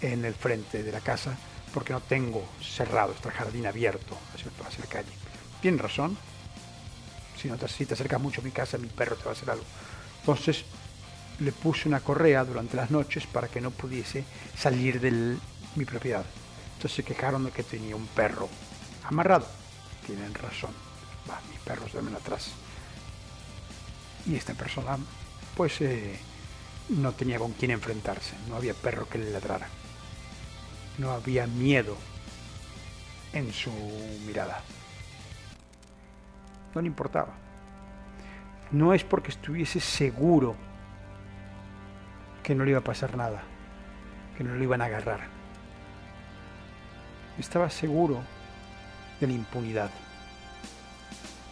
en 0.00 0.24
el 0.24 0.34
frente 0.34 0.82
de 0.82 0.92
la 0.92 1.00
casa 1.00 1.36
porque 1.76 1.92
no 1.92 2.00
tengo 2.00 2.42
cerrado 2.62 3.12
este 3.12 3.30
jardín 3.30 3.66
abierto 3.66 4.16
hacia, 4.34 4.50
hacia 4.66 4.80
la 4.80 4.90
calle. 4.90 5.12
Tienen 5.60 5.78
razón. 5.78 6.16
Si, 7.38 7.48
no 7.48 7.58
te, 7.58 7.68
si 7.68 7.84
te 7.84 7.92
acercas 7.92 8.18
mucho 8.18 8.40
a 8.40 8.44
mi 8.44 8.50
casa, 8.50 8.78
mi 8.78 8.88
perro 8.88 9.14
te 9.14 9.24
va 9.24 9.32
a 9.32 9.34
hacer 9.34 9.50
algo. 9.50 9.64
Entonces 10.20 10.64
le 11.38 11.52
puse 11.52 11.86
una 11.86 12.00
correa 12.00 12.46
durante 12.46 12.78
las 12.78 12.90
noches 12.90 13.26
para 13.26 13.48
que 13.48 13.60
no 13.60 13.72
pudiese 13.72 14.24
salir 14.56 15.02
de 15.02 15.36
mi 15.74 15.84
propiedad. 15.84 16.24
Entonces 16.76 16.96
se 16.96 17.04
quejaron 17.04 17.44
de 17.44 17.50
que 17.50 17.62
tenía 17.62 17.94
un 17.94 18.06
perro 18.06 18.48
amarrado. 19.04 19.46
Tienen 20.06 20.32
razón. 20.32 20.70
Mis 21.50 21.60
perros 21.60 21.92
duermen 21.92 22.14
atrás. 22.14 22.52
Y 24.24 24.34
esta 24.34 24.54
persona, 24.54 24.96
pues, 25.54 25.78
eh, 25.82 26.18
no 26.88 27.12
tenía 27.12 27.38
con 27.38 27.52
quién 27.52 27.72
enfrentarse. 27.72 28.32
No 28.48 28.56
había 28.56 28.72
perro 28.72 29.06
que 29.10 29.18
le 29.18 29.30
ladrara. 29.30 29.68
No 30.98 31.10
había 31.10 31.46
miedo 31.46 31.96
en 33.32 33.52
su 33.52 33.70
mirada. 34.26 34.62
No 36.74 36.80
le 36.80 36.88
importaba. 36.88 37.34
No 38.70 38.94
es 38.94 39.04
porque 39.04 39.30
estuviese 39.30 39.80
seguro 39.80 40.56
que 42.42 42.54
no 42.54 42.64
le 42.64 42.70
iba 42.70 42.80
a 42.80 42.84
pasar 42.84 43.16
nada, 43.16 43.42
que 44.36 44.44
no 44.44 44.54
le 44.54 44.62
iban 44.62 44.80
a 44.80 44.86
agarrar. 44.86 45.20
Estaba 47.38 47.68
seguro 47.70 48.20
de 49.20 49.26
la 49.26 49.32
impunidad. 49.32 49.90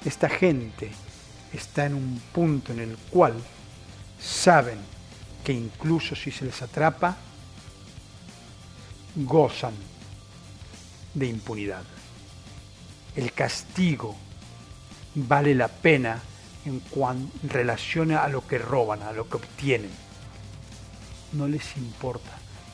Esta 0.05 0.28
gente 0.28 0.90
está 1.52 1.86
en 1.86 1.94
un 1.94 2.20
punto 2.32 2.73
en 2.73 2.81
el 2.81 2.97
cual 3.10 3.34
saben 4.20 4.78
que 5.44 5.52
incluso 5.52 6.14
si 6.14 6.31
se 6.31 6.44
les 6.44 6.60
atrapa, 6.62 7.16
gozan 9.15 9.75
de 11.15 11.26
impunidad. 11.26 11.84
El 13.15 13.33
castigo 13.33 14.17
vale 15.15 15.55
la 15.55 15.68
pena 15.68 16.20
en 16.65 16.81
cuanto 16.81 17.33
relaciona 17.44 18.25
a 18.25 18.28
lo 18.28 18.47
que 18.47 18.59
roban, 18.59 19.02
a 19.02 19.12
lo 19.12 19.28
que 19.28 19.36
obtienen. 19.36 19.91
No 21.33 21.47
les 21.47 21.76
importa. 21.76 22.31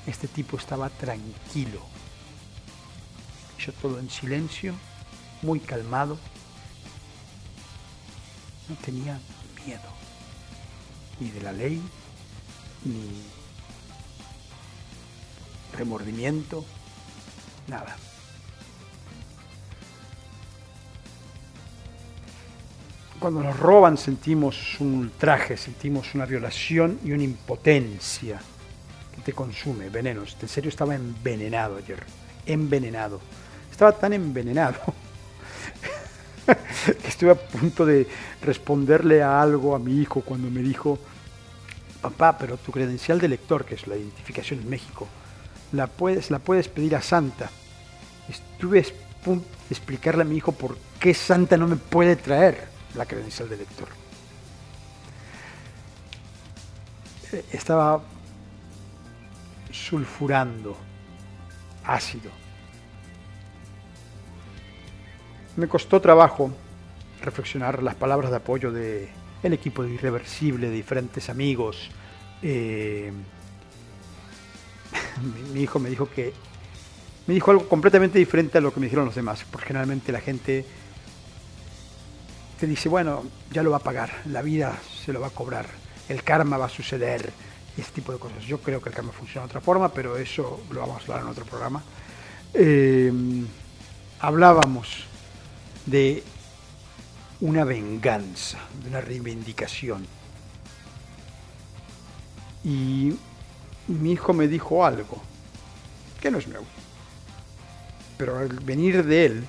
Este 0.07 0.28
tipo 0.28 0.57
estaba 0.57 0.89
tranquilo. 0.89 1.81
Hizo 3.59 3.73
todo 3.73 3.99
en 3.99 4.09
silencio, 4.09 4.75
muy 5.43 5.60
calmado. 5.60 6.17
No 8.69 8.77
tenía 8.77 9.20
miedo. 9.67 9.81
Ni 11.19 11.31
de 11.31 11.43
la 11.43 11.52
ley, 11.52 11.83
ni 12.85 13.23
remordimiento, 15.73 16.65
nada. 17.68 17.97
Cuando 23.20 23.42
nos 23.42 23.58
roban 23.58 23.99
sentimos 23.99 24.81
un 24.81 24.94
ultraje, 24.94 25.58
sentimos 25.58 26.15
una 26.15 26.24
violación 26.24 26.99
y 27.05 27.12
una 27.12 27.23
impotencia 27.23 28.40
que 29.15 29.20
te 29.20 29.34
consume, 29.34 29.90
venenos. 29.90 30.39
En 30.40 30.49
serio 30.49 30.70
estaba 30.70 30.94
envenenado 30.94 31.76
ayer, 31.76 32.02
envenenado. 32.47 33.20
Estaba 33.70 33.92
tan 33.92 34.15
envenenado 34.15 34.81
que 36.47 37.08
estuve 37.08 37.32
a 37.32 37.34
punto 37.34 37.84
de 37.84 38.08
responderle 38.40 39.23
a 39.23 39.42
algo 39.42 39.74
a 39.74 39.78
mi 39.78 40.00
hijo 40.00 40.23
cuando 40.23 40.50
me 40.50 40.62
dijo, 40.62 40.99
papá, 42.00 42.39
pero 42.39 42.57
tu 42.57 42.73
credencial 42.73 43.20
de 43.20 43.28
lector, 43.28 43.66
que 43.66 43.74
es 43.74 43.86
la 43.86 43.97
identificación 43.97 44.60
en 44.60 44.70
México, 44.70 45.07
la 45.73 45.86
puedes, 45.86 46.31
la 46.31 46.39
puedes 46.39 46.68
pedir 46.68 46.97
a 46.97 47.02
Santa. 47.02 47.50
Estuve 48.28 48.81
a 48.81 49.39
explicarle 49.70 50.23
a 50.23 50.24
mi 50.24 50.36
hijo 50.36 50.52
por 50.52 50.76
qué 50.99 51.15
Santa 51.15 51.57
no 51.57 51.66
me 51.66 51.76
puede 51.76 52.16
traer 52.16 52.68
la 52.94 53.07
credencial 53.07 53.49
de 53.49 53.57
lector. 53.57 53.89
Eh, 57.32 57.44
Estaba 57.52 58.02
sulfurando 59.70 60.76
ácido. 61.84 62.31
Me 65.57 65.68
costó 65.68 66.00
trabajo 66.00 66.52
reflexionar 67.23 67.82
las 67.82 67.94
palabras 67.94 68.31
de 68.31 68.36
apoyo 68.36 68.73
de 68.73 69.10
el 69.42 69.52
equipo 69.52 69.82
de 69.82 69.90
Irreversible, 69.90 70.68
de 70.68 70.74
diferentes 70.74 71.31
amigos. 71.31 71.90
Eh, 72.42 73.12
mi, 75.20 75.62
hijo 75.62 75.78
me 75.78 75.90
dijo 75.90 76.08
que 76.08 76.32
me 77.26 77.34
dijo 77.34 77.50
algo 77.50 77.68
completamente 77.68 78.18
diferente 78.18 78.58
a 78.58 78.60
lo 78.60 78.73
que 78.73 78.81
me 78.81 78.86
dijeron 78.86 79.05
los 79.05 79.15
demás, 79.15 79.44
porque 79.50 79.68
generalmente 79.68 80.10
la 80.12 80.20
gente 80.20 80.65
te 82.58 82.66
dice, 82.66 82.89
bueno, 82.89 83.24
ya 83.52 83.62
lo 83.62 83.70
va 83.70 83.78
a 83.78 83.82
pagar, 83.82 84.10
la 84.26 84.42
vida 84.42 84.76
se 85.05 85.12
lo 85.12 85.20
va 85.20 85.28
a 85.28 85.31
cobrar, 85.31 85.66
el 86.08 86.23
karma 86.23 86.58
va 86.58 86.66
a 86.66 86.70
suceder, 86.70 87.32
ese 87.76 87.92
tipo 87.92 88.12
de 88.12 88.18
cosas. 88.18 88.44
Yo 88.44 88.58
creo 88.58 88.81
que 88.81 88.89
el 88.89 88.94
karma 88.94 89.12
funciona 89.12 89.47
de 89.47 89.50
otra 89.50 89.60
forma, 89.60 89.90
pero 89.90 90.16
eso 90.16 90.60
lo 90.70 90.81
vamos 90.81 90.97
a 90.97 91.00
hablar 91.00 91.20
en 91.23 91.28
otro 91.28 91.44
programa. 91.44 91.82
Eh, 92.52 93.12
hablábamos 94.20 95.05
de 95.86 96.23
una 97.40 97.65
venganza, 97.65 98.58
de 98.82 98.89
una 98.89 99.00
reivindicación. 99.00 100.07
Y 102.62 103.15
mi 103.94 104.12
hijo 104.12 104.33
me 104.33 104.47
dijo 104.47 104.85
algo, 104.85 105.20
que 106.20 106.31
no 106.31 106.39
es 106.39 106.47
nuevo, 106.47 106.67
pero 108.17 108.39
al 108.39 108.49
venir 108.49 109.05
de 109.05 109.27
él 109.27 109.44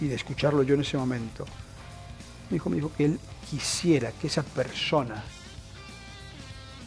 y 0.00 0.06
de 0.06 0.14
escucharlo 0.14 0.62
yo 0.62 0.74
en 0.74 0.80
ese 0.80 0.96
momento, 0.96 1.44
mi 2.48 2.56
hijo 2.56 2.70
me 2.70 2.76
dijo 2.76 2.92
que 2.96 3.04
él 3.04 3.20
quisiera 3.50 4.12
que 4.12 4.28
esa 4.28 4.42
persona 4.42 5.22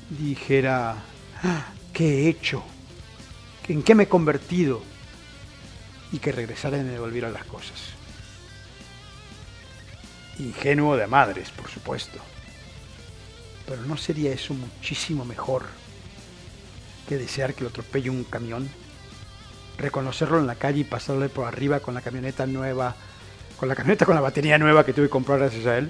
dijera, 0.09 0.95
"Ah, 1.43 1.65
¿qué 1.93 2.23
he 2.25 2.29
hecho? 2.29 2.63
¿En 3.67 3.83
qué 3.83 3.93
me 3.93 4.03
he 4.03 4.07
convertido? 4.07 4.81
Y 6.11 6.19
que 6.19 6.31
regresara 6.31 6.77
y 6.77 6.83
me 6.83 6.91
devolviera 6.91 7.29
las 7.29 7.45
cosas. 7.45 7.79
Ingenuo 10.39 10.95
de 10.95 11.07
madres, 11.07 11.49
por 11.51 11.69
supuesto. 11.69 12.19
Pero 13.65 13.81
¿no 13.83 13.97
sería 13.97 14.31
eso 14.31 14.53
muchísimo 14.53 15.25
mejor 15.25 15.63
que 17.07 17.17
desear 17.17 17.53
que 17.53 17.63
lo 17.63 17.69
atropelle 17.69 18.09
un 18.09 18.23
camión? 18.23 18.69
Reconocerlo 19.77 20.39
en 20.39 20.47
la 20.47 20.55
calle 20.55 20.81
y 20.81 20.83
pasarle 20.83 21.29
por 21.29 21.47
arriba 21.47 21.79
con 21.79 21.93
la 21.93 22.01
camioneta 22.01 22.45
nueva, 22.45 22.95
con 23.57 23.69
la 23.69 23.75
camioneta 23.75 24.05
con 24.05 24.15
la 24.15 24.21
batería 24.21 24.57
nueva 24.57 24.85
que 24.85 24.93
tuve 24.93 25.05
que 25.05 25.11
comprar 25.11 25.39
gracias 25.39 25.65
a 25.65 25.77
él. 25.77 25.89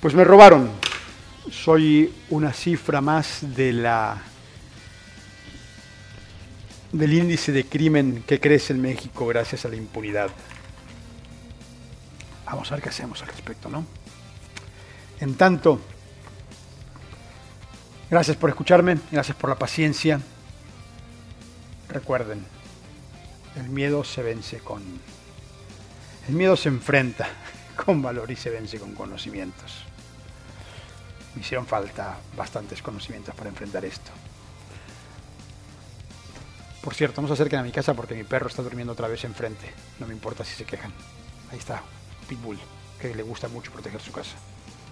Pues 0.00 0.14
me 0.14 0.24
robaron. 0.24 0.70
Soy 1.50 2.12
una 2.30 2.52
cifra 2.52 3.00
más 3.00 3.38
de 3.54 3.72
la 3.72 4.22
del 6.92 7.12
índice 7.12 7.52
de 7.52 7.64
crimen 7.64 8.24
que 8.26 8.40
crece 8.40 8.72
en 8.72 8.80
México 8.80 9.26
gracias 9.26 9.64
a 9.64 9.68
la 9.68 9.76
impunidad. 9.76 10.30
Vamos 12.46 12.70
a 12.70 12.76
ver 12.76 12.82
qué 12.82 12.88
hacemos 12.90 13.20
al 13.22 13.28
respecto, 13.28 13.68
¿no? 13.68 13.84
En 15.20 15.34
tanto, 15.34 15.80
gracias 18.10 18.36
por 18.36 18.50
escucharme, 18.50 18.98
gracias 19.10 19.36
por 19.36 19.50
la 19.50 19.56
paciencia. 19.56 20.20
Recuerden, 21.88 22.44
el 23.56 23.68
miedo 23.68 24.04
se 24.04 24.22
vence 24.22 24.58
con... 24.58 24.82
El 26.28 26.34
miedo 26.34 26.56
se 26.56 26.68
enfrenta 26.68 27.28
con 27.84 28.02
valor 28.02 28.30
y 28.30 28.36
se 28.36 28.50
vence 28.50 28.78
con 28.78 28.94
conocimientos. 28.94 29.84
Me 31.34 31.42
hicieron 31.42 31.66
falta 31.66 32.16
bastantes 32.36 32.82
conocimientos 32.82 33.34
para 33.34 33.50
enfrentar 33.50 33.84
esto. 33.84 34.10
Por 36.82 36.94
cierto, 36.94 37.20
no 37.20 37.28
se 37.28 37.34
acerquen 37.34 37.58
a 37.58 37.62
mi 37.62 37.72
casa 37.72 37.94
porque 37.94 38.14
mi 38.14 38.24
perro 38.24 38.48
está 38.48 38.62
durmiendo 38.62 38.92
otra 38.92 39.08
vez 39.08 39.24
enfrente. 39.24 39.72
No 39.98 40.06
me 40.06 40.14
importa 40.14 40.44
si 40.44 40.54
se 40.54 40.64
quejan. 40.64 40.92
Ahí 41.50 41.58
está, 41.58 41.82
Pitbull, 42.28 42.58
que 43.00 43.14
le 43.14 43.22
gusta 43.22 43.48
mucho 43.48 43.72
proteger 43.72 44.00
su 44.00 44.12
casa. 44.12 44.36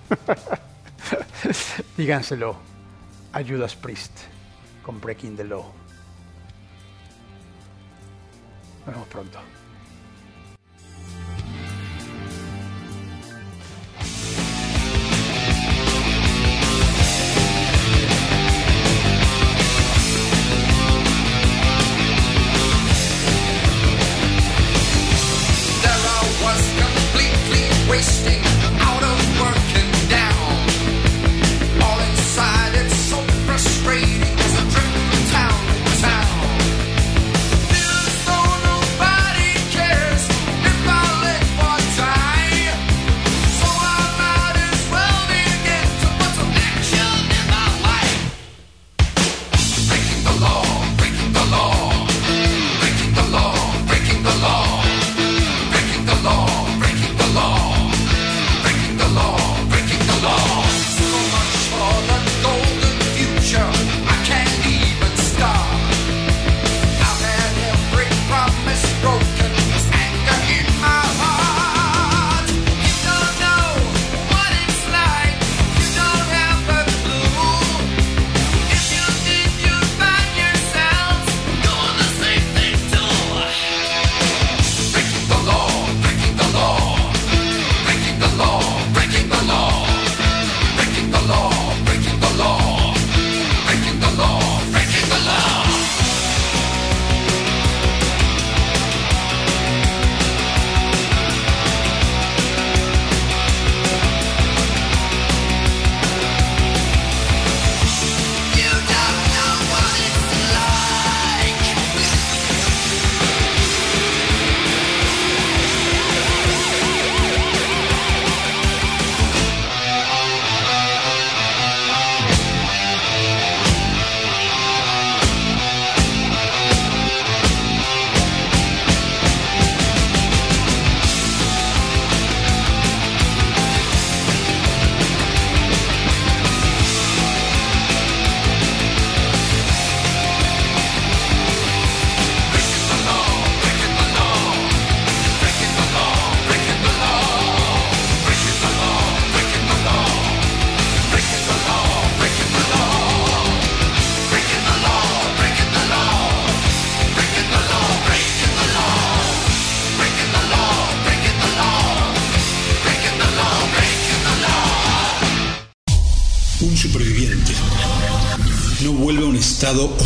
Díganselo 1.96 2.73
a 3.34 3.42
Judas 3.42 3.74
Priest 3.74 4.12
con 4.84 5.00
Breaking 5.00 5.36
the 5.36 5.44
Law. 5.44 5.64
Nos 8.86 8.94
vemos 8.94 9.08
pronto. 9.08 9.40
Wasting, 27.86 28.43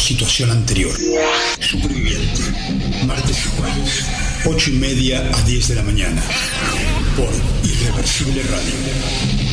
situación 0.09 0.51
anterior. 0.51 0.97
Superviviente. 1.61 2.41
Martes 3.05 3.45
y 3.45 3.61
jueves, 3.61 4.07
8 4.47 4.71
y 4.71 4.73
media 4.77 5.31
a 5.35 5.43
10 5.43 5.69
de 5.69 5.75
la 5.75 5.83
mañana. 5.83 6.23
Por 7.15 7.29
Irreversible 7.63 8.43
Radio. 8.45 9.48